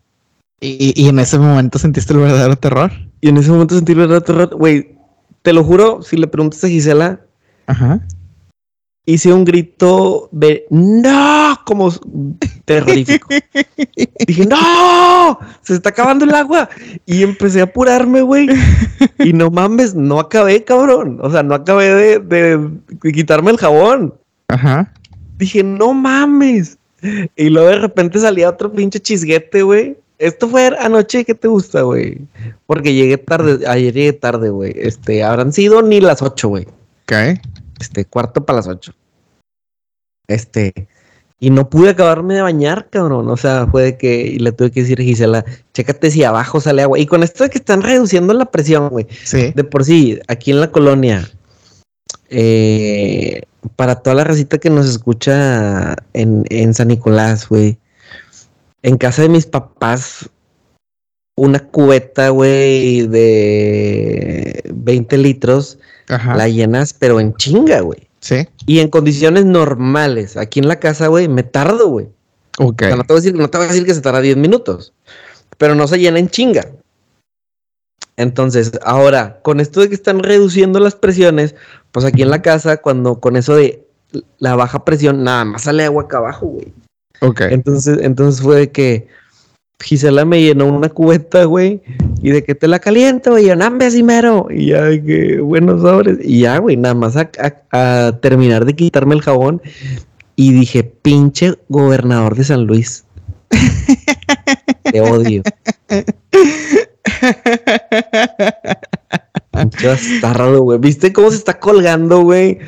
Y, 0.59 1.07
en 1.07 1.19
ese 1.19 1.37
momento 1.37 1.77
sentiste 1.77 2.13
el 2.13 2.19
verdadero 2.19 2.55
terror. 2.55 2.91
Y 3.21 3.29
en 3.29 3.37
ese 3.37 3.51
momento 3.51 3.75
sentí 3.75 3.91
el 3.91 3.99
verdadero 3.99 4.23
terror. 4.23 4.55
Güey, 4.55 4.97
te 5.43 5.53
lo 5.53 5.63
juro, 5.63 6.01
si 6.01 6.17
le 6.17 6.27
preguntas 6.27 6.63
a 6.63 6.67
Gisela, 6.67 7.21
Ajá. 7.67 7.99
hice 9.05 9.31
un 9.31 9.45
grito 9.45 10.29
de 10.31 10.65
¡No! 10.71 11.59
como 11.63 11.93
terrorífico. 12.65 13.27
Dije, 14.27 14.47
¡No! 14.47 15.37
Se 15.61 15.75
está 15.75 15.89
acabando 15.89 16.25
el 16.25 16.33
agua. 16.33 16.69
Y 17.05 17.21
empecé 17.21 17.61
a 17.61 17.65
apurarme, 17.65 18.21
güey. 18.21 18.49
Y 19.19 19.33
no 19.33 19.51
mames, 19.51 19.93
no 19.93 20.19
acabé, 20.19 20.63
cabrón. 20.63 21.19
O 21.21 21.29
sea, 21.29 21.43
no 21.43 21.53
acabé 21.53 21.93
de, 21.93 22.19
de 22.19 23.13
quitarme 23.13 23.51
el 23.51 23.57
jabón. 23.57 24.15
Ajá. 24.47 24.91
Dije, 25.37 25.61
no 25.61 25.93
mames. 25.93 26.79
Y 27.35 27.49
luego 27.49 27.69
de 27.69 27.77
repente 27.77 28.17
salía 28.19 28.49
otro 28.49 28.71
pinche 28.71 28.99
chisguete, 28.99 29.61
güey. 29.61 29.97
Esto 30.19 30.49
fue 30.49 30.75
anoche, 30.79 31.25
¿qué 31.25 31.35
te 31.35 31.47
gusta, 31.47 31.83
güey? 31.83 32.19
Porque 32.65 32.93
llegué 32.93 33.17
tarde, 33.17 33.67
ayer 33.67 33.93
llegué 33.93 34.13
tarde, 34.13 34.49
güey. 34.49 34.73
Este, 34.75 35.23
habrán 35.23 35.53
sido 35.53 35.81
ni 35.83 36.01
las 36.01 36.21
ocho, 36.21 36.49
güey. 36.49 36.67
¿Qué? 37.05 37.39
Este, 37.79 38.05
cuarto 38.05 38.43
para 38.43 38.57
las 38.57 38.67
ocho. 38.67 38.93
Este, 40.27 40.87
y 41.39 41.51
no 41.51 41.69
pude 41.69 41.91
acabarme 41.91 42.33
de 42.33 42.41
bañar, 42.41 42.89
cabrón. 42.89 43.29
O 43.29 43.37
sea, 43.37 43.67
fue 43.67 43.83
de 43.83 43.97
que 43.97 44.23
y 44.23 44.39
le 44.39 44.51
tuve 44.51 44.71
que 44.71 44.81
decir 44.81 44.99
a 44.99 45.03
Gisela, 45.03 45.45
chécate 45.73 46.09
si 46.09 46.23
abajo 46.23 46.59
sale 46.59 46.81
agua. 46.81 46.97
Y 46.97 47.05
con 47.05 47.21
esto 47.21 47.43
de 47.43 47.51
que 47.51 47.59
están 47.59 47.83
reduciendo 47.83 48.33
la 48.33 48.45
presión, 48.45 48.89
güey. 48.89 49.05
Sí. 49.23 49.51
De 49.55 49.63
por 49.63 49.85
sí, 49.85 50.19
aquí 50.27 50.49
en 50.49 50.61
la 50.61 50.71
colonia, 50.71 51.29
eh, 52.29 53.43
para 53.75 53.97
toda 53.97 54.15
la 54.15 54.23
recita 54.23 54.57
que 54.57 54.71
nos 54.71 54.89
escucha 54.89 55.95
en, 56.13 56.43
en 56.49 56.73
San 56.73 56.87
Nicolás, 56.87 57.47
güey 57.47 57.77
en 58.87 58.97
casa 58.97 59.21
de 59.21 59.29
mis 59.29 59.45
papás 59.45 60.29
una 61.35 61.59
cubeta, 61.59 62.29
güey, 62.29 63.05
de 63.05 64.63
20 64.73 65.17
litros, 65.17 65.77
la 66.07 66.47
llenas, 66.47 66.93
pero 66.93 67.19
en 67.19 67.35
chinga, 67.35 67.81
güey. 67.81 68.07
Sí. 68.21 68.47
Y 68.65 68.79
en 68.79 68.89
condiciones 68.89 69.43
normales. 69.43 70.37
Aquí 70.37 70.59
en 70.59 70.69
la 70.69 70.79
casa, 70.79 71.07
güey, 71.07 71.27
me 71.27 71.43
tardo, 71.43 71.89
güey. 71.89 72.07
Ok. 72.59 72.83
no, 72.83 73.03
te 73.03 73.13
voy 73.13 73.17
a 73.17 73.21
decir, 73.21 73.35
no 73.35 73.49
te 73.49 73.57
voy 73.57 73.65
a 73.65 73.69
decir 73.69 73.85
que 73.85 73.93
se 73.93 74.01
tarda 74.01 74.21
10 74.21 74.37
minutos, 74.37 74.93
pero 75.57 75.75
no 75.75 75.85
se 75.87 75.99
llena 75.99 76.19
en 76.19 76.29
chinga. 76.29 76.71
Entonces, 78.15 78.71
ahora, 78.83 79.41
con 79.43 79.59
esto 79.59 79.81
de 79.81 79.89
que 79.89 79.95
están 79.95 80.23
reduciendo 80.23 80.79
las 80.79 80.95
presiones, 80.95 81.55
pues 81.91 82.05
aquí 82.05 82.21
en 82.21 82.29
la 82.29 82.41
casa, 82.41 82.77
cuando 82.77 83.19
con 83.19 83.35
eso 83.35 83.53
de 83.53 83.85
la 84.39 84.55
baja 84.55 84.85
presión, 84.85 85.25
nada 85.25 85.43
más 85.43 85.63
sale 85.63 85.83
agua 85.83 86.03
acá 86.03 86.19
abajo, 86.19 86.47
güey. 86.47 86.73
Ok. 87.21 87.41
Entonces, 87.49 87.99
entonces 88.01 88.41
fue 88.41 88.57
de 88.57 88.71
que 88.71 89.07
Gisela 89.79 90.25
me 90.25 90.41
llenó 90.41 90.65
una 90.65 90.89
cubeta, 90.89 91.43
güey, 91.45 91.81
y 92.21 92.31
de 92.31 92.43
que 92.43 92.55
te 92.55 92.67
la 92.67 92.79
caliento, 92.79 93.37
y 93.37 93.45
yo, 93.45 93.55
nambe 93.55 93.85
así 93.85 94.01
mero, 94.01 94.47
y 94.49 94.67
ya 94.67 94.83
de 94.83 95.03
que 95.03 95.39
buenos 95.39 95.81
sobres, 95.81 96.17
y 96.21 96.41
ya, 96.41 96.57
güey, 96.57 96.77
nada 96.77 96.95
más 96.95 97.15
a, 97.15 98.19
terminar 98.19 98.65
de 98.65 98.75
quitarme 98.75 99.13
el 99.15 99.21
jabón, 99.21 99.61
y 100.35 100.51
dije, 100.51 100.83
pinche 100.83 101.55
gobernador 101.69 102.35
de 102.35 102.43
San 102.43 102.65
Luis. 102.65 103.05
Te 104.83 105.01
odio. 105.01 105.43
Está 109.81 110.33
raro, 110.33 110.61
güey. 110.61 110.79
¿Viste 110.79 111.11
cómo 111.11 111.31
se 111.31 111.37
está 111.37 111.59
colgando, 111.59 112.21
güey? 112.21 112.59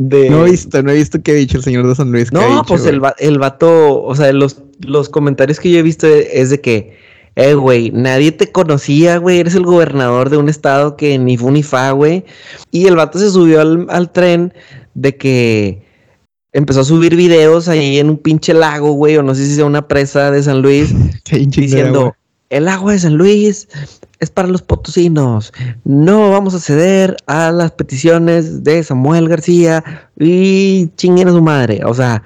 De... 0.00 0.30
No 0.30 0.46
he 0.46 0.50
visto, 0.52 0.80
no 0.80 0.92
he 0.92 0.94
visto 0.94 1.20
qué 1.20 1.32
ha 1.32 1.34
dicho 1.34 1.56
el 1.56 1.64
señor 1.64 1.88
de 1.88 1.94
San 1.96 2.12
Luis. 2.12 2.30
¿qué 2.30 2.38
ha 2.38 2.40
No, 2.40 2.48
dicho, 2.50 2.64
pues 2.68 2.86
el, 2.86 3.02
va- 3.02 3.16
el 3.18 3.38
vato, 3.40 4.00
o 4.04 4.14
sea, 4.14 4.32
los, 4.32 4.62
los 4.80 5.08
comentarios 5.08 5.58
que 5.58 5.72
yo 5.72 5.78
he 5.80 5.82
visto 5.82 6.06
e- 6.06 6.40
es 6.40 6.50
de 6.50 6.60
que, 6.60 6.96
eh, 7.34 7.54
güey, 7.54 7.90
nadie 7.90 8.30
te 8.30 8.52
conocía, 8.52 9.16
güey, 9.18 9.40
eres 9.40 9.56
el 9.56 9.64
gobernador 9.64 10.30
de 10.30 10.36
un 10.36 10.48
estado 10.48 10.96
que 10.96 11.18
ni 11.18 11.36
fu 11.36 11.50
ni 11.50 11.64
fa, 11.64 11.90
güey. 11.90 12.24
Y 12.70 12.86
el 12.86 12.94
vato 12.94 13.18
se 13.18 13.28
subió 13.28 13.60
al, 13.60 13.86
al 13.90 14.12
tren 14.12 14.54
de 14.94 15.16
que 15.16 15.82
empezó 16.52 16.82
a 16.82 16.84
subir 16.84 17.16
videos 17.16 17.66
ahí 17.66 17.98
en 17.98 18.08
un 18.08 18.18
pinche 18.18 18.54
lago, 18.54 18.92
güey, 18.92 19.16
o 19.16 19.24
no 19.24 19.34
sé 19.34 19.46
si 19.46 19.56
sea 19.56 19.64
una 19.64 19.88
presa 19.88 20.30
de 20.30 20.44
San 20.44 20.62
Luis, 20.62 20.94
diciendo. 21.28 22.14
El 22.50 22.68
agua 22.68 22.92
de 22.92 22.98
San 22.98 23.16
Luis 23.16 23.68
es 24.20 24.30
para 24.30 24.48
los 24.48 24.62
potosinos, 24.62 25.52
no 25.84 26.30
vamos 26.30 26.54
a 26.54 26.60
ceder 26.60 27.16
a 27.26 27.52
las 27.52 27.72
peticiones 27.72 28.64
de 28.64 28.82
Samuel 28.82 29.28
García 29.28 29.84
y 30.18 30.88
chinguen 30.96 31.28
a 31.28 31.32
su 31.32 31.42
madre, 31.42 31.82
o 31.84 31.94
sea, 31.94 32.22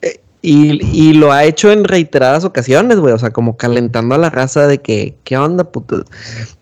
eh, 0.00 0.20
y, 0.40 0.82
y 0.92 1.12
lo 1.14 1.32
ha 1.32 1.44
hecho 1.44 1.70
en 1.70 1.84
reiteradas 1.84 2.44
ocasiones, 2.44 2.98
güey, 2.98 3.12
o 3.12 3.18
sea, 3.18 3.30
como 3.30 3.56
calentando 3.56 4.14
a 4.14 4.18
la 4.18 4.30
raza 4.30 4.66
de 4.66 4.78
que, 4.78 5.14
¿qué 5.24 5.36
onda, 5.36 5.64
puto? 5.64 6.04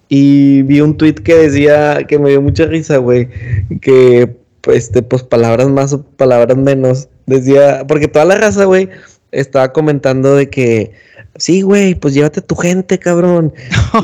Y 0.09 0.63
vi 0.63 0.81
un 0.81 0.97
tweet 0.97 1.15
que 1.15 1.35
decía, 1.35 2.05
que 2.07 2.19
me 2.19 2.31
dio 2.31 2.43
mucha 2.43 2.67
risa, 2.67 2.97
güey, 2.99 3.29
que, 3.81 4.37
este, 4.71 5.03
pues, 5.03 5.23
palabras 5.23 5.69
más 5.69 5.93
o 5.93 6.03
palabras 6.03 6.57
menos, 6.57 7.09
decía, 7.27 7.85
porque 7.87 8.09
toda 8.09 8.25
la 8.25 8.35
raza, 8.37 8.65
güey, 8.65 8.89
estaba 9.33 9.73
comentando 9.73 10.37
de 10.37 10.49
que, 10.49 10.93
sí, 11.37 11.63
güey, 11.63 11.95
pues 11.95 12.15
llévate 12.15 12.41
a 12.41 12.47
tu 12.47 12.55
gente, 12.55 12.99
cabrón. 12.99 13.53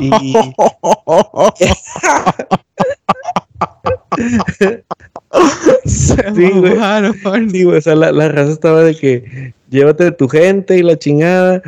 Y, 0.01 0.33
Se 4.49 4.83
Sí, 6.35 6.49
güey. 6.51 6.77
Sí, 7.51 7.65
o 7.65 7.81
sea, 7.81 7.95
la, 7.95 8.11
la 8.11 8.29
raza 8.29 8.51
estaba 8.51 8.83
de 8.83 8.95
que 8.95 9.53
llévate 9.69 10.05
de 10.05 10.11
tu 10.11 10.27
gente 10.27 10.77
y 10.77 10.83
la 10.83 10.97
chingada. 10.97 11.61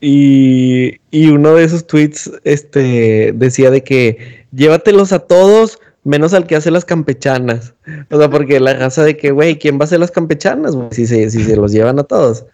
Y, 0.00 1.00
y 1.10 1.28
uno 1.28 1.54
de 1.54 1.64
esos 1.64 1.86
tweets 1.86 2.30
este, 2.44 3.32
decía 3.34 3.70
de 3.70 3.82
que 3.82 4.44
llévatelos 4.52 5.12
a 5.12 5.20
todos 5.20 5.78
menos 6.04 6.34
al 6.34 6.46
que 6.46 6.56
hace 6.56 6.70
las 6.70 6.84
campechanas. 6.84 7.74
O 8.10 8.18
sea, 8.18 8.28
porque 8.28 8.60
la 8.60 8.74
raza 8.74 9.02
de 9.02 9.16
que, 9.16 9.30
güey, 9.30 9.58
¿quién 9.58 9.78
va 9.78 9.82
a 9.82 9.84
hacer 9.84 10.00
las 10.00 10.10
campechanas? 10.10 10.76
Si 10.90 11.06
se, 11.06 11.30
si 11.30 11.42
se 11.42 11.56
los 11.56 11.72
llevan 11.72 11.98
a 11.98 12.04
todos. 12.04 12.44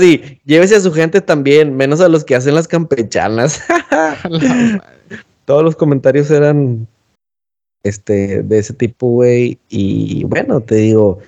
Sí, 0.00 0.40
llévese 0.44 0.76
a 0.76 0.80
su 0.80 0.92
gente 0.92 1.20
también, 1.20 1.76
menos 1.76 2.00
a 2.00 2.08
los 2.08 2.24
que 2.24 2.36
hacen 2.36 2.54
las 2.54 2.68
campechanas. 2.68 3.60
Todos 5.44 5.64
los 5.64 5.74
comentarios 5.74 6.30
eran 6.30 6.86
este, 7.82 8.42
de 8.44 8.58
ese 8.58 8.74
tipo, 8.74 9.08
güey. 9.08 9.58
Y 9.68 10.22
bueno, 10.24 10.60
te 10.60 10.76
digo, 10.76 11.18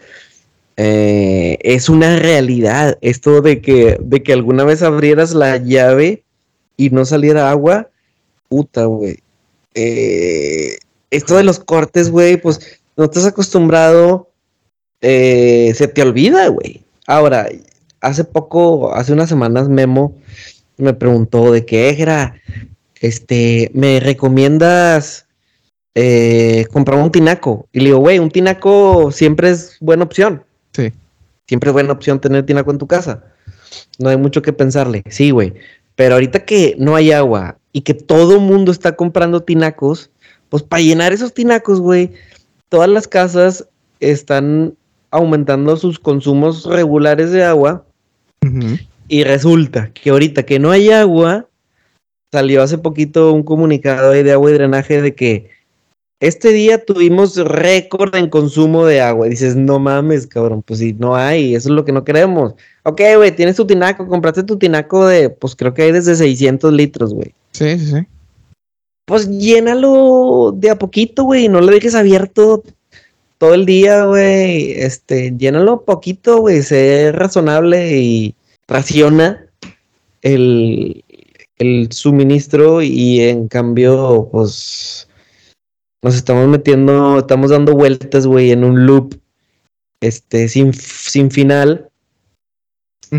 eh, 0.77 1.59
es 1.62 1.88
una 1.88 2.17
realidad 2.19 2.97
esto 3.01 3.43
de 3.43 3.61
que, 3.61 3.99
de 4.01 4.23
que 4.23 4.33
alguna 4.33 4.62
vez 4.62 4.83
abrieras 4.83 5.35
la 5.35 5.57
llave 5.57 6.23
y 6.77 6.90
no 6.90 7.05
saliera 7.05 7.51
agua. 7.51 7.88
Puta, 8.49 8.85
güey. 8.85 9.19
Eh, 9.75 10.77
esto 11.11 11.37
de 11.37 11.43
los 11.43 11.59
cortes, 11.59 12.09
güey, 12.09 12.37
pues 12.37 12.81
no 12.97 13.05
estás 13.05 13.27
acostumbrado, 13.27 14.29
eh, 15.01 15.73
se 15.75 15.88
te 15.88 16.03
olvida, 16.03 16.47
güey. 16.49 16.83
Ahora, 17.07 17.49
hace 18.05 18.25
poco, 18.25 18.95
hace 18.95 19.12
unas 19.12 19.29
semanas, 19.29 19.69
Memo 19.69 20.14
me 20.77 20.95
preguntó 20.95 21.53
de 21.53 21.64
qué 21.64 21.90
era. 22.01 22.35
Este, 23.01 23.71
¿me 23.75 24.01
recomiendas 24.01 25.27
eh, 25.95 26.67
comprar 26.73 27.01
un 27.01 27.11
tinaco? 27.11 27.69
Y 27.73 27.81
le 27.81 27.87
digo, 27.87 27.99
güey, 27.99 28.19
un 28.19 28.31
tinaco 28.31 29.11
siempre 29.11 29.51
es 29.51 29.77
buena 29.81 30.05
opción. 30.05 30.45
Sí. 30.73 30.93
Siempre 31.47 31.71
es 31.71 31.75
buena 31.75 31.93
opción 31.93 32.21
tener 32.21 32.47
tinaco 32.47 32.71
en 32.71 32.79
tu 32.79 32.87
casa. 32.87 33.25
No 33.99 34.09
hay 34.09 34.17
mucho 34.17 34.43
que 34.43 34.53
pensarle. 34.53 35.03
Sí, 35.09 35.31
güey. 35.31 35.55
Pero 35.97 36.14
ahorita 36.14 36.45
que 36.45 36.75
no 36.79 36.97
hay 36.97 37.12
agua 37.12 37.59
y 37.73 37.83
que 37.83 37.95
todo 37.95 38.40
mundo 38.40 38.73
está 38.73 38.97
comprando 38.97 39.43
tinacos, 39.43 40.11
pues 40.49 40.62
para 40.62 40.83
llenar 40.83 41.12
esos 41.12 41.35
tinacos, 41.35 41.81
güey, 41.81 42.12
todas 42.69 42.88
las 42.88 43.07
casas 43.07 43.67
están 44.01 44.75
aumentando 45.11 45.77
sus 45.77 46.01
consumos 46.01 46.64
regulares 46.64 47.31
de 47.31 47.45
agua 47.45 47.85
Y 49.09 49.24
resulta 49.24 49.90
que 49.92 50.11
ahorita 50.11 50.44
que 50.44 50.59
no 50.59 50.70
hay 50.70 50.90
agua, 50.90 51.48
salió 52.33 52.62
hace 52.62 52.78
poquito 52.78 53.33
un 53.33 53.42
comunicado 53.42 54.11
de 54.11 54.33
agua 54.33 54.50
y 54.50 54.54
drenaje 54.54 55.02
de 55.02 55.14
que 55.14 55.50
este 56.20 56.52
día 56.52 56.85
tuvimos 56.85 57.37
récord 57.37 58.14
en 58.16 58.30
consumo 58.30 58.87
de 58.87 59.00
agua. 59.00 59.26
Y 59.26 59.30
dices, 59.30 59.57
no 59.57 59.78
mames, 59.78 60.26
cabrón, 60.26 60.62
pues 60.62 60.80
si 60.80 60.94
no 60.94 61.14
hay, 61.14 61.54
eso 61.54 61.68
es 61.68 61.74
lo 61.74 61.85
que 61.85 61.92
no 61.92 62.04
queremos. 62.04 62.54
Ok, 62.85 63.02
güey, 63.16 63.37
tienes 63.37 63.57
tu 63.57 63.66
tinaco, 63.66 64.07
compraste 64.07 64.42
tu 64.42 64.57
tinaco 64.57 65.07
de, 65.07 65.30
pues 65.30 65.54
creo 65.54 65.74
que 65.74 65.83
hay 65.83 65.92
desde 65.92 66.16
600 66.16 66.72
litros, 66.72 67.12
güey. 67.12 67.35
Sí, 67.52 67.78
sí, 67.78 67.87
sí. 67.87 68.07
Pues 69.04 69.28
llénalo 69.28 70.54
de 70.57 70.70
a 70.70 70.78
poquito, 70.78 71.24
güey, 71.24 71.48
no 71.48 71.61
lo 71.61 71.66
dejes 71.66 71.94
abierto 71.94 72.62
todo 73.38 73.55
el 73.55 73.66
día, 73.66 74.05
güey. 74.05 74.73
Este, 74.73 75.35
llénalo 75.37 75.85
poquito, 75.85 76.38
güey, 76.38 76.62
sé 76.62 77.12
razonable 77.12 77.99
y 77.99 78.35
raciona 78.66 79.47
el, 80.23 81.05
el 81.59 81.92
suministro 81.92 82.83
y 82.83 83.20
en 83.20 83.49
cambio, 83.49 84.29
pues 84.33 85.09
nos 86.03 86.14
estamos 86.14 86.49
metiendo, 86.49 87.18
estamos 87.20 87.51
dando 87.51 87.75
vueltas, 87.75 88.27
güey, 88.27 88.51
en 88.51 88.64
un 88.64 88.87
loop 88.87 89.14
este 90.01 90.49
sin, 90.49 90.75
sin 90.75 91.31
final 91.31 91.88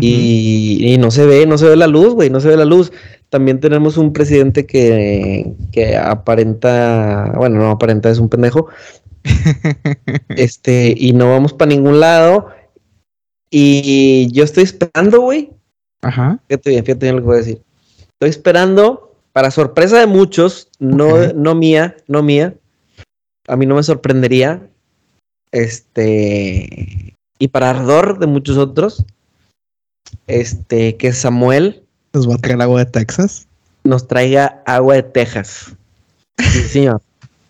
y, 0.00 0.92
y 0.92 0.98
no 0.98 1.10
se 1.10 1.26
ve, 1.26 1.46
no 1.46 1.58
se 1.58 1.68
ve 1.68 1.76
la 1.76 1.86
luz, 1.86 2.14
güey, 2.14 2.30
no 2.30 2.40
se 2.40 2.48
ve 2.48 2.56
la 2.56 2.64
luz. 2.64 2.92
También 3.28 3.58
tenemos 3.60 3.96
un 3.96 4.12
presidente 4.12 4.66
que, 4.66 5.52
que 5.72 5.96
aparenta, 5.96 7.32
bueno, 7.36 7.58
no 7.58 7.70
aparenta, 7.70 8.10
es 8.10 8.18
un 8.18 8.28
pendejo. 8.28 8.68
este, 10.30 10.94
y 10.96 11.12
no 11.12 11.30
vamos 11.30 11.52
para 11.52 11.70
ningún 11.70 12.00
lado. 12.00 12.48
Y 13.50 14.30
yo 14.32 14.44
estoy 14.44 14.64
esperando, 14.64 15.20
güey. 15.20 15.50
Ajá. 16.02 16.38
Fíjate 16.48 16.70
bien, 16.70 16.84
fíjate 16.84 17.06
bien 17.06 17.16
lo 17.16 17.22
que 17.22 17.26
voy 17.26 17.36
a 17.36 17.38
decir. 17.38 17.62
Estoy 18.12 18.30
esperando, 18.30 19.14
para 19.32 19.50
sorpresa 19.50 19.98
de 19.98 20.06
muchos, 20.06 20.68
no, 20.78 21.32
no 21.34 21.54
mía, 21.54 21.96
no 22.06 22.22
mía. 22.22 22.54
A 23.48 23.56
mí 23.56 23.66
no 23.66 23.76
me 23.76 23.82
sorprendería. 23.82 24.68
Este. 25.52 27.14
Y 27.38 27.48
para 27.48 27.70
ardor 27.70 28.18
de 28.18 28.26
muchos 28.26 28.56
otros. 28.56 29.04
Este, 30.26 30.96
que 30.96 31.12
Samuel 31.12 31.82
Nos 32.12 32.28
va 32.28 32.34
a 32.34 32.38
traer 32.38 32.60
agua 32.62 32.84
de 32.84 32.90
Texas. 32.90 33.46
nos 33.84 34.08
traiga 34.08 34.62
agua 34.66 34.94
de 34.94 35.02
Texas. 35.02 35.76
Sí, 36.38 36.62
señor. 36.62 37.02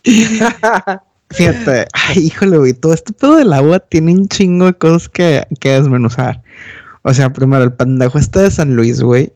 Fíjate, 1.30 1.86
ay, 1.92 2.18
híjole, 2.26 2.58
güey, 2.58 2.72
todo 2.72 2.94
este 2.94 3.12
pedo 3.12 3.36
del 3.36 3.52
agua 3.52 3.80
tiene 3.80 4.12
un 4.12 4.28
chingo 4.28 4.66
de 4.66 4.74
cosas 4.74 5.08
que, 5.08 5.46
que 5.60 5.70
desmenuzar. 5.70 6.42
O 7.02 7.12
sea, 7.12 7.32
primero, 7.32 7.64
el 7.64 7.72
pendejo 7.72 8.18
este 8.18 8.40
de 8.40 8.50
San 8.50 8.74
Luis, 8.74 9.00
güey, 9.00 9.32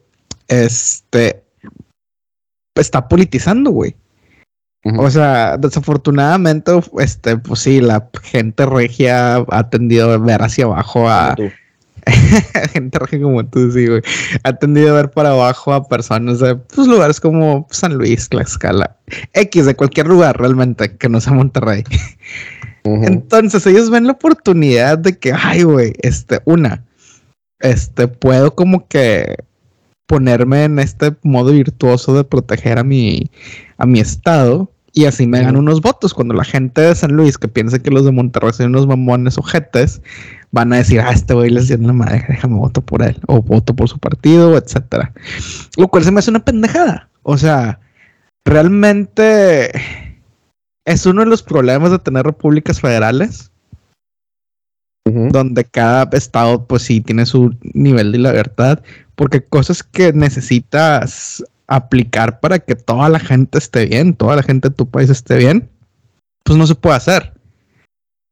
este, 0.48 1.42
está 2.74 3.08
politizando, 3.08 3.70
güey. 3.70 3.94
O 4.98 5.10
sea, 5.10 5.58
desafortunadamente, 5.58 6.72
este, 6.98 7.36
pues 7.36 7.60
sí, 7.60 7.80
la 7.80 8.08
gente 8.22 8.64
regia 8.64 9.44
ha 9.48 9.68
tendido 9.68 10.10
a 10.10 10.16
ver 10.16 10.42
hacia 10.42 10.64
abajo 10.64 11.08
a. 11.08 11.36
gente 12.72 12.98
regia 12.98 13.20
como 13.20 13.44
tú, 13.46 13.70
sí, 13.72 13.86
güey. 13.86 14.02
Ha 14.42 14.52
tendido 14.54 14.90
a 14.90 14.94
ver 14.94 15.10
para 15.10 15.30
abajo 15.30 15.72
a 15.72 15.88
personas 15.88 16.40
de 16.40 16.56
pues, 16.56 16.86
lugares 16.86 17.20
como 17.20 17.66
San 17.70 17.94
Luis, 17.94 18.28
Tlaxcala, 18.28 18.96
X, 19.32 19.66
de 19.66 19.74
cualquier 19.74 20.06
lugar 20.06 20.38
realmente 20.38 20.96
que 20.96 21.08
no 21.08 21.20
sea 21.20 21.32
Monterrey. 21.32 21.84
Entonces 22.84 23.66
ellos 23.66 23.90
ven 23.90 24.06
la 24.06 24.12
oportunidad 24.12 24.98
de 24.98 25.18
que, 25.18 25.32
ay, 25.32 25.64
güey, 25.64 25.92
este, 26.00 26.40
una, 26.44 26.84
este, 27.58 28.08
puedo 28.08 28.54
como 28.54 28.88
que 28.88 29.36
ponerme 30.06 30.64
en 30.64 30.78
este 30.78 31.14
modo 31.22 31.52
virtuoso 31.52 32.14
de 32.14 32.24
proteger 32.24 32.78
a 32.78 32.84
mi, 32.84 33.30
a 33.76 33.86
mi 33.86 34.00
estado 34.00 34.72
y 34.92 35.04
así 35.04 35.26
me 35.26 35.46
Ujú. 35.46 35.58
unos 35.58 35.80
votos. 35.80 36.14
Cuando 36.14 36.34
la 36.34 36.44
gente 36.44 36.80
de 36.80 36.94
San 36.94 37.12
Luis 37.12 37.38
que 37.38 37.48
piensa 37.48 37.78
que 37.78 37.90
los 37.90 38.04
de 38.04 38.12
Monterrey 38.12 38.52
son 38.52 38.66
unos 38.66 38.86
mamones 38.86 39.38
ojetes, 39.38 40.02
van 40.50 40.72
a 40.72 40.78
decir, 40.78 41.00
ah, 41.00 41.12
este 41.12 41.34
güey 41.34 41.50
les 41.50 41.68
dio 41.68 41.78
la 41.78 41.92
madre, 41.92 42.24
déjame 42.28 42.56
voto 42.56 42.80
por 42.80 43.02
él, 43.02 43.16
o 43.28 43.40
voto 43.40 43.74
por 43.74 43.88
su 43.88 43.98
partido, 43.98 44.56
etcétera. 44.56 45.12
Lo 45.76 45.88
cual 45.88 46.04
se 46.04 46.10
me 46.10 46.18
hace 46.18 46.30
una 46.30 46.44
pendejada. 46.44 47.08
O 47.22 47.38
sea, 47.38 47.78
realmente 48.44 49.70
es 50.84 51.06
uno 51.06 51.20
de 51.20 51.28
los 51.28 51.42
problemas 51.42 51.90
de 51.92 51.98
tener 51.98 52.24
repúblicas 52.24 52.80
federales, 52.80 53.52
Ujú. 55.08 55.28
donde 55.30 55.64
cada 55.64 56.08
estado, 56.16 56.66
pues 56.66 56.82
sí, 56.82 57.00
tiene 57.00 57.26
su 57.26 57.54
nivel 57.62 58.12
de 58.12 58.18
libertad, 58.18 58.80
porque 59.14 59.42
cosas 59.44 59.82
que 59.82 60.12
necesitas 60.12 61.44
aplicar 61.70 62.40
para 62.40 62.58
que 62.58 62.74
toda 62.74 63.08
la 63.08 63.20
gente 63.20 63.56
esté 63.56 63.86
bien, 63.86 64.14
toda 64.14 64.36
la 64.36 64.42
gente 64.42 64.68
de 64.68 64.74
tu 64.74 64.90
país 64.90 65.08
esté 65.08 65.38
bien, 65.38 65.70
pues 66.44 66.58
no 66.58 66.66
se 66.66 66.74
puede 66.74 66.96
hacer. 66.96 67.32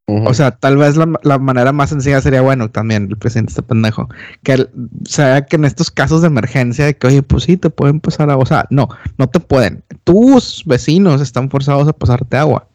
O 0.09 0.33
sea, 0.33 0.53
tal 0.53 0.79
vez 0.79 0.97
la, 0.97 1.39
manera 1.39 1.71
más 1.71 1.91
sencilla 1.91 2.23
sería, 2.23 2.41
bueno, 2.41 2.71
también 2.71 3.09
el 3.11 3.19
presidente 3.19 3.51
está 3.51 3.61
pendejo, 3.61 4.09
que 4.43 4.67
sea 5.05 5.45
que 5.45 5.57
en 5.57 5.67
estos 5.67 5.91
casos 5.91 6.23
de 6.23 6.29
emergencia, 6.29 6.87
de 6.87 6.97
que, 6.97 7.07
oye, 7.07 7.23
pues 7.23 7.45
sí, 7.45 7.59
te 7.59 7.69
pueden 7.69 8.01
pasar 8.01 8.31
agua. 8.31 8.43
O 8.43 8.47
sea, 8.47 8.67
no, 8.71 8.89
no 9.19 9.29
te 9.29 9.39
pueden. 9.39 9.85
Tus 10.05 10.65
vecinos 10.65 11.21
están 11.21 11.51
forzados 11.51 11.87
a 11.89 11.93
pasarte 11.93 12.39
agua. 12.39 12.67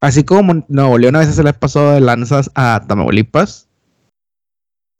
Así 0.00 0.22
como 0.22 0.64
Nuevo 0.68 0.96
León 0.96 1.16
a 1.16 1.20
veces 1.20 1.34
se 1.34 1.42
le 1.42 1.52
pasó 1.52 1.90
de 1.90 2.00
lanzas 2.00 2.52
a 2.54 2.84
Tamaulipas. 2.86 3.66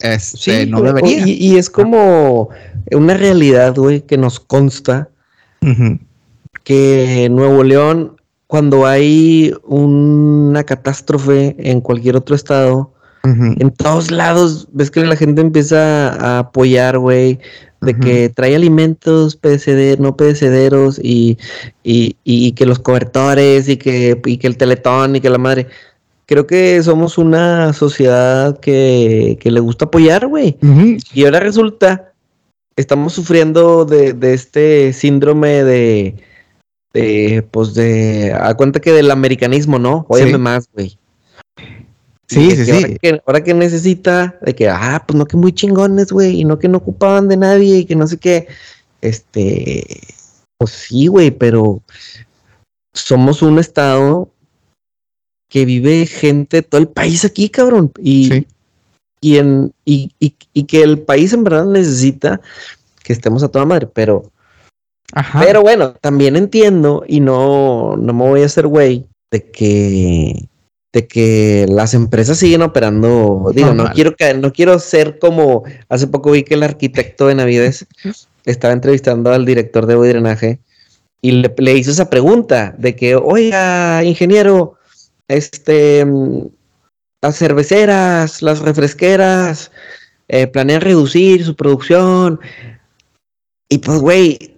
Este, 0.01 0.67
no 0.67 0.83
debería. 0.83 1.25
Y, 1.27 1.57
es 1.57 1.71
como 1.71 2.49
una 2.91 3.15
realidad, 3.15 3.75
güey, 3.75 4.01
que 4.03 4.17
nos 4.17 4.41
consta 4.41 5.09
que 6.65 7.29
Nuevo 7.31 7.63
León 7.63 8.17
cuando 8.51 8.85
hay 8.85 9.55
una 9.63 10.65
catástrofe 10.65 11.55
en 11.57 11.81
cualquier 11.81 12.17
otro 12.17 12.35
estado, 12.35 12.93
en 13.23 13.71
todos 13.71 14.11
lados 14.11 14.67
ves 14.73 14.91
que 14.91 15.05
la 15.05 15.15
gente 15.15 15.41
empieza 15.41 16.09
a 16.09 16.39
apoyar, 16.41 16.99
güey, 16.99 17.39
de 17.81 17.97
que 17.97 18.29
trae 18.29 18.57
alimentos 18.57 19.37
perecederos, 19.37 20.01
no 20.01 20.17
perecederos 20.17 20.99
y, 21.01 21.39
y, 21.85 22.53
que 22.53 22.67
los 22.67 22.81
cobertores 22.81 23.69
y 23.69 23.77
que, 23.77 24.21
y 24.25 24.39
que 24.39 24.47
el 24.49 24.57
teletón 24.57 25.15
y 25.15 25.21
que 25.21 25.31
la 25.31 25.39
madre. 25.39 25.69
Creo 26.31 26.47
que 26.47 26.81
somos 26.85 27.19
una 27.19 27.73
sociedad 27.73 28.61
que, 28.61 29.37
que 29.41 29.51
le 29.51 29.59
gusta 29.59 29.87
apoyar, 29.87 30.29
güey. 30.29 30.57
Y 31.13 31.25
ahora 31.25 31.41
resulta, 31.41 32.13
estamos 32.77 33.15
sufriendo 33.15 33.85
de, 33.85 34.13
de 34.13 34.35
este 34.35 34.93
síndrome 34.93 35.65
de 35.65 36.15
de, 36.93 37.45
pues 37.51 37.75
de, 37.75 38.33
a 38.33 38.55
cuenta 38.55 38.79
que 38.79 38.93
del 38.93 39.11
americanismo, 39.11 39.81
¿no? 39.81 40.07
Óyeme 40.09 40.39
más, 40.39 40.69
güey. 40.73 40.97
Sí, 42.29 42.53
sí, 42.53 42.65
sí. 42.65 42.97
Ahora 43.27 43.43
que, 43.43 43.53
necesita 43.53 44.39
de 44.41 44.55
que, 44.55 44.69
ah, 44.69 45.03
pues 45.05 45.19
no 45.19 45.27
que 45.27 45.37
muy 45.37 45.53
chingones, 45.53 46.13
güey, 46.13 46.43
y 46.43 46.45
no 46.45 46.61
que 46.61 46.69
no 46.69 46.79
ocupaban 46.79 47.27
de 47.27 47.39
nadie 47.39 47.79
y 47.79 47.85
que 47.87 47.97
no 47.97 48.07
sé 48.07 48.19
qué. 48.19 48.47
Este, 49.01 49.85
pues 50.59 50.71
sí, 50.71 51.09
güey, 51.09 51.33
pero 51.33 51.83
somos 52.95 53.43
un 53.43 53.59
estado 53.59 54.31
que 55.51 55.67
vive 55.67 56.07
gente 56.07 56.59
de 56.59 56.63
todo 56.63 56.81
el 56.81 56.89
país 56.89 57.27
aquí, 57.27 57.51
cabrón. 57.51 57.93
Y, 58.03 58.47
y, 59.21 59.37
en, 59.37 59.75
y, 59.85 60.13
y, 60.19 60.35
y 60.55 60.65
que 60.65 60.83
el 60.83 61.01
país 61.01 61.35
en 61.35 61.45
verdad 61.45 61.67
necesita 61.67 62.41
que 63.03 63.13
estemos 63.13 63.43
a 63.43 63.49
toda 63.49 63.67
madre, 63.67 63.87
pero 63.93 64.31
pero 65.41 65.63
bueno, 65.63 65.95
también 65.95 66.37
entiendo 66.37 67.05
y 67.07 67.21
no, 67.21 67.97
no 67.97 68.13
me 68.13 68.25
voy 68.29 68.43
a 68.43 68.47
hacer 68.47 68.67
güey 68.67 69.07
de 69.31 69.51
que 69.51 70.49
de 70.93 71.07
que 71.07 71.67
las 71.69 71.95
empresas 71.95 72.39
siguen 72.39 72.63
operando. 72.63 73.53
Digo, 73.55 73.75
no 73.75 73.91
quiero 73.93 74.17
que, 74.17 74.35
no 74.35 74.53
quiero 74.53 74.79
ser 74.79 75.19
como 75.19 75.63
hace 75.89 76.09
poco 76.09 76.33
vi 76.33 76.43
que 76.43 76.55
el 76.55 76.63
arquitecto 76.63 77.27
de 77.27 77.37
Navidez 77.37 77.87
estaba 78.45 78.73
entrevistando 78.73 79.33
al 79.33 79.45
director 79.45 79.87
de 79.87 79.95
drenaje 79.95 80.61
y 81.23 81.33
le, 81.33 81.77
hizo 81.77 81.91
esa 81.91 82.09
pregunta 82.09 82.75
de 82.79 82.97
que, 82.97 83.15
oiga, 83.15 84.03
ingeniero, 84.05 84.77
este 85.31 86.07
las 87.23 87.37
cerveceras, 87.37 88.43
las 88.43 88.61
refresqueras, 88.61 89.71
eh, 90.29 90.47
planean 90.47 90.81
reducir 90.81 91.45
su 91.45 91.55
producción. 91.55 92.41
Y 93.69 93.79
pues, 93.79 94.01
güey, 94.01 94.51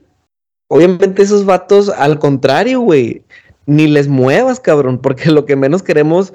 Obviamente 0.74 1.22
esos 1.22 1.44
vatos, 1.44 1.90
al 1.90 2.18
contrario, 2.18 2.80
güey, 2.80 3.22
ni 3.66 3.86
les 3.88 4.08
muevas, 4.08 4.58
cabrón, 4.58 4.98
porque 5.02 5.30
lo 5.30 5.44
que 5.44 5.54
menos 5.54 5.82
queremos 5.82 6.32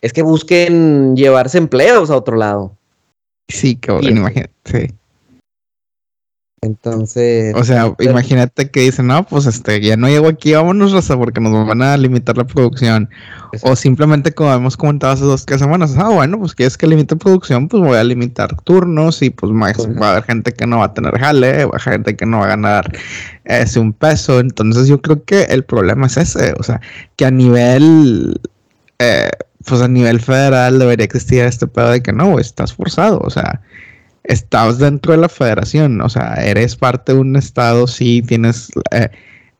es 0.00 0.12
que 0.12 0.22
busquen 0.22 1.14
llevarse 1.14 1.58
empleos 1.58 2.10
a 2.10 2.16
otro 2.16 2.36
lado. 2.36 2.76
Sí, 3.46 3.76
cabrón, 3.76 4.16
imagínate. 4.16 4.92
Entonces. 6.64 7.54
O 7.54 7.62
sea, 7.64 7.94
imagínate 8.00 8.70
que 8.70 8.80
dicen, 8.80 9.06
no, 9.06 9.24
pues 9.24 9.46
este, 9.46 9.80
ya 9.80 9.96
no 9.96 10.08
llego 10.08 10.28
aquí, 10.28 10.54
vámonos, 10.54 10.92
Rosa, 10.92 11.16
porque 11.16 11.40
nos 11.40 11.66
van 11.66 11.82
a 11.82 11.96
limitar 11.96 12.36
la 12.36 12.44
producción. 12.44 13.10
O 13.62 13.76
simplemente, 13.76 14.32
como 14.32 14.52
hemos 14.52 14.76
comentado 14.76 15.12
hace 15.12 15.24
dos 15.24 15.44
tres 15.44 15.60
semanas, 15.60 15.94
ah, 15.96 16.08
bueno, 16.08 16.38
pues 16.38 16.54
quieres 16.54 16.76
que 16.76 16.86
limite 16.86 17.16
producción, 17.16 17.68
pues 17.68 17.82
voy 17.82 17.96
a 17.96 18.04
limitar 18.04 18.56
turnos 18.62 19.22
y 19.22 19.30
pues, 19.30 19.52
va 19.52 20.08
a 20.08 20.10
haber 20.12 20.24
gente 20.24 20.52
que 20.52 20.66
no 20.66 20.78
va 20.78 20.86
a 20.86 20.94
tener 20.94 21.18
jale, 21.18 21.52
va 21.52 21.62
a 21.62 21.64
haber 21.64 21.80
gente 21.80 22.16
que 22.16 22.26
no 22.26 22.38
va 22.38 22.46
a 22.46 22.48
ganar 22.48 22.92
ese 23.44 23.78
un 23.78 23.92
peso. 23.92 24.40
Entonces, 24.40 24.88
yo 24.88 25.00
creo 25.00 25.22
que 25.24 25.42
el 25.44 25.64
problema 25.64 26.06
es 26.06 26.16
ese, 26.16 26.54
o 26.58 26.62
sea, 26.62 26.80
que 27.16 27.26
a 27.26 27.30
nivel. 27.30 28.40
Eh, 28.98 29.30
pues 29.66 29.80
a 29.80 29.88
nivel 29.88 30.20
federal 30.20 30.78
debería 30.78 31.04
existir 31.06 31.40
este 31.40 31.66
pedo 31.66 31.90
de 31.90 32.02
que 32.02 32.12
no, 32.12 32.38
estás 32.38 32.74
forzado, 32.74 33.18
o 33.20 33.30
sea, 33.30 33.62
estás 34.24 34.78
dentro 34.78 35.12
de 35.12 35.18
la 35.18 35.28
federación, 35.28 36.00
o 36.00 36.08
sea, 36.08 36.34
eres 36.34 36.76
parte 36.76 37.12
de 37.12 37.20
un 37.20 37.36
estado, 37.36 37.86
sí 37.86 38.22
tienes 38.22 38.70
eh, 38.90 39.10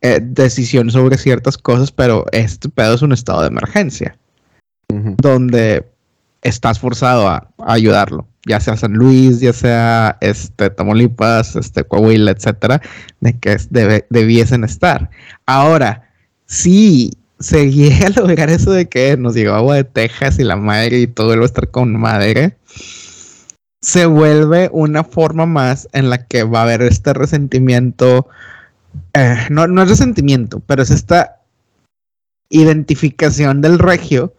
eh, 0.00 0.20
decisión 0.22 0.90
sobre 0.90 1.18
ciertas 1.18 1.56
cosas, 1.58 1.92
pero 1.92 2.24
este 2.32 2.68
pedo 2.68 2.94
es 2.94 3.02
un 3.02 3.12
estado 3.12 3.42
de 3.42 3.48
emergencia, 3.48 4.16
donde 4.88 5.86
estás 6.42 6.78
forzado 6.78 7.28
a, 7.28 7.48
ayudarlo, 7.58 8.26
ya 8.46 8.60
sea 8.60 8.76
San 8.76 8.92
Luis, 8.92 9.40
ya 9.40 9.52
sea 9.52 10.16
este 10.20 10.70
Tamaulipas, 10.70 11.56
este 11.56 11.84
Coahuila, 11.84 12.30
etcétera, 12.30 12.80
de 13.20 13.38
que 13.38 13.56
debiesen 14.10 14.64
estar. 14.64 15.10
Ahora, 15.46 16.10
si 16.46 17.12
se 17.38 17.70
llega 17.72 18.06
a 18.06 18.20
lograr 18.20 18.50
eso 18.50 18.72
de 18.72 18.88
que 18.88 19.16
nos 19.16 19.34
llegó 19.34 19.54
agua 19.54 19.76
de 19.76 19.84
Texas 19.84 20.38
y 20.38 20.44
la 20.44 20.56
madre 20.56 21.00
y 21.00 21.06
todo 21.06 21.34
el 21.34 21.40
va 21.40 21.44
a 21.44 21.46
estar 21.46 21.70
con 21.70 21.98
madre, 21.98 22.56
se 23.84 24.06
vuelve 24.06 24.70
una 24.72 25.04
forma 25.04 25.44
más 25.44 25.88
en 25.92 26.08
la 26.08 26.26
que 26.26 26.42
va 26.42 26.60
a 26.60 26.62
haber 26.62 26.80
este 26.80 27.12
resentimiento. 27.12 28.26
Eh, 29.12 29.36
no, 29.50 29.66
no 29.66 29.82
es 29.82 29.90
resentimiento, 29.90 30.60
pero 30.60 30.82
es 30.82 30.90
esta 30.90 31.42
identificación 32.48 33.60
del 33.60 33.78
regio 33.78 34.32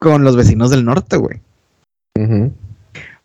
con 0.00 0.24
los 0.24 0.34
vecinos 0.34 0.70
del 0.70 0.84
norte, 0.84 1.16
güey. 1.16 1.40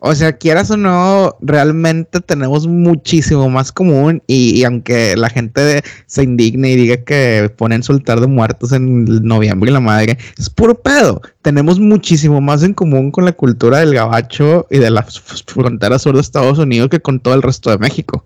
O 0.04 0.16
sea, 0.16 0.34
quieras 0.34 0.72
o 0.72 0.78
no, 0.78 1.38
realmente 1.42 2.22
tenemos 2.22 2.66
muchísimo 2.66 3.52
más 3.52 3.72
común 3.72 4.24
y, 4.26 4.64
aunque 4.64 5.16
la 5.16 5.30
gente 5.30 5.84
se 6.08 6.24
indigne 6.24 6.72
y 6.72 6.76
diga 6.76 6.98
que 6.98 7.54
ponen 7.56 7.84
soltar 7.84 8.20
de 8.20 8.26
muertos 8.26 8.72
en 8.72 9.06
noviembre 9.24 9.70
y 9.70 9.74
la 9.74 9.80
madre, 9.80 10.18
es 10.40 10.50
puro 10.50 10.74
pedo. 10.74 11.22
Tenemos 11.44 11.80
muchísimo 11.80 12.42
más 12.42 12.64
en 12.64 12.74
común 12.74 13.12
con 13.12 13.26
la 13.26 13.32
cultura 13.32 13.78
del 13.78 13.94
gabacho 13.94 14.66
y 14.72 14.80
de 14.80 14.90
la 14.90 15.04
frontera 15.46 16.00
sur 16.00 16.16
de 16.16 16.22
Estados 16.22 16.58
Unidos 16.58 16.90
que 16.90 17.00
con 17.00 17.20
todo 17.20 17.36
el 17.36 17.44
resto 17.44 17.70
de 17.70 17.78
México. 17.78 18.26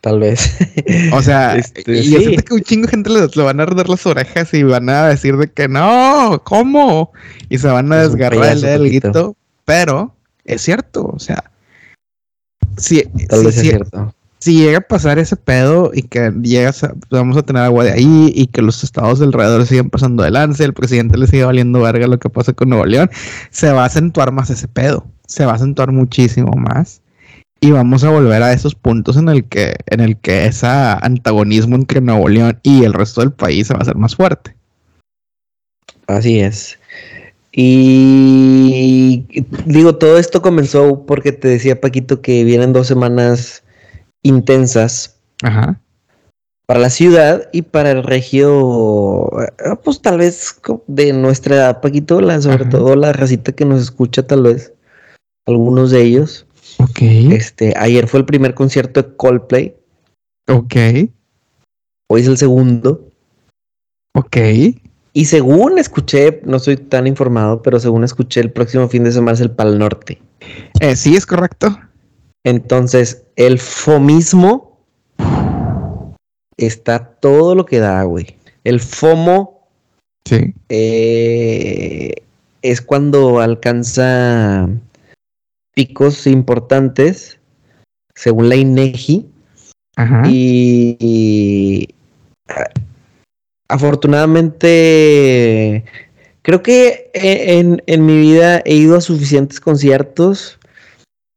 Tal 0.00 0.18
vez. 0.18 0.56
O 1.12 1.22
sea, 1.22 1.56
este, 1.56 1.98
y 1.98 2.02
sí. 2.02 2.36
que 2.38 2.52
un 2.52 2.62
chingo 2.62 2.86
de 2.86 2.90
gente 2.90 3.10
le, 3.10 3.42
van 3.44 3.60
a 3.60 3.62
arder 3.62 3.88
las 3.88 4.04
orejas 4.06 4.52
y 4.52 4.64
van 4.64 4.88
a 4.88 5.06
decir 5.06 5.36
de 5.36 5.52
que 5.52 5.68
no, 5.68 6.42
¿cómo? 6.44 7.12
Y 7.48 7.58
se 7.58 7.68
van 7.68 7.92
a 7.92 8.02
desgarrar 8.02 8.54
el 8.54 8.60
delguito, 8.60 9.36
pero 9.64 10.15
es 10.46 10.62
cierto, 10.62 11.06
o 11.06 11.18
sea, 11.18 11.50
si, 12.76 13.02
si, 14.38 14.58
llega 14.58 14.78
a 14.78 14.80
pasar 14.80 15.18
ese 15.18 15.36
pedo 15.36 15.90
y 15.94 16.02
que 16.02 16.32
llegas 16.42 16.86
vamos 17.10 17.36
a 17.36 17.42
tener 17.42 17.62
agua 17.62 17.84
de 17.84 17.92
ahí 17.92 18.32
y 18.34 18.46
que 18.48 18.62
los 18.62 18.84
estados 18.84 19.20
alrededor 19.20 19.66
siguen 19.66 19.90
pasando 19.90 20.22
de 20.22 20.30
lance, 20.30 20.64
el 20.64 20.74
presidente 20.74 21.18
le 21.18 21.26
sigue 21.26 21.44
valiendo 21.44 21.80
verga 21.80 22.06
lo 22.06 22.18
que 22.18 22.30
pasa 22.30 22.52
con 22.52 22.68
Nuevo 22.68 22.84
León, 22.84 23.10
se 23.50 23.72
va 23.72 23.82
a 23.82 23.86
acentuar 23.86 24.32
más 24.32 24.50
ese 24.50 24.68
pedo, 24.68 25.06
se 25.26 25.46
va 25.46 25.52
a 25.52 25.56
acentuar 25.56 25.90
muchísimo 25.90 26.52
más 26.52 27.00
y 27.60 27.70
vamos 27.70 28.04
a 28.04 28.10
volver 28.10 28.42
a 28.42 28.52
esos 28.52 28.74
puntos 28.74 29.16
en 29.16 29.28
el 29.28 29.44
que 29.48 29.76
en 29.86 30.00
el 30.00 30.18
que 30.18 30.46
ese 30.46 30.66
antagonismo 30.66 31.76
entre 31.76 32.00
Nuevo 32.00 32.28
León 32.28 32.60
y 32.62 32.84
el 32.84 32.92
resto 32.92 33.22
del 33.22 33.32
país 33.32 33.66
se 33.66 33.74
va 33.74 33.80
a 33.80 33.82
hacer 33.82 33.96
más 33.96 34.14
fuerte. 34.14 34.54
Así 36.06 36.38
es. 36.40 36.78
Y 37.58 39.24
digo, 39.64 39.96
todo 39.96 40.18
esto 40.18 40.42
comenzó 40.42 41.06
porque 41.06 41.32
te 41.32 41.48
decía 41.48 41.80
Paquito 41.80 42.20
que 42.20 42.44
vienen 42.44 42.74
dos 42.74 42.86
semanas 42.86 43.64
intensas 44.22 45.16
para 46.66 46.80
la 46.80 46.90
ciudad 46.90 47.48
y 47.52 47.62
para 47.62 47.92
el 47.92 48.02
regio, 48.02 49.30
eh, 49.40 49.76
pues 49.82 50.02
tal 50.02 50.18
vez 50.18 50.60
de 50.86 51.14
nuestra 51.14 51.56
edad, 51.56 51.80
Paquito, 51.80 52.20
la, 52.20 52.42
sobre 52.42 52.66
todo 52.66 52.94
la 52.94 53.14
racita 53.14 53.52
que 53.52 53.64
nos 53.64 53.80
escucha, 53.80 54.26
tal 54.26 54.42
vez, 54.42 54.74
algunos 55.46 55.90
de 55.90 56.02
ellos. 56.02 56.46
Ok. 56.78 56.98
Este, 57.00 57.72
ayer 57.78 58.06
fue 58.06 58.20
el 58.20 58.26
primer 58.26 58.52
concierto 58.52 59.00
de 59.00 59.16
Coldplay. 59.16 59.76
Ok. 60.48 60.76
Hoy 62.08 62.20
es 62.20 62.26
el 62.26 62.36
segundo. 62.36 63.10
Ok. 64.14 64.36
Y 65.16 65.24
según 65.24 65.78
escuché, 65.78 66.42
no 66.44 66.58
soy 66.58 66.76
tan 66.76 67.06
informado, 67.06 67.62
pero 67.62 67.80
según 67.80 68.04
escuché, 68.04 68.38
el 68.40 68.52
próximo 68.52 68.86
fin 68.86 69.02
de 69.02 69.12
semana 69.12 69.32
es 69.32 69.40
el 69.40 69.50
Pal 69.50 69.78
Norte. 69.78 70.20
Eh, 70.80 70.94
sí, 70.94 71.16
es 71.16 71.24
correcto. 71.24 71.74
Entonces, 72.44 73.22
el 73.34 73.58
FOMismo 73.58 74.78
está 76.58 76.98
todo 76.98 77.54
lo 77.54 77.64
que 77.64 77.78
da, 77.78 78.02
güey. 78.02 78.36
El 78.62 78.78
FOMO 78.78 79.66
Sí. 80.26 80.52
eh, 80.68 82.12
es 82.60 82.82
cuando 82.82 83.40
alcanza 83.40 84.68
picos 85.74 86.26
importantes, 86.26 87.38
según 88.14 88.50
la 88.50 88.56
INEGI, 88.56 89.26
Ajá. 89.96 90.24
y, 90.26 90.98
y, 91.00 91.88
afortunadamente 93.68 95.84
creo 96.42 96.62
que 96.62 97.10
e- 97.14 97.58
en, 97.58 97.82
en 97.86 98.04
mi 98.06 98.18
vida 98.18 98.62
he 98.64 98.74
ido 98.74 98.96
a 98.96 99.00
suficientes 99.00 99.60
conciertos, 99.60 100.58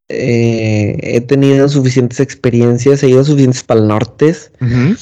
eh, 0.09 0.97
he 1.01 1.21
tenido 1.21 1.67
suficientes 1.69 2.19
experiencias, 2.19 3.01
he 3.03 3.09
ido 3.09 3.21
a 3.21 3.25
suficientes 3.25 3.63
pal 3.63 3.87
nortes, 3.87 4.51
Ujú. 4.61 4.95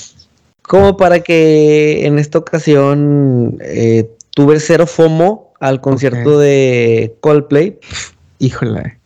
como 0.62 0.98
para 0.98 1.22
que 1.22 2.06
en 2.06 2.20
esta 2.20 2.38
ocasión 2.40 3.58
eh, 3.62 4.10
tuve 4.32 4.60
cero 4.60 4.86
FOMO 4.88 5.54
al 5.60 5.82
concierto 5.82 6.38
de 6.40 7.16
Coldplay. 7.22 7.80
Híjole. 8.40 9.00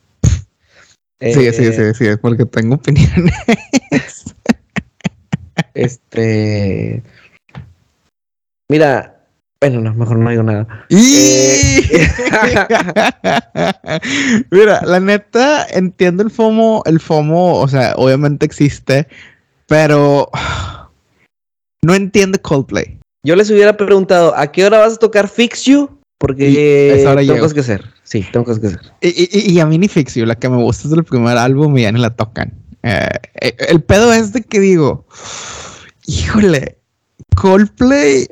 Eh, 1.19 1.33
Sí, 1.35 1.51
sí, 1.53 1.71
sí, 1.71 1.83
sí, 1.93 2.05
porque 2.21 2.45
tengo 2.45 2.75
opiniones. 2.75 3.33
Este. 5.73 7.01
Mira, 8.71 9.27
bueno, 9.59 9.81
no, 9.81 9.93
mejor 9.93 10.17
no 10.17 10.29
digo 10.29 10.43
nada. 10.43 10.65
Y... 10.87 10.95
Mira, 14.49 14.81
la 14.85 14.99
neta, 15.01 15.67
entiendo 15.69 16.23
el 16.23 16.31
FOMO, 16.31 16.81
el 16.85 17.01
FOMO, 17.01 17.59
o 17.59 17.67
sea, 17.67 17.93
obviamente 17.97 18.45
existe, 18.45 19.07
pero 19.67 20.29
no 21.83 21.93
entiendo 21.93 22.41
Coldplay. 22.41 22.97
Yo 23.25 23.35
les 23.35 23.51
hubiera 23.51 23.75
preguntado, 23.75 24.33
¿a 24.37 24.53
qué 24.53 24.63
hora 24.65 24.79
vas 24.79 24.93
a 24.93 24.97
tocar 24.99 25.27
Fix 25.27 25.65
You? 25.65 25.99
Porque 26.17 26.49
Y 26.49 26.57
esa 26.99 27.11
hora 27.11 27.19
tengo 27.21 27.33
llego. 27.33 27.43
cosas 27.43 27.53
que 27.53 27.59
hacer. 27.59 27.83
Sí, 28.03 28.25
tengo 28.31 28.45
cosas 28.45 28.61
que 28.61 28.67
hacer. 28.67 28.79
Y, 29.01 29.09
y- 29.09 29.51
y 29.53 29.59
a 29.59 29.65
mí 29.65 29.77
ni 29.77 29.89
Fix 29.89 30.15
You, 30.15 30.25
la 30.25 30.35
que 30.35 30.47
me 30.49 30.55
gusta 30.57 30.83
es 30.87 30.91
del 30.91 31.03
primer 31.03 31.37
álbum 31.37 31.77
y 31.77 31.81
ya 31.81 31.91
ni 31.91 31.99
la 31.99 32.15
tocan. 32.15 32.53
Eh, 32.83 33.05
eh, 33.41 33.55
el 33.69 33.83
pedo 33.83 34.13
es 34.13 34.31
de 34.31 34.43
que 34.43 34.59
digo, 34.61 35.05
híjole, 36.07 36.77
Coldplay. 37.35 38.27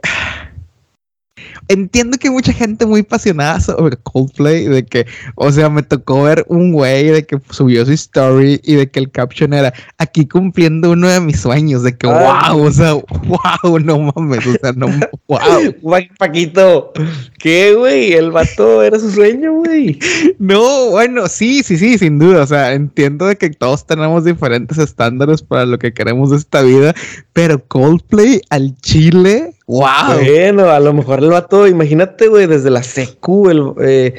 Entiendo 1.70 2.18
que 2.18 2.28
hay 2.28 2.34
mucha 2.34 2.52
gente 2.52 2.86
muy 2.86 3.02
apasionada 3.02 3.60
sobre 3.62 3.96
Coldplay, 3.98 4.66
de 4.66 4.84
que, 4.86 5.06
o 5.36 5.52
sea, 5.52 5.70
me 5.70 5.84
tocó 5.84 6.24
ver 6.24 6.44
un 6.50 6.72
güey 6.74 7.06
de 7.10 7.24
que 7.26 7.38
subió 7.52 7.86
su 7.86 7.92
story 7.92 8.60
y 8.64 8.74
de 8.76 8.90
que 8.90 9.00
el 9.00 9.12
caption 9.12 9.54
era 9.54 9.72
aquí 10.00 10.26
cumpliendo 10.28 10.92
uno 10.92 11.08
de 11.08 11.20
mis 11.22 11.40
sueños, 11.40 11.84
de 11.84 11.96
que 11.96 12.08
Ah. 12.10 12.54
wow, 12.54 12.64
o 12.66 12.72
sea, 12.72 12.94
wow, 12.96 13.80
no 13.80 14.12
mames, 14.16 14.48
o 14.48 14.54
sea, 14.62 14.72
no, 14.76 14.88
wow. 15.28 15.40
Pa- 15.84 16.00
Paquito, 16.18 16.92
¿qué, 17.38 17.76
güey? 17.76 18.14
El 18.14 18.32
vato 18.32 18.82
era 18.84 19.00
su 19.00 19.12
sueño, 19.12 19.54
güey. 19.54 20.00
No, 20.40 20.90
bueno, 20.90 21.28
sí, 21.28 21.62
sí, 21.64 21.78
sí, 21.78 21.98
sin 21.98 22.18
duda. 22.18 22.44
O 22.44 22.48
sea, 22.48 22.74
entiendo 22.74 23.28
de 23.28 23.36
que 23.36 23.50
todos 23.52 23.86
tenemos 23.86 24.24
diferentes 24.26 24.78
estándares 24.80 25.44
para 25.44 25.66
lo 25.66 25.78
que 25.78 25.94
queremos 25.94 26.32
de 26.32 26.38
esta 26.38 26.62
vida, 26.64 26.96
pero 27.34 27.64
Coldplay 27.68 28.42
al 28.50 28.76
Chile, 28.82 29.54
wow. 29.70 30.18
Bueno, 30.24 30.70
a 30.70 30.80
lo 30.80 30.94
mejor 30.94 31.20
el 31.20 31.30
vato, 31.30 31.68
imagínate, 31.68 32.28
güey, 32.28 32.48
desde 32.48 32.70
la 32.70 32.84
secu, 32.84 33.50
el, 33.50 33.74
eh, 33.82 34.16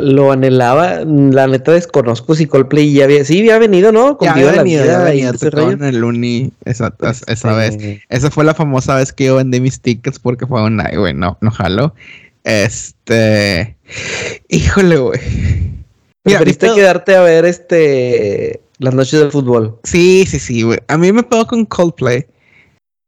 lo 0.00 0.30
anhelaba. 0.30 1.00
La 1.04 1.46
neta 1.46 1.72
desconozco 1.72 2.34
si 2.34 2.46
Coldplay 2.46 2.92
ya 2.92 3.04
había, 3.04 3.24
sí 3.24 3.40
había 3.40 3.58
venido, 3.58 3.90
¿no? 3.90 4.12
Ya 4.12 4.32
Contigo 4.32 4.48
había 4.48 4.52
la 4.52 4.62
venido, 4.62 4.84
ya 4.84 4.90
vida 4.98 5.02
y 5.02 5.10
venía, 5.10 5.30
ese 5.30 5.50
tocaba 5.50 5.70
rollo. 5.70 5.84
en 5.84 5.94
el 5.94 6.04
uni 6.04 6.52
esa, 6.64 6.94
esa 7.26 7.52
vez. 7.54 7.76
Esa 8.08 8.30
fue 8.30 8.44
la 8.44 8.54
famosa 8.54 8.94
vez 8.94 9.12
que 9.12 9.24
yo 9.24 9.36
vendí 9.36 9.60
mis 9.60 9.80
tickets 9.80 10.18
porque 10.18 10.46
fue 10.46 10.62
un 10.62 10.80
ay, 10.80 10.96
güey, 10.96 11.14
no, 11.14 11.36
no 11.40 11.50
jalo. 11.50 11.94
Este, 12.44 13.76
híjole, 14.48 14.96
güey. 14.96 15.20
Preferiste 16.22 16.72
quedarte 16.74 17.16
a 17.16 17.22
ver 17.22 17.44
este 17.44 18.60
las 18.78 18.94
noches 18.94 19.20
del 19.20 19.32
fútbol. 19.32 19.78
Sí, 19.84 20.24
sí, 20.26 20.38
sí, 20.38 20.62
güey. 20.62 20.78
A 20.88 20.96
mí 20.96 21.12
me 21.12 21.22
pegó 21.22 21.46
con 21.46 21.64
Coldplay. 21.66 22.26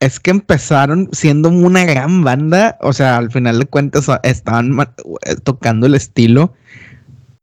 Es 0.03 0.19
que 0.19 0.33
empezaron 0.33 1.09
siendo 1.13 1.49
una 1.49 1.85
gran 1.85 2.25
banda. 2.25 2.77
O 2.81 2.93
sea, 2.93 3.19
al 3.19 3.31
final 3.31 3.61
de 3.61 3.67
cuentas 3.67 4.09
estaban 4.25 4.77
eh, 4.81 5.37
tocando 5.45 5.87
el 5.87 5.95
estilo 5.95 6.55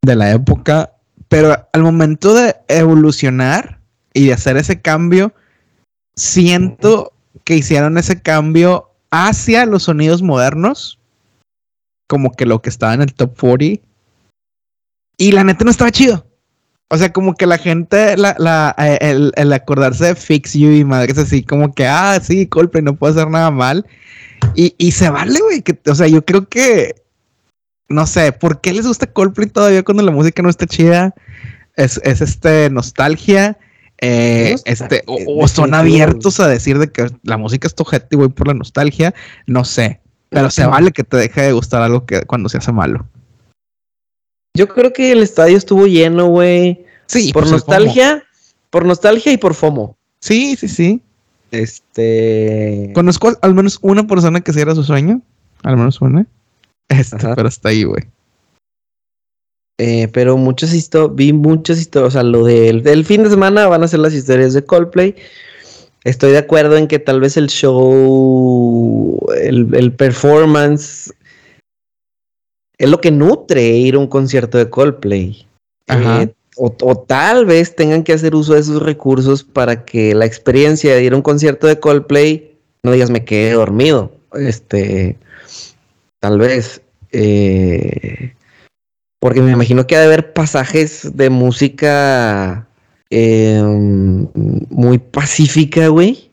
de 0.02 0.14
la 0.14 0.30
época. 0.32 0.92
Pero 1.28 1.66
al 1.72 1.82
momento 1.82 2.34
de 2.34 2.56
evolucionar 2.68 3.80
y 4.12 4.26
de 4.26 4.34
hacer 4.34 4.58
ese 4.58 4.82
cambio, 4.82 5.32
siento 6.16 7.14
que 7.44 7.56
hicieron 7.56 7.96
ese 7.96 8.20
cambio 8.20 8.90
hacia 9.10 9.64
los 9.64 9.84
sonidos 9.84 10.20
modernos. 10.20 10.98
Como 12.08 12.32
que 12.32 12.44
lo 12.44 12.60
que 12.60 12.68
estaba 12.68 12.92
en 12.92 13.00
el 13.00 13.14
top 13.14 13.40
40. 13.40 13.82
Y 15.16 15.32
la 15.32 15.44
neta 15.44 15.64
no 15.64 15.70
estaba 15.70 15.90
chido. 15.90 16.26
O 16.92 16.98
sea, 16.98 17.12
como 17.12 17.34
que 17.36 17.46
la 17.46 17.56
gente, 17.56 18.16
la, 18.16 18.34
la, 18.38 18.74
eh, 18.78 18.98
el, 19.00 19.32
el 19.36 19.52
acordarse 19.52 20.06
de 20.06 20.14
Fix 20.16 20.54
You 20.54 20.72
y 20.72 20.84
madres 20.84 21.18
así, 21.18 21.42
como 21.44 21.72
que, 21.72 21.86
ah, 21.86 22.18
sí, 22.20 22.46
Coldplay 22.48 22.82
no 22.82 22.96
puede 22.96 23.12
hacer 23.14 23.30
nada 23.30 23.50
mal. 23.52 23.86
Y, 24.56 24.74
y 24.76 24.90
se 24.90 25.08
vale, 25.08 25.38
güey. 25.40 25.62
que- 25.62 25.78
O 25.88 25.94
sea, 25.94 26.08
yo 26.08 26.24
creo 26.24 26.48
que, 26.48 26.96
no 27.88 28.06
sé, 28.06 28.32
¿por 28.32 28.60
qué 28.60 28.72
les 28.72 28.86
gusta 28.86 29.06
Coldplay 29.06 29.48
todavía 29.48 29.84
cuando 29.84 30.02
la 30.02 30.10
música 30.10 30.42
no 30.42 30.50
está 30.50 30.66
chida? 30.66 31.14
Es, 31.76 32.00
es 32.02 32.20
este, 32.20 32.68
nostalgia. 32.70 33.56
eh, 34.00 34.56
este, 34.64 35.04
o, 35.06 35.14
o 35.44 35.46
son 35.46 35.70
definitivo. 35.70 35.76
abiertos 36.02 36.40
a 36.40 36.48
decir 36.48 36.78
de 36.78 36.90
que 36.90 37.06
la 37.22 37.36
música 37.36 37.68
es 37.68 37.74
tu 37.74 37.84
y 38.10 38.16
voy 38.16 38.30
por 38.30 38.48
la 38.48 38.54
nostalgia. 38.54 39.14
No 39.46 39.64
sé. 39.64 40.00
Pero 40.30 40.50
se 40.50 40.66
vale 40.66 40.90
que 40.90 41.04
te 41.04 41.16
deje 41.16 41.42
de 41.42 41.52
gustar 41.52 41.82
algo 41.82 42.04
que 42.06 42.22
cuando 42.22 42.48
se 42.48 42.58
hace 42.58 42.72
malo. 42.72 43.06
Yo 44.60 44.68
creo 44.68 44.92
que 44.92 45.10
el 45.12 45.22
estadio 45.22 45.56
estuvo 45.56 45.86
lleno, 45.86 46.26
güey. 46.26 46.84
Sí, 47.06 47.32
Por 47.32 47.48
nostalgia, 47.50 48.22
por 48.68 48.84
nostalgia 48.84 49.32
y 49.32 49.38
por 49.38 49.54
FOMO. 49.54 49.96
Sí, 50.20 50.54
sí, 50.54 50.68
sí. 50.68 51.00
Este. 51.50 52.90
Conozco 52.94 53.32
al 53.40 53.54
menos 53.54 53.78
una 53.80 54.06
persona 54.06 54.42
que 54.42 54.52
era 54.60 54.74
su 54.74 54.84
sueño. 54.84 55.22
Al 55.62 55.78
menos 55.78 56.02
una. 56.02 56.26
Ajá. 56.90 57.34
pero 57.34 57.48
hasta 57.48 57.70
ahí, 57.70 57.84
güey. 57.84 58.02
eh, 59.78 60.08
pero 60.12 60.36
muchas 60.36 60.74
historias, 60.74 61.16
vi 61.16 61.32
muchas 61.32 61.78
historias, 61.80 62.08
o 62.08 62.10
sea, 62.10 62.22
lo 62.22 62.44
del, 62.44 62.82
del 62.82 63.06
fin 63.06 63.22
de 63.22 63.30
semana 63.30 63.66
van 63.66 63.82
a 63.82 63.88
ser 63.88 64.00
las 64.00 64.12
historias 64.12 64.52
de 64.52 64.62
Coldplay. 64.62 65.16
Estoy 66.04 66.32
de 66.32 66.38
acuerdo 66.38 66.76
en 66.76 66.86
que 66.86 66.98
tal 66.98 67.20
vez 67.20 67.38
el 67.38 67.48
show, 67.48 69.18
el, 69.42 69.74
el 69.74 69.92
performance, 69.94 71.14
es 72.80 72.88
lo 72.88 73.00
que 73.00 73.10
nutre 73.10 73.68
ir 73.68 73.94
a 73.94 73.98
un 73.98 74.06
concierto 74.06 74.56
de 74.56 74.70
Coldplay. 74.70 75.46
Ajá. 75.86 76.22
Eh, 76.22 76.32
o, 76.56 76.74
o 76.82 76.96
tal 76.96 77.44
vez 77.44 77.76
tengan 77.76 78.02
que 78.02 78.14
hacer 78.14 78.34
uso 78.34 78.54
de 78.54 78.60
esos 78.60 78.82
recursos 78.82 79.44
para 79.44 79.84
que 79.84 80.14
la 80.14 80.24
experiencia 80.24 80.94
de 80.94 81.04
ir 81.04 81.12
a 81.12 81.16
un 81.16 81.22
concierto 81.22 81.66
de 81.66 81.78
Coldplay, 81.78 82.56
no 82.82 82.92
digas 82.92 83.10
me 83.10 83.24
quedé 83.24 83.52
dormido. 83.52 84.10
Este, 84.32 85.18
tal 86.20 86.38
vez. 86.38 86.80
eh, 87.12 88.32
porque 89.18 89.42
me 89.42 89.52
imagino 89.52 89.86
que 89.86 89.96
ha 89.96 90.00
de 90.00 90.06
haber 90.06 90.32
pasajes 90.32 91.14
de 91.14 91.28
música 91.28 92.66
eh, 93.10 93.60
muy 93.62 94.96
pacífica, 94.96 95.88
güey. 95.88 96.30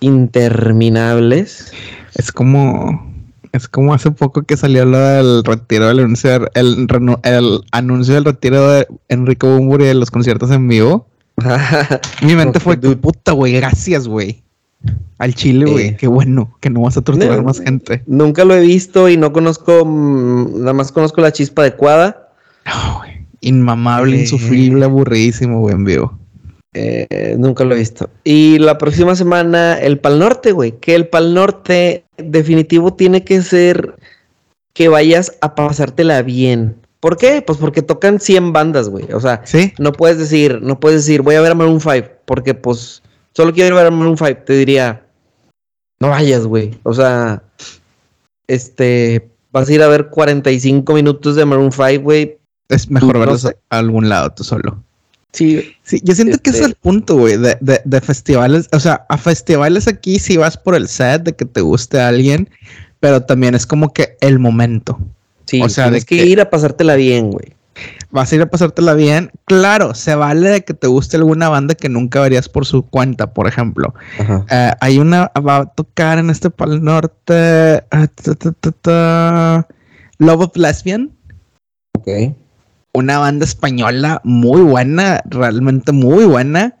Interminables. 0.00 1.72
Es 2.16 2.32
como. 2.32 3.13
Es 3.54 3.68
como 3.68 3.94
hace 3.94 4.10
poco 4.10 4.42
que 4.42 4.56
salió 4.56 4.84
lo 4.84 4.98
del 4.98 5.44
retiro 5.44 5.86
del 5.86 6.00
anuncio, 6.00 6.50
el, 6.54 6.88
el 7.22 7.60
anuncio 7.70 8.14
del 8.14 8.24
retiro 8.24 8.68
de 8.68 8.88
Enrique 9.08 9.46
Bumburi 9.46 9.84
de 9.84 9.94
los 9.94 10.10
conciertos 10.10 10.50
en 10.50 10.66
vivo. 10.66 11.06
Mi 12.22 12.34
mente 12.34 12.58
fue, 12.58 12.76
puta, 12.76 13.30
güey, 13.30 13.52
gracias, 13.52 14.08
güey. 14.08 14.42
Al 15.18 15.36
chile, 15.36 15.66
güey. 15.70 15.86
Eh. 15.86 15.96
Qué 15.96 16.08
bueno 16.08 16.52
que 16.60 16.68
no 16.68 16.80
vas 16.80 16.96
a 16.96 17.02
torturar 17.02 17.36
No. 17.38 17.44
más 17.44 17.60
gente. 17.60 18.02
Nunca 18.08 18.44
lo 18.44 18.56
he 18.56 18.60
visto 18.60 19.08
y 19.08 19.16
no 19.16 19.32
conozco, 19.32 19.84
mm, 19.84 20.58
nada 20.58 20.72
más 20.72 20.90
conozco 20.90 21.20
la 21.20 21.30
chispa 21.30 21.62
adecuada. 21.62 22.30
No, 22.66 22.98
güey. 22.98 23.24
Inmamable, 23.40 24.16
Eh. 24.16 24.20
insufrible, 24.22 24.84
aburridísimo, 24.84 25.60
güey, 25.60 25.76
en 25.76 25.84
vivo. 25.84 26.18
Eh, 26.72 27.36
nunca 27.38 27.62
lo 27.64 27.76
he 27.76 27.78
visto. 27.78 28.10
Y 28.24 28.58
la 28.58 28.78
próxima 28.78 29.14
semana, 29.14 29.78
el 29.78 30.00
Pal 30.00 30.18
Norte, 30.18 30.50
güey. 30.50 30.72
Que 30.80 30.96
el 30.96 31.06
Pal 31.06 31.32
Norte 31.32 32.03
definitivo 32.16 32.94
tiene 32.94 33.24
que 33.24 33.42
ser 33.42 33.96
que 34.72 34.88
vayas 34.88 35.32
a 35.40 35.54
pasártela 35.54 36.22
bien. 36.22 36.76
¿Por 37.00 37.16
qué? 37.16 37.42
Pues 37.42 37.58
porque 37.58 37.82
tocan 37.82 38.18
100 38.18 38.52
bandas, 38.52 38.88
güey. 38.88 39.12
O 39.12 39.20
sea, 39.20 39.42
Sí. 39.44 39.72
no 39.78 39.92
puedes 39.92 40.18
decir, 40.18 40.60
no 40.62 40.80
puedes 40.80 41.04
decir, 41.06 41.22
voy 41.22 41.34
a 41.34 41.40
ver 41.40 41.52
a 41.52 41.54
Maroon 41.54 41.80
5, 41.80 42.08
porque 42.24 42.54
pues 42.54 43.02
solo 43.34 43.52
quiero 43.52 43.68
ir 43.68 43.72
a 43.74 43.76
ver 43.84 43.86
a 43.86 43.90
Maroon 43.90 44.16
5. 44.16 44.40
Te 44.46 44.54
diría, 44.54 45.04
no 46.00 46.08
vayas, 46.08 46.46
güey. 46.46 46.78
O 46.82 46.94
sea, 46.94 47.42
este, 48.46 49.30
vas 49.52 49.68
a 49.68 49.72
ir 49.72 49.82
a 49.82 49.88
ver 49.88 50.08
45 50.08 50.94
minutos 50.94 51.36
de 51.36 51.44
Maroon 51.44 51.72
5, 51.72 52.02
güey. 52.02 52.38
Es 52.68 52.90
mejor 52.90 53.14
No 53.14 53.20
verlos 53.20 53.42
sé. 53.42 53.56
a 53.70 53.78
algún 53.78 54.08
lado 54.08 54.30
tú 54.30 54.44
solo. 54.44 54.82
Sí, 55.34 55.74
sí 55.82 56.00
yo 56.04 56.14
siento 56.14 56.38
que 56.38 56.50
ese 56.50 56.60
es 56.60 56.64
Este- 56.66 56.70
el 56.70 56.74
punto, 56.80 57.16
güey, 57.16 57.36
de, 57.36 57.58
de, 57.60 57.80
de 57.84 58.00
festivales. 58.00 58.68
O 58.72 58.78
sea, 58.78 59.04
a 59.08 59.18
festivales 59.18 59.88
aquí 59.88 60.18
sí 60.20 60.36
vas 60.36 60.56
por 60.56 60.76
el 60.76 60.86
set 60.88 61.24
de 61.24 61.32
que 61.34 61.44
te 61.44 61.60
guste 61.60 62.00
a 62.00 62.06
alguien, 62.08 62.48
pero 63.00 63.20
también 63.22 63.54
es 63.56 63.66
como 63.66 63.92
que 63.92 64.16
el 64.20 64.38
momento. 64.38 64.98
sí. 65.46 65.60
O 65.60 65.68
sea, 65.68 65.86
tienes 65.86 66.02
de 66.02 66.06
que, 66.06 66.16
que- 66.22 66.26
ir 66.26 66.40
a 66.40 66.48
pasártela 66.50 66.94
bien, 66.94 67.30
güey. 67.32 67.52
Vas 68.12 68.30
a 68.30 68.36
ir 68.36 68.42
a 68.42 68.46
pasártela 68.48 68.94
bien. 68.94 69.32
Claro, 69.46 69.96
se 69.96 70.14
vale 70.14 70.48
de 70.48 70.64
que 70.64 70.72
te 70.74 70.86
guste 70.86 71.16
alguna 71.16 71.48
banda 71.48 71.74
que 71.74 71.88
nunca 71.88 72.20
verías 72.20 72.48
por 72.48 72.64
su 72.66 72.84
cuenta, 72.84 73.34
por 73.34 73.48
ejemplo. 73.48 73.92
Ajá. 74.20 74.46
Eh, 74.48 74.70
hay 74.80 74.98
una, 75.00 75.32
va 75.44 75.56
a 75.56 75.66
tocar 75.66 76.18
en 76.20 76.30
este 76.30 76.50
pal 76.50 76.84
norte. 76.84 77.82
ta, 77.90 78.06
ta, 78.06 78.52
ta, 78.52 78.70
ta, 78.80 79.68
Love 80.18 80.42
of 80.42 80.56
Lesbian. 80.56 81.10
Ok. 81.98 82.06
Una 82.94 83.18
banda 83.18 83.44
española 83.44 84.20
muy 84.24 84.62
buena, 84.62 85.22
realmente 85.26 85.92
muy 85.92 86.24
buena. 86.24 86.76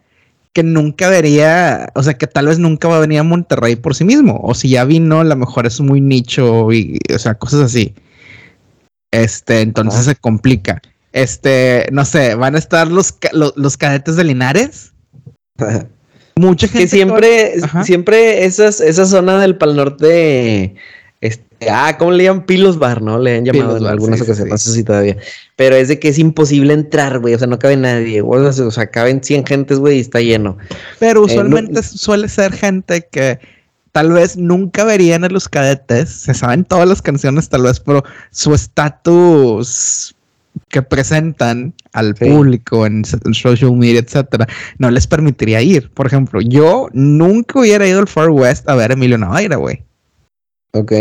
Que 0.52 0.62
nunca 0.62 1.08
vería, 1.08 1.90
o 1.94 2.02
sea, 2.02 2.14
que 2.14 2.28
tal 2.28 2.46
vez 2.46 2.60
nunca 2.60 2.86
va 2.86 2.98
a 2.98 3.00
venir 3.00 3.18
a 3.18 3.24
Monterrey 3.24 3.74
por 3.74 3.96
sí 3.96 4.04
mismo. 4.04 4.40
O 4.42 4.54
si 4.54 4.68
ya 4.68 4.84
vino, 4.84 5.20
a 5.20 5.24
lo 5.24 5.34
mejor 5.34 5.66
es 5.66 5.80
muy 5.80 6.00
nicho 6.00 6.72
y, 6.72 7.00
o 7.12 7.18
sea, 7.18 7.34
cosas 7.34 7.60
así. 7.60 7.94
Este, 9.10 9.60
entonces 9.60 10.04
se 10.04 10.14
complica. 10.14 10.80
Este, 11.12 11.88
no 11.92 12.04
sé, 12.04 12.34
van 12.34 12.56
a 12.56 12.58
estar 12.58 12.88
los, 12.88 13.16
los 13.32 13.76
cadetes 13.76 14.16
de 14.16 14.24
Linares. 14.24 14.92
Mucha 16.36 16.66
gente. 16.66 16.82
que 16.84 16.88
siempre, 16.88 17.54
siempre 17.84 18.44
esas, 18.44 18.80
esa 18.80 19.06
zona 19.06 19.38
del 19.38 19.56
Pal 19.56 19.76
Norte, 19.76 20.74
ah, 21.70 21.96
¿cómo 21.98 22.12
le 22.12 22.24
llaman? 22.24 22.46
Pilos 22.46 22.78
Bar, 22.78 23.02
¿no? 23.02 23.18
Le 23.18 23.36
han 23.38 23.44
llamado 23.44 23.64
Pilos 23.64 23.76
en 23.78 23.82
Bar, 23.84 23.92
algunas 23.92 24.18
sí, 24.18 24.24
ocasiones, 24.24 24.48
sí. 24.48 24.50
no 24.50 24.58
sé 24.72 24.78
si 24.78 24.84
todavía. 24.84 25.16
Pero 25.56 25.76
es 25.76 25.88
de 25.88 25.98
que 25.98 26.08
es 26.08 26.18
imposible 26.18 26.72
entrar, 26.74 27.18
güey, 27.20 27.34
o 27.34 27.38
sea, 27.38 27.46
no 27.46 27.58
cabe 27.58 27.76
nadie, 27.76 28.22
o 28.22 28.52
sea, 28.52 28.66
o 28.66 28.70
sea, 28.70 28.86
caben 28.90 29.22
100 29.22 29.46
gentes, 29.46 29.78
güey, 29.78 29.98
y 29.98 30.00
está 30.00 30.20
lleno. 30.20 30.56
Pero 30.98 31.20
Eh, 31.20 31.26
no- 31.26 31.32
usualmente 31.32 31.82
suele 31.82 32.28
ser 32.28 32.52
gente 32.52 33.06
que 33.10 33.38
tal 33.92 34.12
vez 34.12 34.36
nunca 34.36 34.84
verían 34.84 35.22
a 35.24 35.28
los 35.28 35.48
cadetes, 35.48 36.10
se 36.10 36.34
saben 36.34 36.64
todas 36.64 36.88
las 36.88 37.00
canciones 37.02 37.48
tal 37.48 37.62
vez, 37.62 37.78
pero 37.80 38.02
su 38.30 38.52
estatus 38.54 40.14
que 40.68 40.82
presentan 40.82 41.74
al 41.92 42.16
Sí. 42.16 42.24
público 42.26 42.86
en 42.86 43.04
social 43.04 43.72
media, 43.72 44.00
etcétera, 44.00 44.46
no 44.78 44.90
les 44.90 45.06
permitiría 45.06 45.60
ir. 45.62 45.90
Por 45.90 46.06
ejemplo, 46.06 46.40
yo 46.40 46.88
nunca 46.92 47.60
hubiera 47.60 47.86
ido 47.86 48.00
al 48.00 48.08
Far 48.08 48.30
West 48.30 48.68
a 48.68 48.74
ver 48.74 48.90
a 48.90 48.94
Emilio 48.94 49.18
Navaira, 49.18 49.56
güey. 49.56 49.82
Ok. 50.72 50.92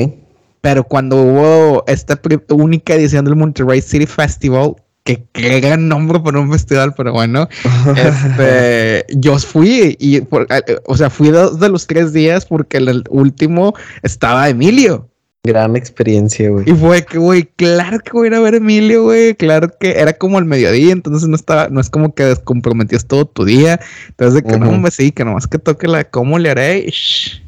Pero 0.64 0.86
cuando 0.86 1.22
hubo 1.22 1.84
esta 1.88 2.18
única 2.52 2.94
edición 2.94 3.26
del 3.26 3.36
Monterrey 3.36 3.82
City 3.82 4.06
Festival, 4.06 4.76
que 5.04 5.26
qué 5.34 5.60
gran 5.60 5.90
nombre 5.90 6.22
para 6.22 6.40
un 6.40 6.50
festival, 6.50 6.94
pero 6.96 7.12
bueno, 7.12 7.50
este, 7.98 9.06
yo 9.10 9.38
fui 9.40 9.98
y, 10.00 10.22
por- 10.22 10.48
eh, 10.50 10.78
o 10.86 10.96
sea, 10.96 11.10
fui 11.10 11.32
dos 11.32 11.60
de 11.60 11.68
los 11.68 11.86
tres 11.86 12.14
días 12.14 12.46
porque 12.46 12.78
el, 12.78 13.04
último 13.10 13.74
estaba 14.04 14.48
Emilio. 14.48 15.10
Gran 15.46 15.76
experiencia, 15.76 16.50
güey. 16.50 16.70
Y 16.70 16.74
fue 16.74 17.04
que, 17.04 17.18
güey, 17.18 17.44
claro 17.58 18.00
que 18.00 18.12
voy 18.14 18.28
a 18.28 18.30
ir 18.30 18.36
a 18.36 18.40
ver 18.40 18.54
a 18.54 18.58
Emilio, 18.58 19.04
güey. 19.04 19.36
Claro 19.36 19.70
que 19.78 20.00
era 20.00 20.14
como 20.14 20.40
el 20.40 20.46
mediodía, 20.46 20.94
entonces 20.94 21.28
no 21.28 21.36
estaba, 21.36 21.68
no 21.68 21.82
es 21.82 21.90
como 21.90 22.16
que 22.16 22.24
descomprometías 22.24 23.06
todo 23.06 23.26
tu 23.26 23.44
día. 23.44 23.82
Entonces, 24.08 24.36
de 24.36 24.50
que 24.50 24.58
no, 24.58 24.68
Ujú. 24.68 24.76
hombre, 24.76 24.92
sí, 24.92 25.12
que 25.12 25.26
nomás 25.26 25.46
que 25.46 25.60
toque 25.60 25.90
la 25.90 26.06
cómo 26.06 26.40
le 26.40 26.52
haré, 26.52 26.86
shh, 26.90 27.42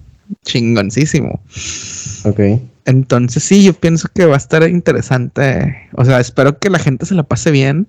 chingoncísimo. 0.43 1.39
Ok. 2.25 2.41
Entonces, 2.85 3.43
sí, 3.43 3.63
yo 3.63 3.73
pienso 3.73 4.07
que 4.13 4.25
va 4.25 4.35
a 4.35 4.37
estar 4.37 4.67
interesante. 4.69 5.89
O 5.93 6.05
sea, 6.05 6.19
espero 6.19 6.59
que 6.59 6.69
la 6.69 6.79
gente 6.79 7.05
se 7.05 7.15
la 7.15 7.23
pase 7.23 7.51
bien. 7.51 7.87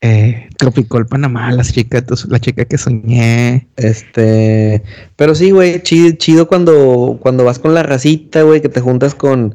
Eh, 0.00 0.48
Tropicol 0.58 1.06
Panamá, 1.06 1.52
las 1.52 1.72
chicas, 1.72 2.04
la 2.28 2.40
chica 2.40 2.64
que 2.64 2.76
soñé. 2.76 3.68
Este, 3.76 4.82
pero 5.14 5.36
sí, 5.36 5.52
güey, 5.52 5.80
chido, 5.82 6.16
chido 6.16 6.48
cuando, 6.48 7.18
cuando 7.22 7.44
vas 7.44 7.60
con 7.60 7.72
la 7.72 7.84
racita, 7.84 8.42
güey, 8.42 8.60
que 8.60 8.68
te 8.68 8.80
juntas 8.80 9.14
con, 9.14 9.54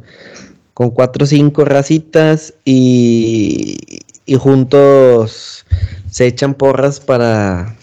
con 0.74 0.92
cuatro 0.92 1.26
o 1.26 1.28
cinco 1.28 1.66
racitas 1.66 2.54
y, 2.64 3.78
y 4.26 4.36
juntos 4.36 5.66
se 6.10 6.28
echan 6.28 6.54
porras 6.54 7.02
para, 7.02 7.77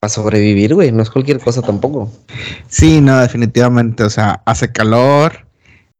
para 0.00 0.08
sobrevivir, 0.10 0.74
güey. 0.74 0.92
No 0.92 1.02
es 1.02 1.10
cualquier 1.10 1.40
cosa 1.40 1.62
tampoco. 1.62 2.12
Sí, 2.68 3.00
no, 3.00 3.18
definitivamente. 3.20 4.04
O 4.04 4.10
sea, 4.10 4.42
hace 4.44 4.70
calor. 4.72 5.44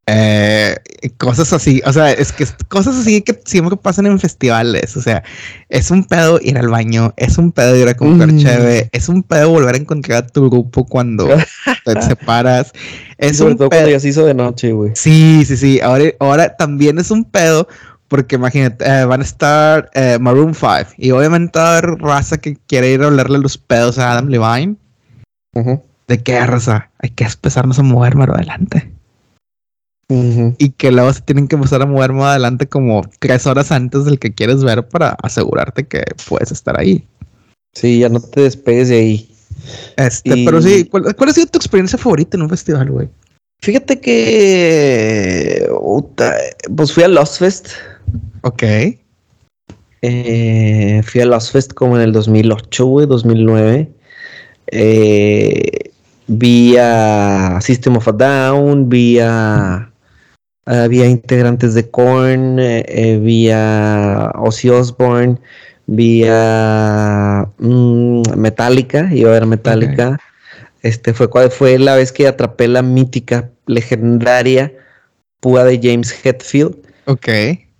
eh, 0.08 0.76
cosas 1.18 1.52
así. 1.52 1.82
O 1.84 1.92
sea, 1.92 2.12
es 2.12 2.30
que 2.30 2.46
cosas 2.68 2.94
así 2.96 3.22
que 3.22 3.40
siempre 3.44 3.76
pasan 3.76 4.06
en 4.06 4.20
festivales. 4.20 4.96
O 4.96 5.02
sea, 5.02 5.24
es 5.68 5.90
un 5.90 6.04
pedo 6.04 6.38
ir 6.40 6.58
al 6.58 6.68
baño, 6.68 7.12
es 7.16 7.38
un 7.38 7.50
pedo 7.50 7.74
ir 7.76 7.88
a 7.88 7.94
comprar 7.96 8.30
Mm. 8.32 8.38
cheve, 8.38 8.88
es 8.92 9.08
un 9.08 9.24
pedo 9.24 9.50
volver 9.50 9.74
a 9.74 9.78
encontrar 9.78 10.18
a 10.22 10.26
tu 10.28 10.48
grupo 10.48 10.84
cuando 10.86 11.26
te 11.84 12.02
separas. 12.02 12.72
Y 13.18 13.26
Es 13.26 13.38
sobre 13.38 13.52
un 13.52 13.58
todo 13.58 13.68
pedo. 13.70 13.80
cuando 13.80 13.90
ya 13.96 14.00
se 14.00 14.08
hizo 14.10 14.24
de 14.24 14.34
noche, 14.34 14.70
güey. 14.70 14.92
Sí, 14.94 15.42
sí, 15.44 15.56
sí. 15.56 15.80
Ahora, 15.80 16.04
ahora 16.20 16.56
también 16.56 16.98
es 17.00 17.10
un 17.10 17.24
pedo 17.24 17.66
porque 18.08 18.36
imagínate, 18.36 18.84
eh, 18.88 19.04
van 19.04 19.20
a 19.20 19.24
estar 19.24 19.90
eh, 19.94 20.18
Maroon 20.20 20.54
5 20.54 20.92
y 20.96 21.10
obviamente 21.10 21.58
va 21.58 21.74
a 21.74 21.78
haber 21.78 21.90
raza 21.98 22.38
que 22.38 22.56
quiere 22.66 22.92
ir 22.92 23.02
a 23.02 23.06
hablarle 23.06 23.38
los 23.38 23.58
pedos 23.58 23.98
a 23.98 24.12
Adam 24.12 24.28
Levine. 24.28 24.76
¿De 26.06 26.22
qué 26.22 26.44
raza? 26.46 26.90
Hay 26.98 27.10
que 27.10 27.24
empezarnos 27.24 27.78
a 27.78 27.82
mover 27.82 28.14
más 28.16 28.28
adelante. 28.28 28.92
Y 30.08 30.70
que 30.70 30.92
luego 30.92 31.12
se 31.12 31.20
tienen 31.22 31.48
que 31.48 31.56
empezar 31.56 31.82
a 31.82 31.86
mover 31.86 32.12
más 32.12 32.26
adelante 32.26 32.68
como 32.68 33.02
tres 33.18 33.44
horas 33.46 33.72
antes 33.72 34.04
del 34.04 34.20
que 34.20 34.32
quieres 34.32 34.62
ver 34.62 34.86
para 34.86 35.16
asegurarte 35.22 35.84
que 35.84 36.04
puedes 36.28 36.52
estar 36.52 36.78
ahí. 36.78 37.04
Sí, 37.74 37.98
ya 37.98 38.08
no 38.08 38.20
te 38.20 38.42
despegues 38.42 38.88
de 38.88 38.96
ahí. 38.96 39.30
Este, 39.96 40.38
Y- 40.38 40.44
pero 40.44 40.62
sí, 40.62 40.84
¿cuál, 40.84 41.14
cuál 41.16 41.30
ha 41.30 41.32
sido 41.32 41.48
tu 41.48 41.58
experiencia 41.58 41.98
favorita 41.98 42.36
en 42.36 42.42
un 42.42 42.50
festival, 42.50 42.90
güey? 42.90 43.08
Fíjate 43.66 43.98
que, 43.98 45.68
pues 46.76 46.92
fui 46.92 47.02
a 47.02 47.08
Lost 47.08 47.40
Fest. 47.40 47.70
Ok. 48.42 48.62
Eh, 50.02 51.02
fui 51.04 51.20
a 51.20 51.26
Lost 51.26 51.50
Fest 51.50 51.72
como 51.74 51.96
en 51.96 52.02
el 52.04 52.12
2008, 52.12 52.86
güey, 52.86 53.08
2009. 53.08 53.90
Eh, 54.68 55.90
vi 56.28 56.76
a 56.78 57.58
System 57.60 57.96
of 57.96 58.06
a 58.06 58.12
Down, 58.12 58.88
vi 58.88 59.18
a, 59.18 59.90
había 60.66 61.06
integrantes 61.06 61.74
de 61.74 61.90
Korn, 61.90 62.60
eh, 62.60 63.18
vi 63.20 63.50
a 63.50 64.30
Ozzy 64.36 64.68
Osbourne, 64.68 65.38
vi 65.88 66.22
a 66.28 67.48
mm, 67.58 68.22
Metallica, 68.36 69.12
iba 69.12 69.30
a 69.30 69.32
ver 69.32 69.46
Metallica. 69.46 70.20
Este 70.86 71.14
fue 71.14 71.28
cuál 71.28 71.50
fue 71.50 71.78
la 71.78 71.96
vez 71.96 72.12
que 72.12 72.26
atrapé 72.26 72.68
la 72.68 72.82
mítica, 72.82 73.50
legendaria 73.66 74.72
púa 75.40 75.64
de 75.64 75.78
James 75.82 76.14
Hetfield. 76.24 76.76
Ok. 77.06 77.28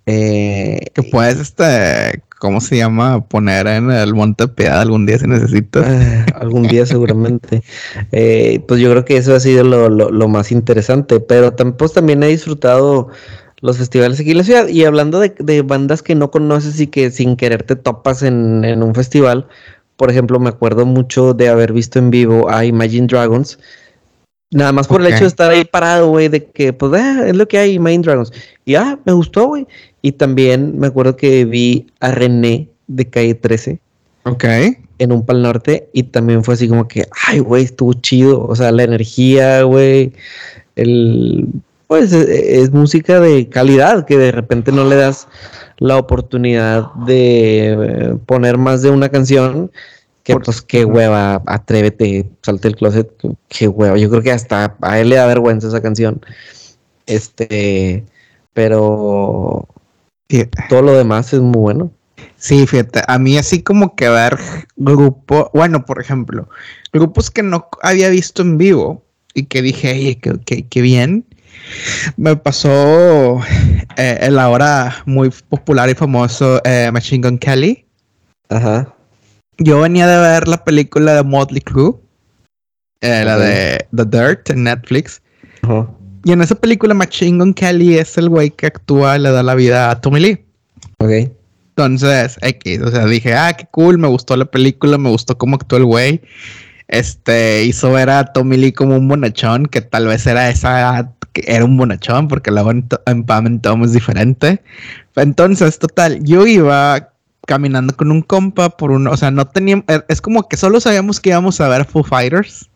Eh, 0.09 0.79
Que 0.93 1.03
puedes, 1.03 1.39
este, 1.39 2.21
¿cómo 2.39 2.61
se 2.61 2.77
llama? 2.77 3.27
Poner 3.27 3.67
en 3.67 3.91
el 3.91 4.13
Piedad 4.55 4.81
algún 4.81 5.05
día 5.05 5.19
si 5.19 5.27
necesitas. 5.27 5.85
Ah, 5.85 6.25
algún 6.39 6.63
día 6.67 6.85
seguramente. 6.85 7.61
Eh, 8.11 8.63
pues 8.67 8.79
yo 8.79 8.89
creo 8.91 9.03
que 9.05 9.17
eso 9.17 9.35
ha 9.35 9.39
sido 9.39 9.63
lo, 9.63 9.89
lo- 9.89 10.11
lo 10.11 10.27
más 10.29 10.51
interesante, 10.51 11.19
pero 11.19 11.55
pues 11.55 11.93
también 11.93 12.23
he 12.23 12.27
disfrutado 12.27 13.09
los 13.59 13.77
festivales 13.77 14.19
aquí 14.19 14.31
en 14.31 14.37
la 14.37 14.43
ciudad. 14.43 14.67
Y 14.67 14.85
hablando 14.85 15.19
de, 15.19 15.33
de 15.39 15.61
bandas 15.61 16.03
que 16.03 16.15
no 16.15 16.31
conoces 16.31 16.79
y 16.79 16.87
que 16.87 17.11
sin 17.11 17.35
querer 17.35 17.63
te 17.63 17.75
topas 17.75 18.23
en, 18.23 18.63
en 18.63 18.83
un 18.83 18.95
festival, 18.95 19.47
por 19.97 20.11
ejemplo, 20.11 20.39
me 20.39 20.49
acuerdo 20.49 20.85
mucho 20.85 21.33
de 21.33 21.49
haber 21.49 21.73
visto 21.73 21.99
en 21.99 22.11
vivo 22.11 22.49
a 22.49 22.63
Imagine 22.63 23.07
Dragons. 23.07 23.59
Nada 24.51 24.71
más 24.71 24.87
por 24.87 25.01
el 25.01 25.07
hecho 25.07 25.21
de 25.21 25.27
estar 25.27 25.51
ahí 25.51 25.65
parado, 25.65 26.07
güey, 26.07 26.29
de 26.29 26.45
que, 26.45 26.71
pues, 26.71 26.93
ah, 26.93 27.27
es 27.27 27.35
lo 27.35 27.47
que 27.47 27.57
hay, 27.57 27.73
Imagine 27.73 28.03
Dragons. 28.03 28.31
Y, 28.63 28.75
ah, 28.75 28.97
me 29.03 29.11
gustó, 29.11 29.47
güey. 29.47 29.67
Y 30.01 30.13
también 30.13 30.79
me 30.79 30.87
acuerdo 30.87 31.17
que 31.17 31.43
vi 31.43 31.87
a 31.99 32.11
René 32.11 32.69
de 32.87 33.09
Calle 33.09 33.35
13 33.35 33.79
Ok. 34.23 34.45
en 34.99 35.11
un 35.11 35.25
Pal 35.25 35.41
Norte 35.41 35.89
y 35.91 36.03
también 36.03 36.43
fue 36.43 36.53
así 36.53 36.69
como 36.69 36.87
que, 36.87 37.05
ay, 37.27 37.39
güey, 37.39 37.63
estuvo 37.63 37.93
chido. 37.93 38.45
O 38.45 38.55
sea, 38.55 38.71
la 38.71 38.83
energía, 38.83 39.63
güey, 39.63 40.13
el... 40.75 41.47
Pues 41.87 42.11
es, 42.11 42.27
es 42.27 42.71
música 42.71 43.19
de 43.19 43.47
calidad 43.49 44.05
que 44.05 44.17
de 44.17 44.31
repente 44.31 44.71
no 44.71 44.83
le 44.85 44.95
das 44.97 45.27
la 45.77 45.97
oportunidad 45.97 46.93
de 47.05 47.69
eh, 47.73 48.15
poner 48.25 48.57
más 48.57 48.81
de 48.81 48.89
una 48.89 49.09
canción 49.09 49.71
que 50.23 50.35
pues 50.37 50.61
qué 50.61 50.83
hueva, 50.85 51.41
atrévete, 51.45 52.29
salte 52.41 52.67
del 52.67 52.75
closet, 52.75 53.09
qué 53.47 53.67
hueva. 53.69 53.97
Yo 53.97 54.09
creo 54.09 54.21
que 54.21 54.31
hasta 54.33 54.75
a 54.81 54.99
él 54.99 55.09
le 55.09 55.15
da 55.15 55.25
vergüenza 55.27 55.69
esa 55.69 55.81
canción. 55.81 56.21
Este, 57.07 58.05
pero 58.53 59.67
todo 60.69 60.81
lo 60.81 60.93
demás 60.93 61.33
es 61.33 61.39
muy 61.41 61.59
bueno. 61.59 61.91
Sí, 62.37 62.67
fíjate, 62.67 63.01
a 63.07 63.17
mí 63.19 63.37
así 63.37 63.61
como 63.63 63.95
que 63.95 64.09
ver 64.09 64.37
grupo, 64.75 65.49
bueno, 65.53 65.85
por 65.85 66.01
ejemplo, 66.01 66.49
grupos 66.93 67.31
que 67.31 67.43
no 67.43 67.67
había 67.81 68.09
visto 68.09 68.41
en 68.41 68.57
vivo 68.57 69.03
y 69.33 69.43
que 69.45 69.61
dije, 69.61 69.91
oye, 69.91 70.19
qué, 70.19 70.33
qué- 70.45 70.67
qué 70.67 70.81
bien. 70.81 71.25
Me 72.15 72.35
pasó 72.35 73.41
eh, 73.97 74.17
el 74.21 74.39
ahora 74.39 75.03
muy 75.05 75.29
popular 75.49 75.89
y 75.89 75.95
famoso 75.95 76.61
eh, 76.63 76.89
Machine 76.91 77.27
Gun 77.27 77.37
Kelly. 77.37 77.85
Ajá. 78.49 78.93
Yo 79.57 79.81
venía 79.81 80.07
de 80.07 80.19
ver 80.19 80.47
la 80.47 80.63
película 80.63 81.15
de 81.15 81.23
Motley 81.23 81.61
Crue, 81.61 81.95
eh, 83.01 83.23
la 83.25 83.37
de 83.37 83.87
The 83.95 84.05
Dirt 84.05 84.49
en 84.51 84.63
Netflix. 84.63 85.21
Ajá. 85.63 85.87
Y 86.23 86.31
en 86.31 86.41
esa 86.41 86.55
película 86.55 86.93
Machine 86.93 87.37
Gun 87.37 87.53
Kelly 87.53 87.97
es 87.97 88.17
el 88.17 88.29
güey 88.29 88.49
que 88.51 88.67
actúa 88.67 89.15
y 89.15 89.19
le 89.19 89.31
da 89.31 89.43
la 89.43 89.55
vida 89.55 89.89
a 89.89 90.01
Tommy 90.01 90.19
Lee. 90.19 90.45
Ok. 90.99 91.31
Entonces, 91.77 92.37
X, 92.41 92.81
o 92.81 92.89
sea, 92.89 93.05
dije, 93.05 93.35
ah, 93.35 93.53
qué 93.53 93.67
cool, 93.69 93.99
me 93.99 94.07
gustó 94.07 94.35
la 94.35 94.45
película, 94.45 94.97
me 94.97 95.09
gustó 95.09 95.37
cómo 95.37 95.55
actuó 95.55 95.77
el 95.77 95.85
güey. 95.85 96.21
Este, 96.87 97.63
hizo 97.65 97.91
ver 97.91 98.09
a 98.09 98.25
Tommy 98.33 98.57
Lee 98.57 98.71
como 98.71 98.97
un 98.97 99.07
bonachón, 99.07 99.67
que 99.67 99.81
tal 99.81 100.07
vez 100.07 100.25
era 100.25 100.49
esa 100.49 101.13
que 101.41 101.51
era 101.53 101.65
un 101.65 101.77
bonachón, 101.77 102.27
porque 102.27 102.51
luego 102.51 102.71
en, 102.71 102.87
en 103.05 103.23
Pam 103.23 103.45
and 103.45 103.61
Tom 103.61 103.83
es 103.83 103.93
diferente. 103.93 104.61
Entonces, 105.15 105.79
total, 105.79 106.23
yo 106.23 106.45
iba 106.47 107.09
caminando 107.45 107.95
con 107.95 108.11
un 108.11 108.21
compa 108.21 108.69
por 108.69 108.91
uno, 108.91 109.11
o 109.11 109.17
sea, 109.17 109.31
no 109.31 109.45
teníamos, 109.47 109.85
es 110.09 110.21
como 110.21 110.47
que 110.49 110.57
solo 110.57 110.79
sabíamos 110.79 111.19
que 111.21 111.29
íbamos 111.29 111.61
a 111.61 111.67
ver 111.69 111.85
Foo 111.85 112.03
Fighters. 112.03 112.69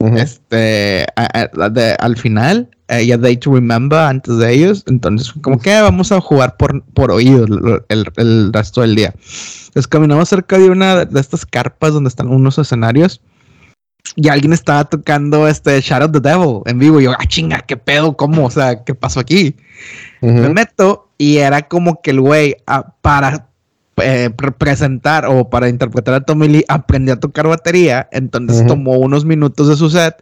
Ujú. 0.00 0.16
Este, 0.16 1.04
a- 1.16 1.48
a- 1.60 1.68
de- 1.70 1.96
al 1.98 2.16
final, 2.16 2.68
eh, 2.86 3.02
y 3.02 3.10
a 3.12 3.18
Day 3.18 3.36
to 3.36 3.52
Remember 3.52 3.98
antes 3.98 4.38
de 4.38 4.52
ellos. 4.54 4.84
Entonces, 4.86 5.32
como 5.42 5.58
que 5.58 5.80
vamos 5.80 6.12
a 6.12 6.20
jugar 6.20 6.56
por, 6.56 6.84
por 6.94 7.10
oído 7.10 7.44
el, 7.46 7.82
el- 7.88 8.12
el 8.16 8.52
resto 8.52 8.82
del 8.82 8.94
día. 8.94 9.12
Entonces, 9.66 9.88
caminamos 9.88 10.28
cerca 10.28 10.56
de 10.58 10.70
una 10.70 11.04
de 11.04 11.20
estas 11.20 11.44
carpas 11.44 11.92
donde 11.92 12.08
están 12.08 12.28
unos 12.28 12.58
escenarios. 12.58 13.20
Y 14.16 14.28
alguien 14.28 14.52
estaba 14.52 14.84
tocando 14.84 15.46
este 15.48 15.80
Shadow 15.80 16.06
of 16.08 16.12
the 16.12 16.20
Devil 16.20 16.62
en 16.66 16.78
vivo. 16.78 17.00
Y 17.00 17.04
yo, 17.04 17.12
ah, 17.12 17.26
chinga, 17.26 17.60
qué 17.60 17.76
pedo, 17.76 18.16
cómo, 18.16 18.46
o 18.46 18.50
sea, 18.50 18.84
qué 18.84 18.94
pasó 18.94 19.20
aquí. 19.20 19.56
Me 20.20 20.48
meto 20.48 21.08
y 21.18 21.36
era 21.38 21.62
como 21.62 22.00
que 22.02 22.10
el 22.10 22.20
güey, 22.20 22.56
ah, 22.66 22.94
para 23.00 23.48
eh, 23.98 24.30
pre- 24.36 24.52
presentar 24.52 25.26
o 25.26 25.48
para 25.50 25.68
interpretar 25.68 26.14
a 26.14 26.20
Tommy 26.20 26.48
Lee, 26.48 26.64
aprendió 26.68 27.14
a 27.14 27.20
tocar 27.20 27.46
batería. 27.46 28.08
Entonces 28.12 28.66
tomó 28.66 28.92
unos 28.98 29.24
minutos 29.24 29.68
de 29.68 29.76
su 29.76 29.90
set 29.90 30.14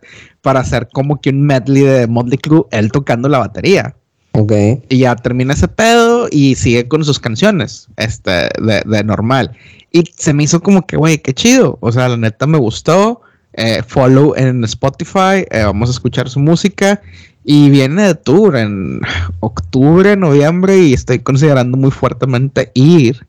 para 0.43 0.61
hacer 0.61 0.89
como 0.93 1.21
que 1.21 1.31
un 1.31 1.43
medley 1.43 1.83
de 1.83 2.07
Motley 2.07 2.39
Crue, 2.39 2.65
él 2.71 2.91
tocando 2.93 3.29
la 3.29 3.39
batería. 3.39 3.95
Ok. 4.33 4.53
Y 4.91 4.99
ya 4.99 5.17
termina 5.17 5.55
ese 5.55 5.69
pedo 5.69 6.29
y 6.31 6.57
sigue 6.57 6.89
con 6.89 7.03
sus 7.05 7.19
canciones, 7.19 7.89
este, 7.97 8.31
de, 8.61 8.83
de 8.85 9.05
normal. 9.05 9.53
Y 9.93 10.05
se 10.15 10.35
me 10.35 10.43
hizo 10.43 10.61
como 10.61 10.87
que, 10.87 10.99
güey, 10.99 11.19
qué 11.19 11.33
chido. 11.33 11.79
O 11.81 11.91
sea, 11.91 12.09
la 12.11 12.19
neta 12.19 12.47
me 12.47 12.59
gustó. 12.59 13.23
Eh, 13.57 13.83
follow 13.87 14.35
en 14.37 14.63
Spotify. 14.65 15.45
eh, 15.51 15.63
vamos 15.65 15.89
a 15.89 15.93
escuchar 15.93 16.29
su 16.29 16.41
música. 16.41 17.01
Y 17.45 17.71
viene 17.71 18.03
de 18.03 18.15
tour 18.15 18.57
en 18.57 19.01
octubre, 19.41 20.17
noviembre. 20.17 20.79
Y 20.79 20.95
estoy 20.95 21.21
considerando 21.21 21.77
muy 21.77 21.91
fuertemente 21.91 22.71
ir. 22.75 23.27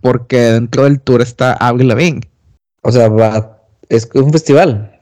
Porque 0.00 0.38
dentro 0.38 0.84
del 0.84 1.00
tour 1.00 1.22
está 1.22 1.52
Avril 1.54 1.88
Lavigne. 1.88 2.20
O 2.82 2.92
sea, 2.92 3.08
va, 3.08 3.58
es 3.88 4.08
un 4.14 4.32
festival. 4.32 4.92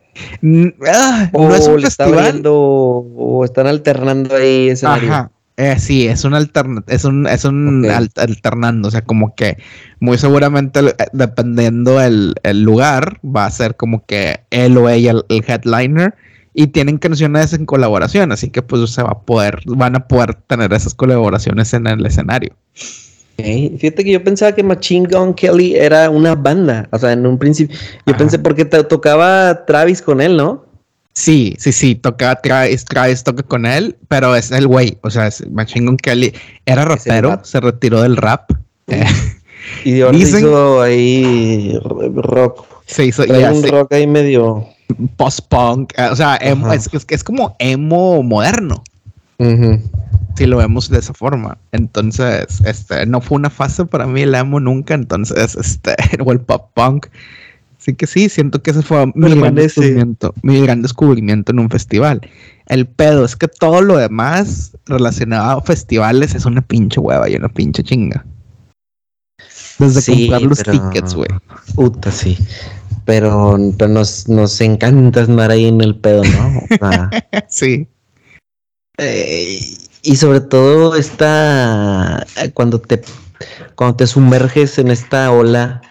Ah, 0.86 1.28
O 1.32 1.48
no 1.48 1.54
es 1.54 1.66
un 1.66 1.80
le 1.80 1.88
está 1.88 2.04
abriendo, 2.04 2.54
o 2.54 3.44
están 3.44 3.66
alternando 3.66 4.36
ahí 4.36 4.68
escenario. 4.68 5.12
Ajá. 5.12 5.30
Eh, 5.57 5.78
sí, 5.78 6.09
es 6.09 6.24
un 6.24 6.34
alterna 6.34 6.82
es 6.88 7.05
un, 7.05 7.28
es 7.28 7.44
un 7.44 7.86
al- 7.88 8.11
alternando, 8.16 8.88
o 8.88 8.90
sea, 8.90 9.02
como 9.05 9.36
que 9.36 9.57
muy 10.00 10.18
seguramente 10.18 10.80
eh, 10.80 10.94
dependiendo 11.12 12.00
el, 12.00 12.34
el 12.42 12.62
lugar, 12.62 13.20
va 13.24 13.46
a 13.46 13.50
ser 13.52 13.76
como 13.76 14.05
que 14.05 14.40
él 14.50 14.76
o 14.78 14.88
ella 14.88 15.12
el, 15.12 15.24
el 15.28 15.44
headliner 15.46 16.14
y 16.55 16.68
tienen 16.68 16.98
canciones 16.98 17.52
en 17.52 17.66
colaboración, 17.66 18.32
así 18.32 18.50
que 18.50 18.62
pues 18.62 18.90
se 18.90 19.02
va 19.05 19.11
a 19.11 19.20
poder, 19.20 19.61
van 19.66 19.94
a 19.94 20.09
poder 20.09 20.34
tener 20.34 20.72
esas 20.72 20.94
colaboraciones 20.94 21.72
en 21.72 21.86
el 21.86 22.05
escenario. 22.05 22.55
Ok, 23.36 23.44
Fíjate 23.78 24.05
que 24.05 24.12
yo 24.12 24.22
pensaba 24.22 24.52
que 24.52 24.62
Machine 24.62 25.09
Gun 25.11 25.34
Kelly 25.34 25.74
era 25.76 26.09
una 26.11 26.34
banda. 26.36 26.88
O 26.92 26.98
sea, 26.98 27.12
en 27.12 27.26
un 27.26 27.38
principio. 27.38 27.76
Yo 28.07 28.14
Ajá. 28.14 28.16
pensé 28.16 28.38
porque 28.38 28.64
te 28.64 28.82
tocaba 28.84 29.64
Travis 29.66 30.00
con 30.02 30.20
él, 30.20 30.36
¿no? 30.36 30.64
Sí, 31.14 31.54
sí, 31.58 31.70
sí, 31.72 31.94
toca 31.94 32.34
Travis, 32.42 32.84
Travis 32.84 33.22
toca 33.22 33.42
con 33.44 33.66
él, 33.66 33.96
pero 34.08 34.34
es 34.34 34.50
el 34.50 34.66
güey, 34.66 34.98
o 35.02 35.10
sea, 35.10 35.28
es 35.28 35.48
Machine 35.48 35.86
Gun 35.86 35.96
Kelly 35.96 36.32
era 36.66 36.84
rapero, 36.84 37.40
se 37.44 37.60
retiró 37.60 38.02
del 38.02 38.16
rap. 38.16 38.50
eh, 38.88 39.04
Y 39.84 40.00
ahora 40.00 40.18
Dicen- 40.18 40.40
hizo 40.40 40.82
ahí 40.82 41.78
rock. 42.16 42.66
se 42.86 43.06
hizo 43.06 43.24
Trae 43.24 43.40
ya, 43.42 43.52
un 43.52 43.62
rock 43.62 43.92
ahí 43.92 44.06
medio. 44.08 44.66
post-punk, 45.16 45.92
eh, 45.96 46.08
o 46.10 46.16
sea, 46.16 46.36
emo- 46.40 46.72
es, 46.74 46.90
es, 46.92 47.06
es 47.08 47.24
como 47.24 47.54
emo 47.60 48.22
moderno, 48.22 48.82
si 50.36 50.46
lo 50.46 50.56
vemos 50.58 50.90
de 50.90 50.98
esa 50.98 51.14
forma. 51.14 51.58
Entonces, 51.72 52.60
este, 52.64 53.06
no 53.06 53.20
fue 53.20 53.36
una 53.36 53.50
fase 53.50 53.84
para 53.86 54.06
mí 54.06 54.22
el 54.22 54.34
emo 54.34 54.58
nunca, 54.60 54.94
entonces, 54.94 55.54
este, 55.56 55.94
o 56.24 56.32
el 56.32 56.40
pop-punk. 56.40 57.06
Así 57.85 57.93
que 57.93 58.07
sí, 58.07 58.30
siento 58.30 58.62
que 58.62 58.70
ese 58.70 58.80
fue 58.80 59.12
mi 59.14 59.35
gran, 59.35 59.55
descubrimiento, 59.55 60.32
mi 60.41 60.59
gran 60.62 60.80
descubrimiento 60.80 61.53
en 61.53 61.59
un 61.59 61.68
festival. 61.68 62.22
El 62.64 62.87
pedo 62.87 63.26
es 63.26 63.37
que 63.37 63.47
todo 63.47 63.82
lo 63.82 63.99
demás 63.99 64.72
relacionado 64.87 65.59
a 65.59 65.62
festivales 65.62 66.35
es 66.35 66.47
una 66.47 66.62
pinche 66.62 66.99
hueva 66.99 67.28
y 67.28 67.35
una 67.37 67.51
pinche 67.51 67.82
chinga. 67.82 68.24
Desde 69.78 70.01
Sí, 70.01 70.28
comprar 70.28 70.43
los 70.49 70.62
pero- 70.62 70.72
tickets, 70.91 71.14
güey. 71.14 71.28
Puta, 71.74 72.11
sí. 72.11 72.39
Pero, 73.05 73.59
pero 73.76 73.91
nos, 73.93 74.30
nos 74.30 74.59
encanta 74.62 75.20
andar 75.24 75.51
ahí 75.51 75.66
en 75.66 75.82
el 75.82 75.95
pedo, 75.95 76.22
¿no? 76.24 76.62
Sí. 77.49 77.87
eh, 78.97 79.61
y 80.03 80.16
sobre 80.16 80.41
todo 80.41 80.97
esta 80.97 82.24
eh, 82.43 82.51
cuando 82.55 82.80
te 82.80 83.03
cuando 83.74 83.97
te 83.97 84.07
sumerges 84.07 84.78
en 84.78 84.91
esta 84.91 85.30
ola 85.32 85.82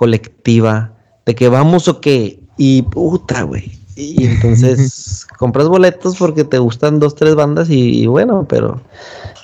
colectiva 0.00 0.94
de 1.26 1.34
que 1.34 1.50
vamos 1.50 1.86
o 1.88 2.00
qué 2.00 2.40
y 2.56 2.80
puta 2.80 3.42
güey 3.42 3.78
y 3.96 4.24
entonces 4.32 5.26
compras 5.38 5.68
boletos 5.68 6.16
porque 6.16 6.44
te 6.44 6.56
gustan 6.56 7.00
dos 7.00 7.14
tres 7.14 7.34
bandas 7.34 7.68
y, 7.68 8.00
y 8.00 8.06
bueno 8.06 8.46
pero 8.48 8.80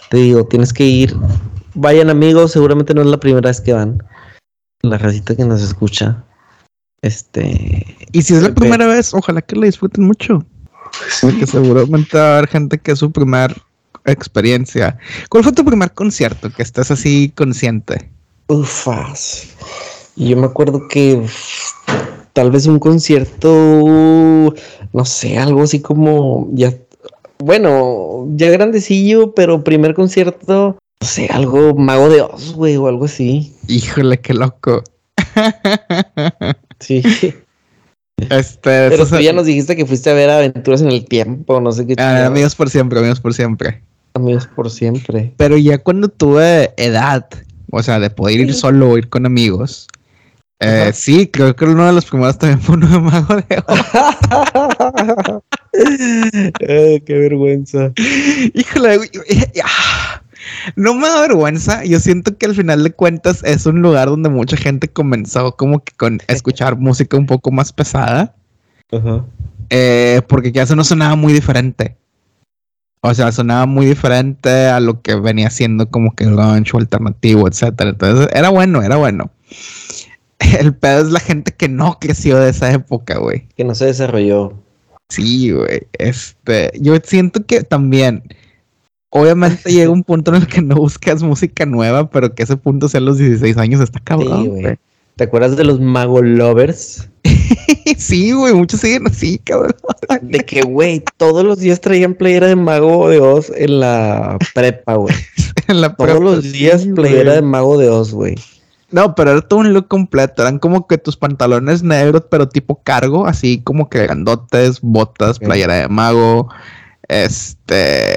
te 0.08 0.16
digo 0.16 0.46
tienes 0.46 0.72
que 0.72 0.84
ir 0.84 1.14
vayan 1.74 2.08
amigos 2.08 2.52
seguramente 2.52 2.94
no 2.94 3.02
es 3.02 3.08
la 3.08 3.20
primera 3.20 3.50
vez 3.50 3.60
que 3.60 3.74
van 3.74 4.02
la 4.80 4.96
racita 4.96 5.36
que 5.36 5.44
nos 5.44 5.60
escucha 5.60 6.24
este 7.02 8.08
Y 8.12 8.22
si 8.22 8.34
es 8.34 8.42
la 8.42 8.54
primera 8.54 8.86
vez, 8.86 9.12
ojalá 9.12 9.42
que 9.42 9.54
la 9.54 9.66
disfruten 9.66 10.04
mucho. 10.04 10.44
Porque 11.20 11.46
seguramente 11.46 12.16
va 12.16 12.24
a 12.24 12.38
haber 12.38 12.48
gente 12.48 12.78
que 12.78 12.92
es 12.92 12.98
su 12.98 13.12
primer 13.12 13.54
experiencia. 14.06 14.98
¿Cuál 15.28 15.44
fue 15.44 15.52
tu 15.52 15.64
primer 15.64 15.92
concierto 15.92 16.50
que 16.50 16.62
estás 16.62 16.90
así 16.90 17.32
consciente? 17.36 18.10
Ufas. 18.48 19.48
Y 20.16 20.30
yo 20.30 20.36
me 20.36 20.46
acuerdo 20.46 20.88
que 20.88 21.22
tal 22.32 22.50
vez 22.50 22.66
un 22.66 22.78
concierto, 22.78 23.50
no 24.92 25.04
sé, 25.04 25.38
algo 25.38 25.62
así 25.62 25.80
como 25.80 26.48
ya, 26.52 26.74
bueno, 27.38 28.26
ya 28.34 28.50
grandecillo, 28.50 29.34
pero 29.34 29.62
primer 29.62 29.94
concierto, 29.94 30.78
no 31.00 31.06
sé, 31.06 31.28
algo 31.30 31.74
Mago 31.74 32.08
de 32.08 32.22
Oz, 32.22 32.54
güey, 32.54 32.76
o 32.76 32.88
algo 32.88 33.04
así. 33.04 33.54
Híjole, 33.68 34.20
qué 34.20 34.34
loco. 34.34 34.82
Sí. 36.80 37.02
Este, 38.30 38.88
Pero 38.88 39.06
tú 39.06 39.18
ya 39.18 39.32
nos 39.34 39.44
dijiste 39.46 39.76
que 39.76 39.84
fuiste 39.84 40.10
a 40.10 40.14
ver 40.14 40.30
Aventuras 40.30 40.80
en 40.80 40.88
el 40.88 41.04
Tiempo, 41.04 41.60
no 41.60 41.72
sé 41.72 41.86
qué. 41.86 41.94
Ah, 41.98 42.26
amigos 42.26 42.54
por 42.54 42.70
siempre, 42.70 42.98
amigos 42.98 43.20
por 43.20 43.34
siempre. 43.34 43.82
amigos 44.14 44.46
por 44.46 44.70
siempre. 44.70 45.34
Pero 45.36 45.58
ya 45.58 45.78
cuando 45.78 46.08
tuve 46.08 46.72
edad, 46.78 47.26
o 47.70 47.82
sea, 47.82 48.00
de 48.00 48.10
poder 48.10 48.40
ir 48.40 48.54
solo 48.54 48.90
o 48.90 48.98
ir 48.98 49.08
con 49.10 49.26
amigos, 49.26 49.88
eh, 50.60 50.90
sí, 50.94 51.26
creo 51.26 51.54
que 51.54 51.66
uno 51.66 51.86
de 51.86 51.92
los 51.92 52.06
primeros 52.06 52.38
también 52.38 52.60
fue 52.60 52.76
uno 52.76 52.88
de 52.88 52.98
Mago 52.98 53.36
de 53.36 53.62
Oz. 53.66 55.42
Ay, 56.68 57.00
qué 57.06 57.18
vergüenza. 57.18 57.92
Híjole, 58.54 58.96
güey, 58.96 59.10
ah, 59.62 60.22
no 60.76 60.94
me 60.94 61.08
da 61.08 61.20
vergüenza. 61.20 61.84
Yo 61.84 62.00
siento 62.00 62.36
que 62.38 62.46
al 62.46 62.54
final 62.54 62.82
de 62.82 62.92
cuentas 62.92 63.44
es 63.44 63.66
un 63.66 63.82
lugar 63.82 64.08
donde 64.08 64.30
mucha 64.30 64.56
gente 64.56 64.88
comenzó 64.88 65.56
como 65.56 65.84
que 65.84 65.92
con 65.96 66.20
escuchar 66.28 66.78
música 66.78 67.16
un 67.16 67.26
poco 67.26 67.50
más 67.50 67.72
pesada, 67.72 68.34
eh, 69.68 70.22
porque 70.26 70.52
ya 70.52 70.62
eso 70.62 70.74
no 70.74 70.84
sonaba 70.84 71.16
muy 71.16 71.34
diferente. 71.34 71.96
O 73.02 73.14
sea, 73.14 73.30
sonaba 73.30 73.66
muy 73.66 73.86
diferente 73.86 74.66
a 74.66 74.80
lo 74.80 75.00
que 75.02 75.14
venía 75.14 75.50
siendo 75.50 75.90
como 75.90 76.14
que 76.16 76.24
grunge 76.24 76.72
o 76.74 76.78
alternativo, 76.78 77.46
etcétera. 77.46 77.90
Entonces, 77.90 78.28
era 78.32 78.48
bueno, 78.48 78.82
era 78.82 78.96
bueno. 78.96 79.30
El 80.60 80.74
pedo 80.74 81.02
es 81.02 81.12
la 81.12 81.20
gente 81.20 81.52
que 81.52 81.68
no 81.68 81.98
creció 82.00 82.38
de 82.38 82.50
esa 82.50 82.72
época, 82.72 83.18
güey. 83.18 83.48
Que 83.56 83.64
no 83.64 83.74
se 83.74 83.86
desarrolló. 83.86 84.52
Sí, 85.08 85.52
güey. 85.52 85.86
Este, 85.98 86.72
yo 86.80 86.94
siento 87.02 87.44
que 87.46 87.62
también, 87.62 88.22
obviamente 89.10 89.70
llega 89.72 89.90
un 89.90 90.04
punto 90.04 90.34
en 90.34 90.42
el 90.42 90.46
que 90.46 90.62
no 90.62 90.76
buscas 90.76 91.22
música 91.22 91.64
nueva, 91.66 92.10
pero 92.10 92.34
que 92.34 92.42
ese 92.42 92.56
punto 92.56 92.88
sea 92.88 93.00
los 93.00 93.18
16 93.18 93.56
años 93.56 93.80
está 93.80 94.00
cabrón, 94.00 94.42
Sí, 94.42 94.48
güey. 94.48 94.78
¿Te 95.16 95.24
acuerdas 95.24 95.56
de 95.56 95.64
los 95.64 95.80
Mago 95.80 96.22
Lovers? 96.22 97.08
Sí, 97.96 98.32
güey, 98.32 98.52
muchos 98.52 98.80
siguen 98.80 99.06
así, 99.06 99.38
cabrón. 99.38 99.74
De 100.22 100.40
que, 100.40 100.62
güey, 100.62 101.02
todos 101.16 101.44
los 101.44 101.60
días 101.60 101.80
traían 101.80 102.14
playera 102.14 102.48
de 102.48 102.56
Mago 102.56 103.08
de 103.08 103.20
Oz 103.20 103.52
en 103.54 103.78
la 103.80 104.36
prepa, 104.54 104.96
güey. 104.96 105.14
En 105.68 105.80
la 105.80 105.94
Todos 105.94 106.10
prepa, 106.10 106.24
los 106.24 106.52
días 106.52 106.82
sí, 106.82 106.92
playera 106.92 107.34
de 107.34 107.42
Mago 107.42 107.78
de 107.78 107.88
Oz, 107.88 108.12
güey. 108.12 108.34
No, 108.90 109.14
pero 109.14 109.32
era 109.32 109.40
todo 109.40 109.60
un 109.60 109.72
look 109.72 109.88
completo. 109.88 110.42
Eran 110.42 110.58
como 110.58 110.86
que 110.86 110.98
tus 110.98 111.16
pantalones 111.16 111.82
negros, 111.82 112.24
pero 112.30 112.48
tipo 112.48 112.82
cargo, 112.82 113.26
así 113.26 113.60
como 113.62 113.88
que 113.88 114.02
grandotes, 114.02 114.80
botas, 114.80 115.38
playera 115.38 115.74
de 115.74 115.88
mago. 115.88 116.48
Este. 117.08 118.16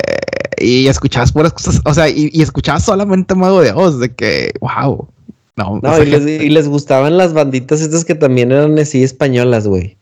Y 0.57 0.88
escuchabas 0.88 1.32
puras 1.32 1.53
cosas. 1.53 1.82
O 1.86 1.93
sea, 1.93 2.09
y, 2.09 2.30
escuchabas 2.41 2.84
solamente 2.84 3.34
Mago 3.34 3.61
de 3.61 3.72
Oz, 3.72 3.99
de 3.99 4.13
que, 4.13 4.51
wow. 4.59 5.07
No, 5.55 5.80
no 5.82 6.03
y, 6.03 6.49
les, 6.49 6.67
gustaban 6.67 7.17
las 7.17 7.34
banditas 7.34 7.82
estas 7.82 8.05
que 8.05 8.15
también 8.15 8.51
eran 8.51 8.78
así 8.80 9.03
españolas, 9.03 9.67
güey. 9.67 9.97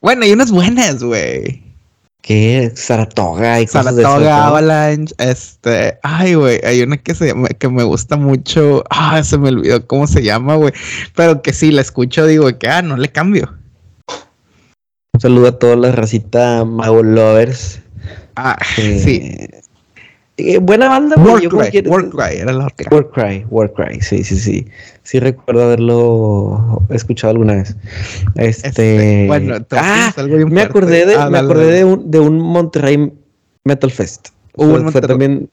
Bueno, 0.00 0.24
hay 0.24 0.32
unas 0.32 0.50
buenas, 0.50 1.02
güey. 1.02 1.62
¿Qué? 2.22 2.72
Saratoga 2.74 3.60
y 3.60 3.66
cosas 3.66 3.96
Saratoga, 3.96 4.46
Avalanche, 4.46 5.14
este, 5.18 5.98
ay, 6.02 6.34
güey, 6.34 6.60
hay 6.64 6.82
una 6.82 6.98
que 6.98 7.14
se 7.14 7.34
que 7.58 7.68
me 7.68 7.82
gusta 7.82 8.16
mucho, 8.16 8.84
ah, 8.90 9.22
se 9.22 9.38
me 9.38 9.48
olvidó 9.48 9.86
cómo 9.86 10.06
se 10.06 10.22
llama, 10.22 10.56
güey, 10.56 10.72
pero 11.14 11.40
que 11.40 11.52
sí, 11.52 11.70
la 11.70 11.80
escucho, 11.80 12.26
digo, 12.26 12.46
que, 12.58 12.68
ah, 12.68 12.82
no 12.82 12.96
le 12.96 13.08
cambio. 13.08 13.54
Un 15.14 15.20
saludo 15.20 15.48
a 15.48 15.58
toda 15.58 15.76
la 15.76 15.92
racita 15.92 16.64
Mago 16.64 17.02
Lovers. 17.02 17.80
Ah, 18.36 18.58
eh, 18.76 19.00
sí. 19.02 19.59
Eh, 20.40 20.58
buena 20.58 20.88
banda, 20.88 21.16
güey. 21.16 21.46
Warcry, 21.46 22.38
era 22.38 22.52
la 22.52 22.66
otra. 22.66 22.88
Warcry, 22.90 23.46
Warcry, 23.50 24.00
sí, 24.00 24.24
sí, 24.24 24.38
sí. 24.38 24.66
Sí 25.02 25.18
recuerdo 25.18 25.64
haberlo 25.64 26.82
escuchado 26.90 27.32
alguna 27.32 27.54
vez. 27.56 27.76
Este, 28.36 28.68
este 28.68 29.26
bueno, 29.26 29.56
ah, 29.72 30.12
me 30.48 30.62
acordé 30.62 31.06
de, 31.06 31.14
ah, 31.16 31.30
me 31.30 31.38
acordé 31.38 31.72
de 31.72 31.84
un, 31.84 32.10
de 32.10 32.20
un 32.20 32.38
Monterrey 32.38 33.12
Metal 33.64 33.90
Fest. 33.90 34.28
Fue, 34.54 35.00
también, 35.00 35.48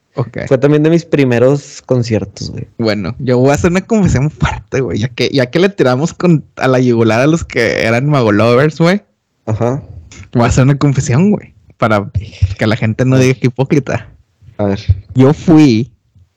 fue 0.48 0.58
también 0.58 0.84
de 0.84 0.90
mis 0.90 1.06
primeros 1.06 1.82
conciertos, 1.86 2.52
güey. 2.52 2.68
Bueno, 2.78 3.16
yo 3.20 3.38
voy 3.38 3.52
a 3.52 3.54
hacer 3.54 3.72
una 3.72 3.86
confesión 3.86 4.30
fuerte, 4.32 4.82
güey. 4.82 5.00
Ya 5.00 5.08
que, 5.10 5.30
ya 5.30 5.46
que 5.48 5.60
le 5.60 5.70
tiramos 5.70 6.14
con, 6.14 6.44
a 6.58 6.68
la 6.68 6.80
yugular 6.80 7.22
a 7.22 7.28
los 7.28 7.44
que 7.46 7.86
eran 7.86 8.10
Mago 8.10 8.32
Lovers, 8.32 8.80
güey. 8.80 9.02
Ajá. 9.46 9.84
Voy 10.34 10.44
a 10.44 10.48
hacer 10.48 10.64
una 10.64 10.78
confesión, 10.78 11.32
güey. 11.32 11.54
Para 11.78 12.10
que 12.58 12.68
la 12.68 12.76
gente 12.76 13.06
no 13.06 13.18
diga 13.18 13.40
que 13.40 13.48
hipócrita. 13.48 14.10
A 14.58 14.66
ver. 14.66 14.80
Yo 15.16 15.34
fui 15.34 15.92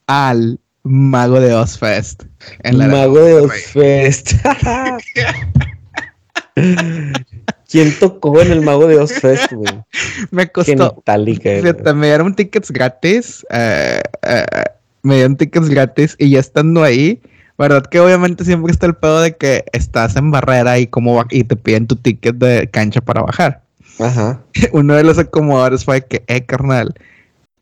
al 0.06 0.58
Mago 0.82 1.40
de 1.40 1.54
Ozfest. 1.54 2.24
En 2.62 2.78
la 2.78 2.86
Mago 2.88 3.20
de 3.20 3.34
Ozfest. 3.34 4.32
¿Quién 7.70 7.98
tocó 7.98 8.40
en 8.40 8.52
el 8.52 8.62
Mago 8.62 8.86
de 8.86 8.98
Ozfest, 8.98 9.52
güey? 9.52 9.82
Me 10.30 10.50
costó. 10.50 11.02
me 11.94 12.06
dieron 12.06 12.34
tickets 12.34 12.70
gratis. 12.70 13.46
Eh, 13.50 14.02
eh, 14.22 14.44
me 15.02 15.16
dieron 15.16 15.36
tickets 15.36 15.68
gratis 15.68 16.16
y 16.18 16.30
ya 16.30 16.40
estando 16.40 16.82
ahí, 16.82 17.20
verdad 17.58 17.84
que 17.84 18.00
obviamente 18.00 18.44
siempre 18.44 18.72
está 18.72 18.86
el 18.86 18.94
pedo 18.94 19.20
de 19.20 19.36
que 19.36 19.64
estás 19.72 20.16
en 20.16 20.30
barrera 20.30 20.78
y 20.78 20.86
cómo 20.86 21.24
y 21.30 21.44
te 21.44 21.56
piden 21.56 21.86
tu 21.86 21.96
ticket 21.96 22.36
de 22.36 22.68
cancha 22.70 23.00
para 23.00 23.22
bajar. 23.22 23.62
Ajá. 23.98 24.40
Uno 24.72 24.94
de 24.94 25.04
los 25.04 25.18
acomodadores 25.18 25.84
fue 25.84 26.04
que, 26.04 26.24
eh, 26.26 26.44
carnal, 26.44 26.94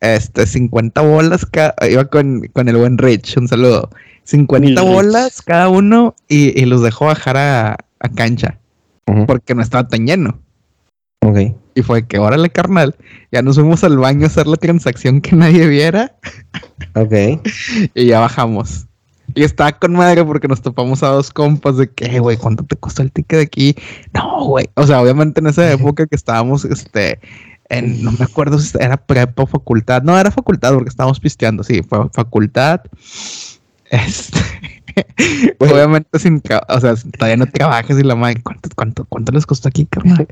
este, 0.01 0.45
50 0.45 1.01
bolas, 1.01 1.45
iba 1.89 2.05
con, 2.05 2.43
el 2.55 2.77
buen 2.77 2.97
Rich, 2.97 3.37
un 3.37 3.47
saludo. 3.47 3.89
50 4.23 4.81
bolas 4.83 5.41
cada 5.41 5.69
uno 5.69 6.15
y, 6.27 6.63
los 6.65 6.83
dejó 6.83 7.05
bajar 7.05 7.37
a, 7.37 7.77
cancha. 8.15 8.59
Porque 9.25 9.55
no 9.55 9.63
estaba 9.63 9.87
tan 9.87 10.05
lleno. 10.05 10.39
Ok. 11.21 11.55
Y 11.73 11.81
fue 11.81 12.05
que, 12.05 12.19
órale, 12.19 12.49
carnal, 12.49 12.95
ya 13.31 13.41
nos 13.41 13.55
fuimos 13.55 13.83
al 13.83 13.97
baño 13.97 14.25
a 14.25 14.27
hacer 14.27 14.45
la 14.45 14.57
transacción 14.57 15.21
que 15.21 15.35
nadie 15.35 15.67
viera. 15.67 16.15
Ok. 16.95 17.41
y 17.95 18.05
ya 18.05 18.19
bajamos. 18.19 18.85
Y 19.35 19.43
estaba 19.43 19.71
con 19.73 19.93
madre 19.93 20.25
porque 20.25 20.47
nos 20.47 20.61
topamos 20.61 21.03
a 21.03 21.09
dos 21.09 21.31
compas 21.31 21.77
de 21.77 21.89
que, 21.91 22.19
güey, 22.19 22.37
¿cuánto 22.37 22.63
te 22.63 22.75
costó 22.75 23.01
el 23.01 23.11
ticket 23.11 23.37
de 23.37 23.43
aquí? 23.43 23.75
No, 24.13 24.45
güey. 24.45 24.69
O 24.75 24.85
sea, 24.85 25.01
obviamente 25.01 25.39
en 25.39 25.47
esa 25.47 25.71
época 25.71 26.07
que 26.07 26.15
estábamos, 26.15 26.65
este, 26.65 27.19
no 27.69 28.11
me 28.11 28.25
acuerdo 28.25 28.59
si 28.59 28.77
era 28.79 28.97
prepa 28.97 29.43
o 29.43 29.47
facultad. 29.47 30.01
No, 30.03 30.17
era 30.17 30.31
facultad 30.31 30.73
porque 30.73 30.89
estábamos 30.89 31.19
pisteando, 31.19 31.63
sí, 31.63 31.81
fue 31.83 32.09
facultad. 32.13 32.81
Este, 33.89 34.39
obviamente 35.59 36.19
sin, 36.19 36.41
o 36.67 36.79
sea, 36.79 36.95
todavía 37.17 37.37
no 37.37 37.47
trabajas 37.47 37.97
y 37.99 38.03
la 38.03 38.15
madre, 38.15 38.41
¿cuánto, 38.43 38.69
cuánto, 38.75 39.05
cuánto 39.05 39.31
les 39.31 39.45
costó 39.45 39.67
aquí, 39.67 39.85
carnal? 39.85 40.27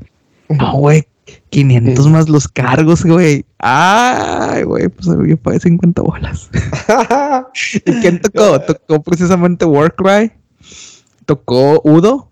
No, 0.48 0.72
güey, 0.74 1.06
500 1.50 2.06
más 2.08 2.28
los 2.28 2.48
cargos, 2.48 3.04
güey. 3.04 3.44
Ay, 3.58 4.62
güey, 4.62 4.88
pues 4.88 5.06
yo 5.06 5.36
pagué 5.36 5.60
50 5.60 6.02
bolas. 6.02 6.48
¿Y 7.86 7.92
quién 8.00 8.20
tocó? 8.20 8.60
Tocó 8.60 9.02
precisamente 9.02 9.64
Warcry. 9.64 10.32
Tocó 11.26 11.80
Udo. 11.84 12.30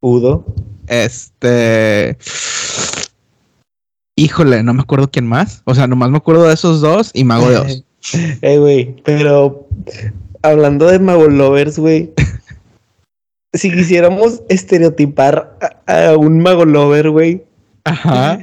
Udo. 0.00 0.44
Este. 0.86 2.16
Híjole, 4.16 4.62
no 4.62 4.72
me 4.72 4.80
acuerdo 4.80 5.10
quién 5.10 5.26
más. 5.26 5.60
O 5.64 5.74
sea, 5.74 5.86
nomás 5.86 6.10
me 6.10 6.16
acuerdo 6.16 6.44
de 6.44 6.54
esos 6.54 6.80
dos 6.80 7.10
y 7.12 7.24
Mago 7.24 7.50
de 7.50 7.56
Oz. 7.58 7.82
Eh, 8.40 8.58
güey, 8.58 8.94
pero 9.04 9.66
hablando 10.42 10.86
de 10.86 11.00
Mago 11.00 11.26
Lovers, 11.26 11.76
güey. 11.76 12.12
si 13.52 13.70
quisiéramos 13.70 14.42
estereotipar 14.48 15.58
a, 15.86 16.16
un 16.16 16.40
Mago 16.40 16.64
Lover, 16.64 17.10
güey. 17.10 17.44
Ajá. 17.84 18.38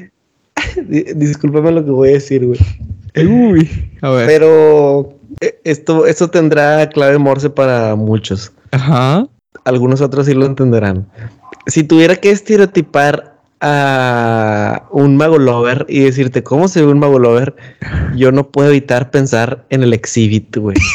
Discúlpame 1.16 1.72
lo 1.72 1.86
que 1.86 1.92
voy 1.92 2.10
a 2.10 2.14
decir, 2.14 2.46
güey. 2.46 2.60
Uy, 3.16 3.90
a 4.02 4.10
ver. 4.10 4.28
Pero 4.28 5.18
eh, 5.40 5.60
esto, 5.64 6.06
esto 6.06 6.30
tendrá 6.30 6.90
clave 6.90 7.18
morse 7.18 7.50
para 7.50 7.96
muchos. 7.96 8.52
Ajá. 8.72 9.28
Algunos 9.66 10.02
otros 10.02 10.26
sí 10.26 10.34
lo 10.34 10.46
entenderán. 10.46 11.08
Si 11.68 11.84
tuviera 11.84 12.18
que 12.18 12.32
estereotipar 12.32 13.33
a 13.66 14.84
un 14.92 15.16
mago 15.16 15.40
lover 15.40 15.86
y 15.88 16.02
decirte 16.02 16.44
cómo 16.44 16.68
se 16.68 16.82
ve 16.82 16.88
un 16.92 17.00
mago 17.00 17.18
lover, 17.18 17.56
yo 18.14 18.34
no 18.34 18.50
puedo 18.50 18.68
evitar 18.70 19.10
pensar 19.10 19.66
en 19.70 19.84
el 19.84 19.94
exhibit, 19.94 20.58
güey. 20.58 20.76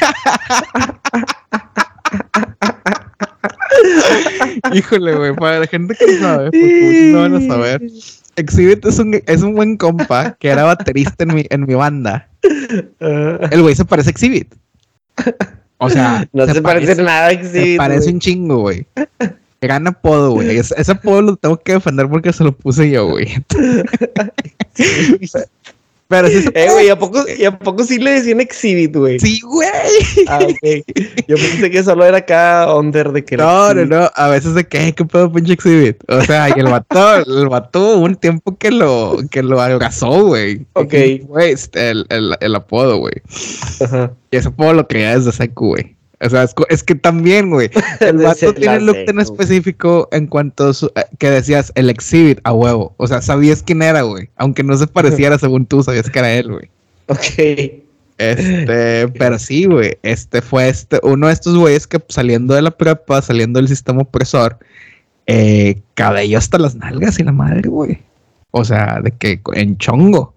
Híjole, 4.75 5.15
güey, 5.15 5.35
para 5.35 5.61
la 5.61 5.67
gente 5.67 5.95
que 5.95 6.07
no 6.07 6.19
sabe, 6.21 6.51
porque 6.51 7.11
no 7.13 7.23
van 7.23 7.37
a 7.37 7.41
saber. 7.47 7.81
Exhibit 8.37 8.85
es 8.85 8.99
un, 8.99 9.19
es 9.27 9.43
un 9.43 9.55
buen 9.55 9.79
compa 9.79 10.37
que 10.39 10.49
era 10.49 10.65
baterista 10.65 11.25
en 11.25 11.35
mi, 11.35 11.47
en 11.49 11.65
mi 11.65 11.73
banda. 11.73 12.29
El 13.51 13.63
güey 13.63 13.75
se 13.75 13.87
parece 13.87 14.11
a 14.11 14.13
Exhibit. 14.13 14.55
O 15.79 15.89
sea, 15.89 16.29
no 16.35 16.47
se, 16.47 16.61
parece, 16.61 17.03
nada 17.03 17.29
a 17.29 17.33
Exhibit. 17.33 17.73
Se 17.73 17.79
parece 17.79 18.11
un 18.11 18.21
chingo, 18.21 18.59
güey. 18.59 18.87
Gran 19.61 19.87
apodo, 19.87 20.33
güey. 20.33 20.57
ese 20.59 20.93
apodo 20.93 21.23
lo 21.23 21.37
tengo 21.37 21.57
que 21.59 21.73
defender 21.73 22.09
porque 22.09 22.33
se 22.33 22.45
lo 22.45 22.53
puse 22.53 22.91
yo, 22.91 23.09
güey. 23.09 23.29
Pero 26.09 26.29
sí 26.29 26.43
Eh, 26.55 26.69
güey, 26.73 26.89
¿a 26.89 26.99
poco, 26.99 27.23
¿y 27.37 27.45
a 27.45 27.59
poco 27.59 27.85
sí 27.85 27.99
le 27.99 28.13
decían 28.13 28.41
exhibit, 28.41 28.97
güey? 28.97 29.21
Sí, 29.21 29.41
güey. 29.41 29.69
Ah, 30.27 30.39
ok. 30.43 30.83
Yo 31.29 31.37
pensé 31.37 31.71
que 31.71 31.83
solo 31.83 32.07
era 32.07 32.19
acá 32.19 32.75
under 32.75 33.13
de 33.13 33.23
que 33.25 33.37
No, 33.37 33.75
no, 33.75 33.85
no. 33.85 34.11
A 34.15 34.29
veces 34.29 34.55
de 34.55 34.67
que, 34.67 34.95
¿qué 34.95 35.05
pedo 35.05 35.31
pinche 35.31 35.53
exhibit? 35.53 35.99
O 36.09 36.23
sea, 36.23 36.49
y 36.49 36.59
el 36.59 36.69
vato, 36.69 37.17
el 37.17 37.49
vato 37.51 37.99
un 37.99 38.17
tiempo 38.17 38.57
que 38.57 38.71
lo, 38.71 39.19
que 39.31 39.43
lo 39.43 39.61
algazó, 39.61 40.25
güey. 40.25 40.65
Ok. 40.73 40.95
Güey, 41.25 41.53
este, 41.53 41.91
el, 41.91 42.07
el, 42.09 42.35
el 42.41 42.55
apodo, 42.55 42.97
güey. 42.97 43.15
Ajá. 43.85 44.13
Y 44.31 44.37
ese 44.39 44.49
apodo 44.49 44.73
lo 44.73 44.89
creía 44.89 45.15
desde 45.15 45.33
secu, 45.33 45.69
güey. 45.69 45.98
O 46.21 46.29
sea, 46.29 46.47
es, 46.69 46.83
que 46.83 46.95
también, 46.97 47.51
güey. 47.51 47.71
El 48.01 48.19
vato 48.19 48.53
tiene 48.53 48.79
un 48.79 48.87
look 48.87 49.05
tan 49.07 49.21
específico 49.21 50.09
en 50.11 50.27
cuanto 50.27 50.71
eh, 50.71 51.05
que 51.19 51.31
decías 51.31 51.73
el 51.77 51.91
exhibit 51.91 52.41
a 52.45 52.53
huevo. 52.53 52.95
O 52.97 53.07
sea, 53.07 53.23
sabías 53.23 53.63
quién 53.63 53.83
era, 53.83 54.03
güey. 54.03 54.29
Aunque 54.37 54.65
no 54.65 54.77
se 54.77 54.87
pareciera 54.89 55.39
según 55.39 55.67
tú, 55.67 55.83
sabías 55.83 56.11
que 56.11 56.19
era 56.19 56.33
él, 56.35 56.51
güey. 56.51 56.71
Ok. 57.07 57.83
Este, 58.19 59.09
pero 59.19 59.39
sí, 59.39 59.67
güey. 59.67 59.97
Este 60.03 60.43
fue 60.43 60.69
este, 60.69 60.99
uno 61.03 61.29
de 61.29 61.33
estos 61.33 61.57
güeyes 61.57 61.87
que 61.87 62.03
saliendo 62.09 62.55
de 62.55 62.63
la 62.63 62.73
prepa, 62.73 63.23
saliendo 63.23 63.61
del 63.61 63.69
sistema 63.69 64.03
opresor, 64.03 64.59
eh, 65.27 65.81
cabello 65.95 66.39
hasta 66.39 66.59
las 66.59 66.75
nalgas 66.75 67.21
y 67.21 67.23
la 67.23 67.33
madre, 67.33 67.69
güey. 67.69 68.01
O 68.51 68.65
sea, 68.65 69.01
de 69.03 69.13
que 69.13 69.41
en 69.55 69.79
chongo. 69.79 70.35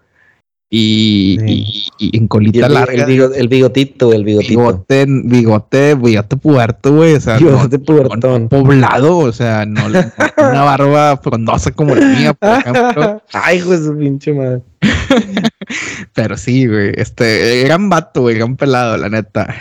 Y, 0.74 1.90
en 2.00 2.30
colita 2.30 2.70
larga. 2.70 3.04
El, 3.04 3.50
bigotito, 3.50 4.14
el 4.14 4.24
bigotito. 4.24 4.52
Bigote, 4.52 5.06
bigote, 5.06 5.96
bigote 5.96 6.38
puerto, 6.38 6.96
güey. 6.96 7.16
O 7.16 7.20
sea, 7.20 7.38
bigote 7.38 7.78
no, 7.78 8.48
poblado, 8.48 9.18
o 9.18 9.34
sea, 9.34 9.66
no 9.66 9.86
una 9.88 10.64
barba 10.64 11.18
frondosa 11.18 11.72
como 11.72 11.94
la 11.94 12.06
mía, 12.06 12.34
por 12.34 12.50
ejemplo. 12.50 13.22
Ay, 13.34 13.60
güey, 13.60 13.80
su 13.80 13.98
pinche 13.98 14.32
madre. 14.32 14.62
Pero 16.14 16.38
sí, 16.38 16.66
güey. 16.66 16.94
Este, 16.96 17.64
gran 17.66 17.90
vato, 17.90 18.22
güey, 18.22 18.38
gran 18.38 18.56
pelado, 18.56 18.96
la 18.96 19.10
neta. 19.10 19.54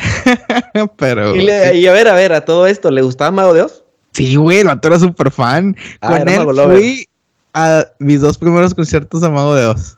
Pero. 0.97 1.35
Y, 1.35 1.51
a 1.89 1.93
ver, 1.93 2.07
a 2.07 2.15
ver, 2.15 2.33
a 2.35 2.45
todo 2.45 2.69
esto, 2.69 2.93
¿le 2.93 3.03
gustaba 3.03 3.33
Mago 3.33 3.53
Dios? 3.53 3.83
Sí, 4.13 4.37
güey, 4.37 4.61
el 4.61 4.69
vato 4.69 4.87
era 4.87 5.01
súper 5.01 5.33
fan. 5.33 5.77
Ah, 6.01 6.19
Con 6.19 6.29
él 6.29 6.47
fui 6.67 7.09
a 7.53 7.85
mis 7.99 8.21
dos 8.21 8.39
primeros 8.39 8.75
conciertos 8.75 9.23
de 9.23 9.29
Mago 9.29 9.57
de 9.57 9.63
Dios. 9.63 9.97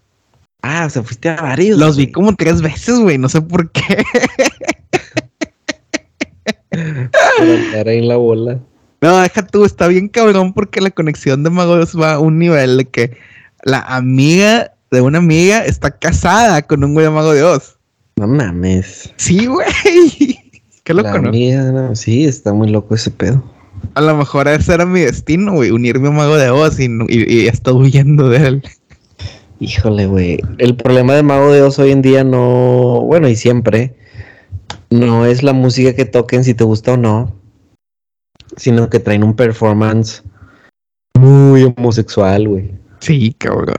Ah, 0.63 0.85
o 0.87 0.91
sea, 0.91 1.03
fuiste 1.03 1.29
a 1.29 1.37
varios. 1.37 1.79
Los 1.79 1.97
vi 1.97 2.11
como 2.11 2.35
tres 2.37 2.63
veces, 2.63 2.99
güey. 3.01 3.19
No 3.19 3.29
sé 3.29 3.41
por 3.43 3.71
qué. 3.73 4.05
Para 7.73 7.93
en 7.93 8.09
la 8.09 8.17
bola. 8.17 8.61
No, 9.01 9.19
deja 9.19 9.45
tú, 9.47 9.65
está 9.65 9.89
bien 9.89 10.09
cabrón 10.09 10.53
porque 10.53 10.81
la 10.81 10.91
conexión 10.91 11.43
de 11.43 11.51
Mago 11.51 11.77
de 11.77 11.83
Oz 11.83 12.01
va 12.01 12.15
a 12.15 12.19
un 12.21 12.39
nivel 12.39 12.77
de 12.77 12.85
que 12.85 13.17
la 13.65 13.81
amiga 13.81 14.73
de 14.93 15.01
una 15.01 15.19
amiga 15.19 15.65
está 15.65 15.91
casada 15.91 16.63
con 16.63 16.85
un 16.85 16.95
güey 16.95 17.07
de 17.07 17.11
Mago 17.11 17.33
de 17.33 17.43
Oz. 17.43 17.79
No 18.17 18.29
mames. 18.29 19.13
Sí, 19.17 19.47
güey. 19.47 19.67
Qué 20.85 20.95
loco, 20.95 21.09
La 21.09 21.19
¿no? 21.19 21.29
amiga, 21.31 21.63
no, 21.73 21.97
Sí, 21.97 22.25
está 22.25 22.53
muy 22.53 22.69
loco 22.69 22.95
ese 22.95 23.11
pedo. 23.11 23.43
A 23.95 24.01
lo 24.01 24.17
mejor 24.17 24.47
ese 24.47 24.75
era 24.75 24.87
mi 24.87 25.01
destino, 25.01 25.55
güey, 25.55 25.71
unirme 25.73 26.09
a 26.09 26.13
Mago 26.13 26.37
de 26.37 26.51
Oz 26.51 26.79
y, 26.79 26.85
y, 27.09 27.35
y 27.35 27.47
estoy 27.49 27.75
huyendo 27.75 28.29
de 28.29 28.47
él. 28.47 28.63
Híjole, 29.63 30.07
güey. 30.07 30.39
El 30.59 30.75
problema 30.75 31.15
de 31.15 31.23
Mago 31.23 31.53
de 31.53 31.63
Oz 31.63 31.79
hoy 31.79 31.93
en 31.93 32.03
día 32.03 32.25
no, 32.25 33.01
bueno, 33.03 33.29
y 33.29 33.37
siempre, 33.37 33.95
no 34.91 35.25
es 35.25 35.45
la 35.45 35.53
música 35.53 35.95
que 35.95 36.05
toquen 36.05 36.43
si 36.43 36.53
te 36.53 36.65
gusta 36.65 36.95
o 36.95 36.97
no, 36.97 37.33
sino 38.57 38.91
que 38.91 38.99
traen 38.99 39.23
un 39.23 39.37
performance 39.37 40.25
muy 41.15 41.63
homosexual, 41.77 42.49
güey. 42.49 42.73
Sí, 42.99 43.35
cabrón. 43.39 43.77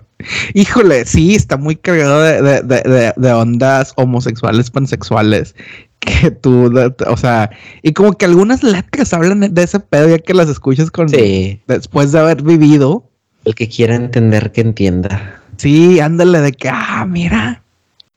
Híjole, 0.54 1.06
sí, 1.06 1.36
está 1.36 1.58
muy 1.58 1.76
cargado 1.76 2.22
de, 2.22 2.42
de, 2.42 2.62
de, 2.62 2.82
de- 2.90 3.14
de 3.18 3.32
ondas 3.34 3.92
homosexuales, 3.98 4.72
pansexuales. 4.72 5.54
Que 6.00 6.32
tú, 6.32 6.72
o 7.08 7.18
sea, 7.18 7.50
y 7.82 7.92
como 7.92 8.14
que 8.14 8.26
algunas 8.26 8.64
letras 8.64 9.14
hablan 9.14 9.54
de 9.54 9.64
ese 9.64 9.80
pedo 9.82 10.08
ya 10.10 10.20
que 10.20 10.34
las 10.34 10.48
escuchas 10.50 10.92
con 10.92 11.10
Sí, 11.10 11.62
después 11.68 12.14
de 12.14 12.20
haber 12.20 12.42
vivido. 12.42 13.10
el 13.46 13.54
que 13.56 13.68
quiera 13.68 13.96
entender 13.96 14.52
que 14.54 14.62
entienda. 14.62 15.42
Sí, 15.64 16.02
ándale 16.02 16.42
de 16.42 16.52
que, 16.52 16.68
ah, 16.68 17.06
mira, 17.08 17.64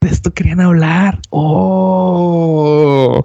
de 0.01 0.09
esto 0.09 0.35
querían 0.35 0.61
hablar. 0.61 1.21
Oh, 1.31 3.23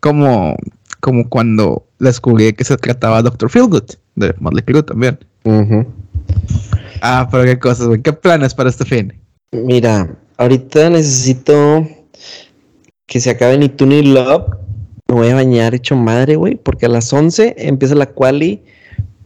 como, 0.00 0.54
como 1.00 1.26
cuando 1.26 1.86
descubrí 1.98 2.52
que 2.52 2.64
se 2.64 2.76
trataba 2.76 3.22
Dr. 3.22 3.48
Feelgood 3.48 3.92
de 4.16 4.34
Motley 4.40 4.62
Crue 4.62 4.82
también. 4.82 5.18
Ujú. 5.44 5.86
Ah, 7.00 7.28
pero 7.30 7.44
qué 7.44 7.58
cosas, 7.58 7.86
güey. 7.86 8.02
¿Qué 8.02 8.12
planes 8.12 8.52
para 8.52 8.68
este 8.68 8.84
fin? 8.84 9.14
Mira, 9.52 10.14
ahorita 10.36 10.90
necesito 10.90 11.88
que 13.06 13.20
se 13.20 13.30
acabe 13.30 13.56
ni 13.56 13.70
tú 13.70 13.86
ni 13.86 14.02
love. 14.02 14.54
Me 15.08 15.14
voy 15.14 15.28
a 15.28 15.34
bañar 15.34 15.74
hecho 15.74 15.96
madre, 15.96 16.36
güey, 16.36 16.56
porque 16.56 16.84
a 16.84 16.90
las 16.90 17.10
11 17.10 17.54
empieza 17.56 17.94
la 17.94 18.04
quali 18.04 18.62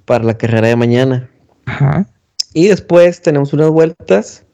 para 0.04 0.22
la 0.22 0.38
carrera 0.38 0.68
de 0.68 0.76
mañana. 0.76 1.28
Ajá. 1.66 2.06
Y 2.54 2.68
después 2.68 3.20
tenemos 3.20 3.52
unas 3.52 3.68
vueltas. 3.68 4.46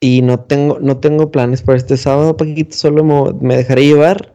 Y 0.00 0.22
no 0.22 0.40
tengo, 0.40 0.78
no 0.80 0.96
tengo 0.96 1.30
planes 1.30 1.60
para 1.60 1.76
este 1.76 1.98
sábado, 1.98 2.36
Paquito. 2.36 2.74
Solo 2.74 3.34
me 3.40 3.56
dejaré 3.56 3.84
llevar. 3.84 4.34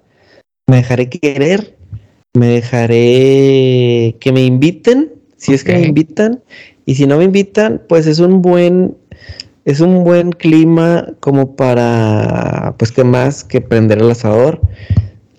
Me 0.67 0.77
dejaré 0.77 1.09
querer. 1.09 1.75
Me 2.35 2.47
dejaré 2.47 4.17
que 4.19 4.31
me 4.31 4.45
inviten. 4.45 5.13
Si 5.37 5.53
es 5.53 5.63
que 5.63 5.73
me 5.73 5.87
invitan. 5.87 6.43
Y 6.85 6.95
si 6.95 7.07
no 7.07 7.17
me 7.17 7.23
invitan, 7.23 7.81
pues 7.87 8.05
es 8.05 8.19
un 8.19 8.41
buen. 8.41 8.95
Es 9.63 9.79
un 9.79 10.03
buen 10.03 10.33
clima 10.33 11.07
como 11.21 11.55
para. 11.55 12.75
Pues 12.77 12.91
que 12.91 13.05
más 13.05 13.43
que 13.43 13.61
prender 13.61 13.99
el 13.99 14.11
asador. 14.11 14.61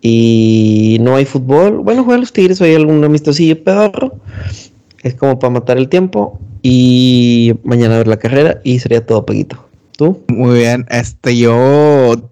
Y 0.00 0.98
no 1.02 1.16
hay 1.16 1.26
fútbol. 1.26 1.80
Bueno, 1.80 2.02
juegan 2.02 2.20
los 2.20 2.32
Tigres, 2.32 2.62
hay 2.62 2.74
algún 2.74 3.04
amistosillo 3.04 3.62
peor. 3.62 4.14
Es 5.02 5.14
como 5.14 5.38
para 5.38 5.52
matar 5.52 5.76
el 5.76 5.88
tiempo. 5.88 6.40
Y 6.68 7.54
mañana 7.62 7.96
ver 7.96 8.08
la 8.08 8.16
carrera. 8.16 8.60
Y 8.64 8.80
sería 8.80 9.06
todo, 9.06 9.24
Paquito. 9.24 9.64
¿Tú? 9.96 10.20
Muy 10.28 10.58
bien, 10.58 10.84
este 10.90 11.38
yo 11.38 12.30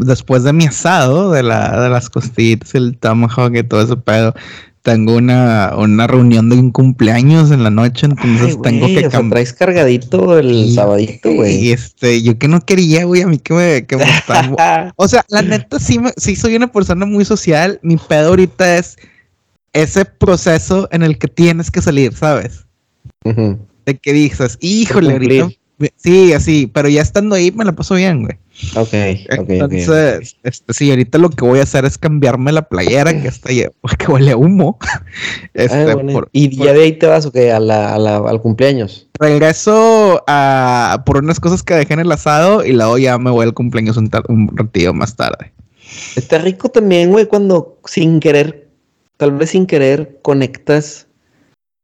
después 0.00 0.42
de 0.42 0.52
mi 0.52 0.66
asado 0.66 1.30
de 1.30 1.42
la 1.44 1.80
de 1.80 1.88
las 1.88 2.10
costillitas, 2.10 2.74
el 2.74 2.98
tomahawk 2.98 3.54
y 3.56 3.62
todo 3.62 3.80
ese 3.80 3.96
pedo, 3.96 4.34
tengo 4.82 5.14
una, 5.16 5.72
una 5.78 6.06
reunión 6.08 6.50
de 6.50 6.56
un 6.56 6.72
cumpleaños 6.72 7.52
en 7.52 7.62
la 7.62 7.70
noche, 7.70 8.06
entonces 8.06 8.56
Ay, 8.56 8.62
tengo 8.62 8.86
que 8.88 9.08
cambiar. 9.08 9.30
traes 9.30 9.52
cargadito 9.54 10.36
el 10.38 10.74
sabadito, 10.74 11.30
Y 11.30 11.36
güey. 11.36 11.72
este, 11.72 12.20
yo 12.22 12.36
que 12.38 12.48
no 12.48 12.60
quería, 12.60 13.04
güey, 13.04 13.22
a 13.22 13.28
mí 13.28 13.38
que 13.38 13.54
me, 13.54 13.86
que 13.86 13.96
me 13.96 14.04
O 14.96 15.08
sea, 15.08 15.24
la 15.28 15.40
neta 15.42 15.78
sí, 15.78 15.98
me, 15.98 16.12
sí 16.18 16.36
soy 16.36 16.54
una 16.56 16.70
persona 16.70 17.06
muy 17.06 17.24
social. 17.24 17.78
Mi 17.82 17.96
pedo 17.96 18.28
ahorita 18.30 18.76
es 18.76 18.96
ese 19.72 20.04
proceso 20.04 20.86
en 20.92 21.02
el 21.02 21.16
que 21.18 21.28
tienes 21.28 21.70
que 21.70 21.80
salir, 21.80 22.14
¿sabes? 22.14 22.66
Ujú. 23.24 23.58
De 23.86 23.96
que 23.96 24.12
dices, 24.12 24.58
híjole, 24.60 25.12
ahorita. 25.12 25.48
Sí, 25.96 26.32
así, 26.32 26.66
pero 26.72 26.88
ya 26.88 27.02
estando 27.02 27.34
ahí 27.34 27.52
me 27.52 27.62
la 27.64 27.72
paso 27.72 27.94
bien, 27.96 28.22
güey. 28.22 28.36
Ok, 28.76 28.94
ok, 29.30 29.40
ok. 29.40 29.50
Entonces, 29.50 30.36
este, 30.42 30.72
sí, 30.72 30.88
ahorita 30.88 31.18
lo 31.18 31.28
que 31.28 31.44
voy 31.44 31.58
a 31.58 31.64
hacer 31.64 31.84
es 31.84 31.98
cambiarme 31.98 32.50
la 32.50 32.62
playera 32.62 33.12
que 33.20 33.28
está 33.28 33.50
lle- 33.50 33.70
que 33.98 34.10
huele 34.10 34.30
a 34.32 34.36
humo. 34.38 34.78
Este, 35.52 35.76
Ah, 35.90 35.94
bueno. 35.94 36.12
por- 36.14 36.30
y 36.32 36.56
por- 36.56 36.66
ya 36.66 36.72
de 36.72 36.82
ahí 36.82 36.92
te 36.92 37.06
vas 37.06 37.26
o 37.26 37.32
qué? 37.32 37.52
A 37.52 37.60
la, 37.60 37.94
a 37.94 37.98
la- 37.98 38.16
al 38.16 38.40
cumpleaños. 38.40 39.06
regreso 39.20 40.24
a 40.26 41.02
por 41.04 41.18
unas 41.18 41.40
cosas 41.40 41.62
que 41.62 41.74
dejé 41.74 41.92
en 41.92 42.00
el 42.00 42.10
asado 42.12 42.64
y 42.64 42.72
luego 42.72 42.96
ya 42.96 43.18
me 43.18 43.30
voy 43.30 43.44
al 43.44 43.52
cumpleaños 43.52 43.98
un, 43.98 44.10
ratillo 44.54 44.94
más 44.94 45.14
tarde. 45.14 45.52
Está 46.16 46.38
rico 46.38 46.70
también, 46.70 47.10
güey, 47.10 47.26
cuando 47.26 47.78
sin 47.84 48.20
querer, 48.20 48.66
tal 49.18 49.32
vez 49.32 49.50
sin 49.50 49.66
querer, 49.66 50.18
conectas 50.22 51.05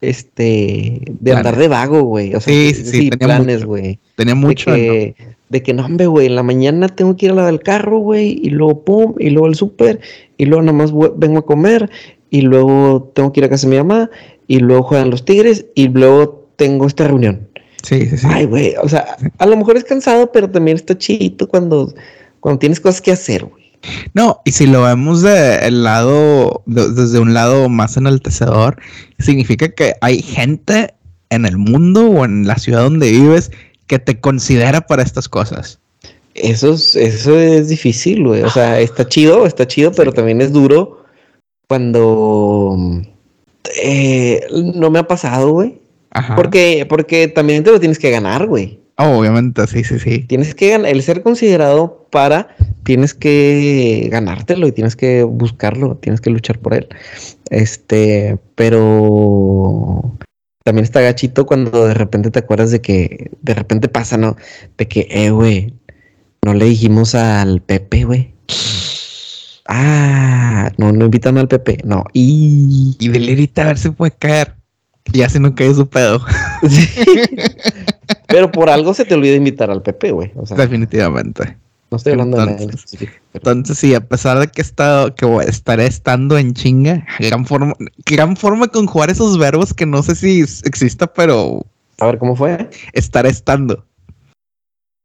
este 0.02 1.00
de 1.20 1.32
andar 1.32 1.56
de 1.56 1.68
vago, 1.68 2.02
güey. 2.02 2.34
O 2.34 2.40
sea, 2.40 2.52
Sí, 2.52 2.74
sí, 2.74 2.84
sí, 2.84 3.10
tenía 3.10 3.26
planes, 3.26 3.64
güey. 3.64 3.98
Tenía 4.16 4.34
mucho. 4.34 4.72
de 4.72 4.76
que, 4.76 5.14
de 5.48 5.62
que 5.62 5.72
no, 5.72 5.86
hombre, 5.86 6.06
güey, 6.06 6.26
en 6.26 6.34
la 6.34 6.42
mañana 6.42 6.88
tengo 6.88 7.16
que 7.16 7.26
ir 7.26 7.32
a 7.32 7.36
lavar 7.36 7.52
el 7.52 7.60
carro, 7.60 7.98
güey, 7.98 8.40
y 8.42 8.50
luego 8.50 8.84
pum, 8.84 9.14
y 9.18 9.30
luego 9.30 9.46
el 9.46 9.54
súper, 9.54 10.00
y 10.36 10.46
luego 10.46 10.62
nada 10.62 10.76
más 10.76 10.92
vengo 11.16 11.38
a 11.38 11.46
comer, 11.46 11.88
y 12.30 12.42
luego 12.42 13.10
tengo 13.14 13.32
que 13.32 13.40
ir 13.40 13.44
a 13.44 13.48
casa 13.48 13.66
de 13.66 13.70
mi 13.70 13.76
mamá, 13.78 14.10
y 14.46 14.58
luego 14.58 14.82
juegan 14.82 15.10
los 15.10 15.24
tigres, 15.24 15.66
y 15.74 15.88
luego 15.88 16.48
tengo 16.56 16.86
esta 16.86 17.06
reunión. 17.06 17.48
Sí, 17.82 18.06
sí, 18.06 18.16
sí. 18.16 18.26
Ay, 18.28 18.46
güey, 18.46 18.74
o 18.82 18.88
sea, 18.88 19.16
a 19.38 19.46
lo 19.46 19.56
mejor 19.56 19.76
es 19.76 19.84
cansado, 19.84 20.32
pero 20.32 20.50
también 20.50 20.76
está 20.76 20.96
chidito 20.96 21.48
cuando, 21.48 21.92
cuando 22.40 22.58
tienes 22.58 22.80
cosas 22.80 23.00
que 23.00 23.12
hacer, 23.12 23.44
güey. 23.44 23.61
No, 24.14 24.40
y 24.44 24.52
si 24.52 24.66
lo 24.66 24.82
vemos 24.82 25.22
de 25.22 25.56
el 25.66 25.82
lado, 25.84 26.62
de- 26.66 26.90
desde 26.92 27.18
un 27.18 27.34
lado 27.34 27.68
más 27.68 27.96
enaltecedor, 27.96 28.76
significa 29.18 29.68
que 29.70 29.94
hay 30.00 30.22
gente 30.22 30.94
en 31.30 31.46
el 31.46 31.56
mundo 31.56 32.08
o 32.08 32.24
en 32.24 32.46
la 32.46 32.56
ciudad 32.56 32.82
donde 32.82 33.10
vives 33.10 33.50
que 33.86 33.98
te 33.98 34.20
considera 34.20 34.82
para 34.82 35.02
estas 35.02 35.28
cosas. 35.28 35.78
Eso 36.34 36.74
es, 36.74 36.94
eso 36.96 37.38
es 37.38 37.68
difícil, 37.68 38.24
güey. 38.26 38.42
O 38.42 38.50
sea, 38.50 38.80
está 38.80 39.06
chido, 39.06 39.46
está 39.46 39.66
chido, 39.66 39.92
pero 39.92 40.12
también 40.12 40.40
es 40.40 40.52
duro 40.52 41.04
cuando 41.68 43.02
eh, 43.82 44.40
no 44.74 44.90
me 44.90 44.98
ha 44.98 45.06
pasado, 45.06 45.50
güey. 45.52 45.80
Ajá. 46.10 46.36
Porque, 46.36 46.86
porque 46.88 47.28
también 47.28 47.64
te 47.64 47.70
lo 47.70 47.80
tienes 47.80 47.98
que 47.98 48.10
ganar, 48.10 48.46
güey. 48.46 48.80
Oh, 48.98 49.18
obviamente, 49.18 49.66
sí, 49.66 49.82
sí, 49.84 49.98
sí. 49.98 50.20
Tienes 50.20 50.54
que 50.54 50.70
ganar, 50.70 50.90
el 50.90 51.02
ser 51.02 51.22
considerado 51.22 52.06
para, 52.10 52.54
tienes 52.84 53.14
que 53.14 54.08
ganártelo 54.10 54.66
y 54.66 54.72
tienes 54.72 54.96
que 54.96 55.22
buscarlo, 55.22 55.96
tienes 55.96 56.20
que 56.20 56.30
luchar 56.30 56.58
por 56.58 56.74
él. 56.74 56.88
Este, 57.50 58.38
pero 58.54 60.16
también 60.64 60.84
está 60.84 61.00
gachito 61.00 61.46
cuando 61.46 61.86
de 61.86 61.94
repente 61.94 62.30
te 62.30 62.38
acuerdas 62.38 62.70
de 62.70 62.80
que, 62.80 63.30
de 63.40 63.54
repente 63.54 63.88
pasa, 63.88 64.16
¿no? 64.16 64.36
De 64.76 64.88
que, 64.88 65.06
eh, 65.10 65.30
güey, 65.30 65.74
no 66.44 66.54
le 66.54 66.66
dijimos 66.66 67.14
al 67.14 67.60
Pepe, 67.62 68.04
güey. 68.04 68.34
Ah, 69.68 70.70
no, 70.76 70.92
no 70.92 71.04
invitan 71.04 71.38
al 71.38 71.48
Pepe, 71.48 71.78
no. 71.84 72.04
Y 72.12 72.96
Y 72.98 73.08
ahorita 73.08 73.62
a 73.62 73.66
ver 73.66 73.78
si 73.78 73.90
puede 73.90 74.12
caer. 74.12 74.54
Ya 75.12 75.28
si 75.28 75.40
no 75.40 75.54
cae 75.54 75.74
su 75.74 75.88
pedo. 75.88 76.20
Sí. 76.68 76.88
Pero 78.28 78.52
por 78.52 78.70
algo 78.70 78.94
se 78.94 79.04
te 79.04 79.14
olvida 79.14 79.34
invitar 79.34 79.70
al 79.70 79.82
Pepe, 79.82 80.12
güey. 80.12 80.30
O 80.36 80.46
sea, 80.46 80.56
Definitivamente. 80.56 81.56
No 81.92 81.96
estoy 81.98 82.12
hablando 82.12 82.36
de 82.38 82.42
en 82.42 82.48
Entonces- 82.50 82.74
específico. 82.80 83.12
pero- 83.32 83.50
Entonces, 83.52 83.78
sí, 83.78 83.94
a 83.94 84.00
pesar 84.08 84.38
de 84.40 84.48
que 84.48 84.60
he 84.60 84.64
estado, 84.64 85.14
que 85.14 85.26
estaré 85.46 85.86
estando 85.86 86.36
en 86.38 86.54
chinga, 86.54 87.06
gran 87.20 87.46
forma, 87.46 87.74
gran 88.04 88.36
forma 88.36 88.66
de 88.66 88.72
conjugar 88.72 89.10
esos 89.10 89.38
verbos 89.38 89.72
que 89.74 89.86
no 89.86 90.02
sé 90.02 90.14
si 90.16 90.40
exista, 90.40 91.06
pero 91.12 91.64
A 92.00 92.06
ver 92.06 92.18
cómo 92.18 92.34
fue. 92.34 92.68
estaré 92.92 93.28
estando. 93.28 93.84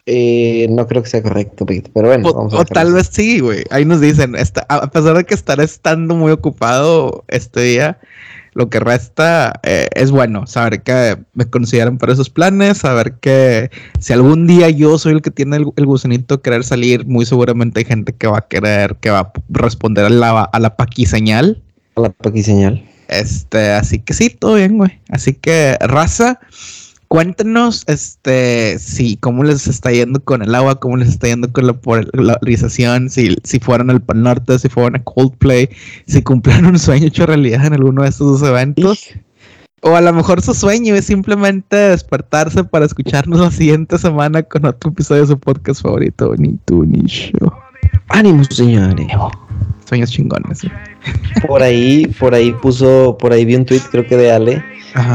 Eh, 0.10 0.68
no 0.70 0.88
creo 0.88 1.04
que 1.04 1.10
sea 1.10 1.22
correcto, 1.22 1.66
Pete, 1.66 1.92
pero 1.94 2.08
bueno, 2.08 2.30
O, 2.30 2.34
vamos 2.34 2.54
a 2.54 2.60
o 2.60 2.66
tal 2.66 2.94
vez 2.94 3.10
sí, 3.12 3.42
güey. 3.42 3.64
Ahí 3.70 3.84
nos 3.84 4.00
dicen, 4.00 4.36
está- 4.36 4.66
a 4.70 4.90
pesar 4.90 5.18
de 5.18 5.26
que 5.26 5.34
estaré 5.34 5.66
estando 5.66 6.16
muy 6.16 6.32
ocupado 6.32 7.26
este 7.28 7.60
día, 7.62 8.00
lo 8.54 8.70
que 8.70 8.80
resta 8.80 9.60
eh, 9.64 9.90
es 9.94 10.10
bueno 10.12 10.48
saber 10.48 10.82
que 10.82 11.18
me 11.34 11.46
consideran 11.46 11.98
para 11.98 12.14
esos 12.14 12.30
planes, 12.30 12.78
saber 12.78 13.16
que 13.20 13.70
si 14.00 14.14
algún 14.14 14.48
día 14.48 14.70
yo 14.70 14.98
soy 14.98 15.12
el 15.14 15.22
que 15.22 15.30
tiene 15.30 15.58
el, 15.58 15.66
el 15.76 15.86
gusanito 15.86 16.38
de 16.38 16.42
querer 16.42 16.64
salir, 16.64 17.06
muy 17.06 17.26
seguramente 17.26 17.82
hay 17.82 17.86
gente 17.86 18.14
que 18.14 18.28
va 18.28 18.38
a 18.38 18.48
querer, 18.48 18.96
que 19.02 19.10
va 19.10 19.20
a 19.20 19.34
responder 19.50 20.06
a 20.06 20.10
la, 20.10 20.42
a 20.42 20.60
la 20.60 20.78
paquiseñal. 20.78 21.62
A 21.98 22.02
la 22.02 22.10
paquiseñal. 22.12 22.82
Este, 23.10 23.72
así 23.72 24.00
que 24.00 24.14
sí, 24.14 24.30
todo 24.30 24.56
bien, 24.56 24.78
güey. 24.78 25.00
Así 25.10 25.34
que, 25.34 25.76
raza, 25.82 26.40
Cuéntenos, 27.08 27.84
este, 27.88 28.78
si 28.80 29.16
cómo 29.18 29.44
les 29.44 29.68
está 29.68 29.92
yendo 29.92 30.20
con 30.20 30.42
el 30.42 30.54
agua, 30.54 30.80
cómo 30.80 30.98
les 30.98 31.08
está 31.08 31.28
yendo 31.28 31.52
con 31.54 31.66
la 31.66 31.74
polarización, 31.74 33.10
si, 33.10 33.38
si 33.44 33.60
fueron 33.60 33.90
al 33.90 34.02
Pan 34.02 34.24
Norte, 34.24 34.60
si 34.60 34.68
fueron 34.68 34.98
a 34.98 35.04
Coldplay, 35.04 35.70
si 36.06 36.22
cumplieron 36.22 36.66
un 36.66 36.80
sueño 36.80 37.08
hecho 37.08 37.26
realidad 37.26 37.66
en 37.66 37.74
alguno 37.74 38.04
de 38.04 38.10
estos 38.10 38.40
dos 38.40 38.50
eventos. 38.50 39.08
O 39.84 39.96
a 39.96 40.02
lo 40.02 40.12
mejor 40.12 40.42
su 40.42 40.54
sueño 40.54 40.96
es 40.96 41.06
simplemente 41.06 41.78
despertarse 41.78 42.64
para 42.64 42.86
escucharnos 42.86 43.40
la 43.40 43.52
siguiente 43.52 43.98
semana 43.98 44.44
con 44.44 44.66
otro 44.66 44.90
episodio 44.90 45.22
de 45.22 45.28
su 45.28 45.40
podcast 45.40 45.82
favorito, 45.84 46.34
Ni 46.38 46.58
tú 46.66 46.84
ni 46.84 47.04
yo. 47.08 47.54
Ánimo, 48.10 48.44
señores. 48.46 49.08
Sueños 49.86 50.12
chingones. 50.12 50.62
Por 51.48 51.64
ahí, 51.64 52.08
por 52.20 52.34
ahí 52.34 52.52
puso, 52.52 53.18
por 53.18 53.32
ahí 53.32 53.46
vi 53.46 53.56
un 53.56 53.66
tweet, 53.66 53.82
creo 53.92 54.06
que 54.06 54.18
de 54.18 54.32
Ale, 54.32 54.64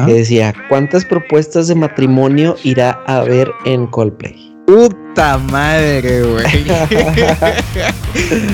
que 0.06 0.14
decía, 0.14 0.54
¿cuántas 0.68 1.04
propuestas 1.04 1.68
de 1.68 1.74
matrimonio 1.74 2.56
irá 2.62 2.92
a 3.06 3.20
ver 3.22 3.50
en 3.64 3.86
Coldplay? 3.88 4.54
Puta 4.66 5.38
madre, 5.38 6.22
güey. 6.22 6.46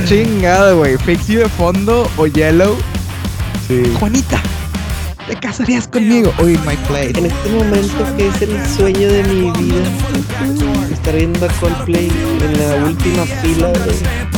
Chingado, 0.07 0.79
güey. 0.79 0.97
Fix 0.99 1.29
de 1.29 1.49
fondo 1.49 2.11
o 2.17 2.27
Yellow. 2.27 2.77
Sí. 3.69 3.83
Juanita, 4.01 4.43
¿te 5.29 5.37
casarías 5.37 5.87
conmigo? 5.87 6.33
Uy, 6.43 6.59
my 6.67 6.75
play. 6.89 7.13
En 7.15 7.27
este 7.27 7.49
momento 7.51 8.05
que 8.17 8.27
es 8.29 8.43
el 8.43 8.67
sueño 8.67 9.13
de 9.13 9.23
mi 9.25 9.51
vida, 9.53 9.85
estar 10.91 11.15
viendo 11.15 11.47
a 11.47 11.49
Coldplay 11.61 12.11
en 12.43 12.59
la 12.59 12.75
última 12.87 13.25
fila, 13.27 13.69
güey. 13.69 14.38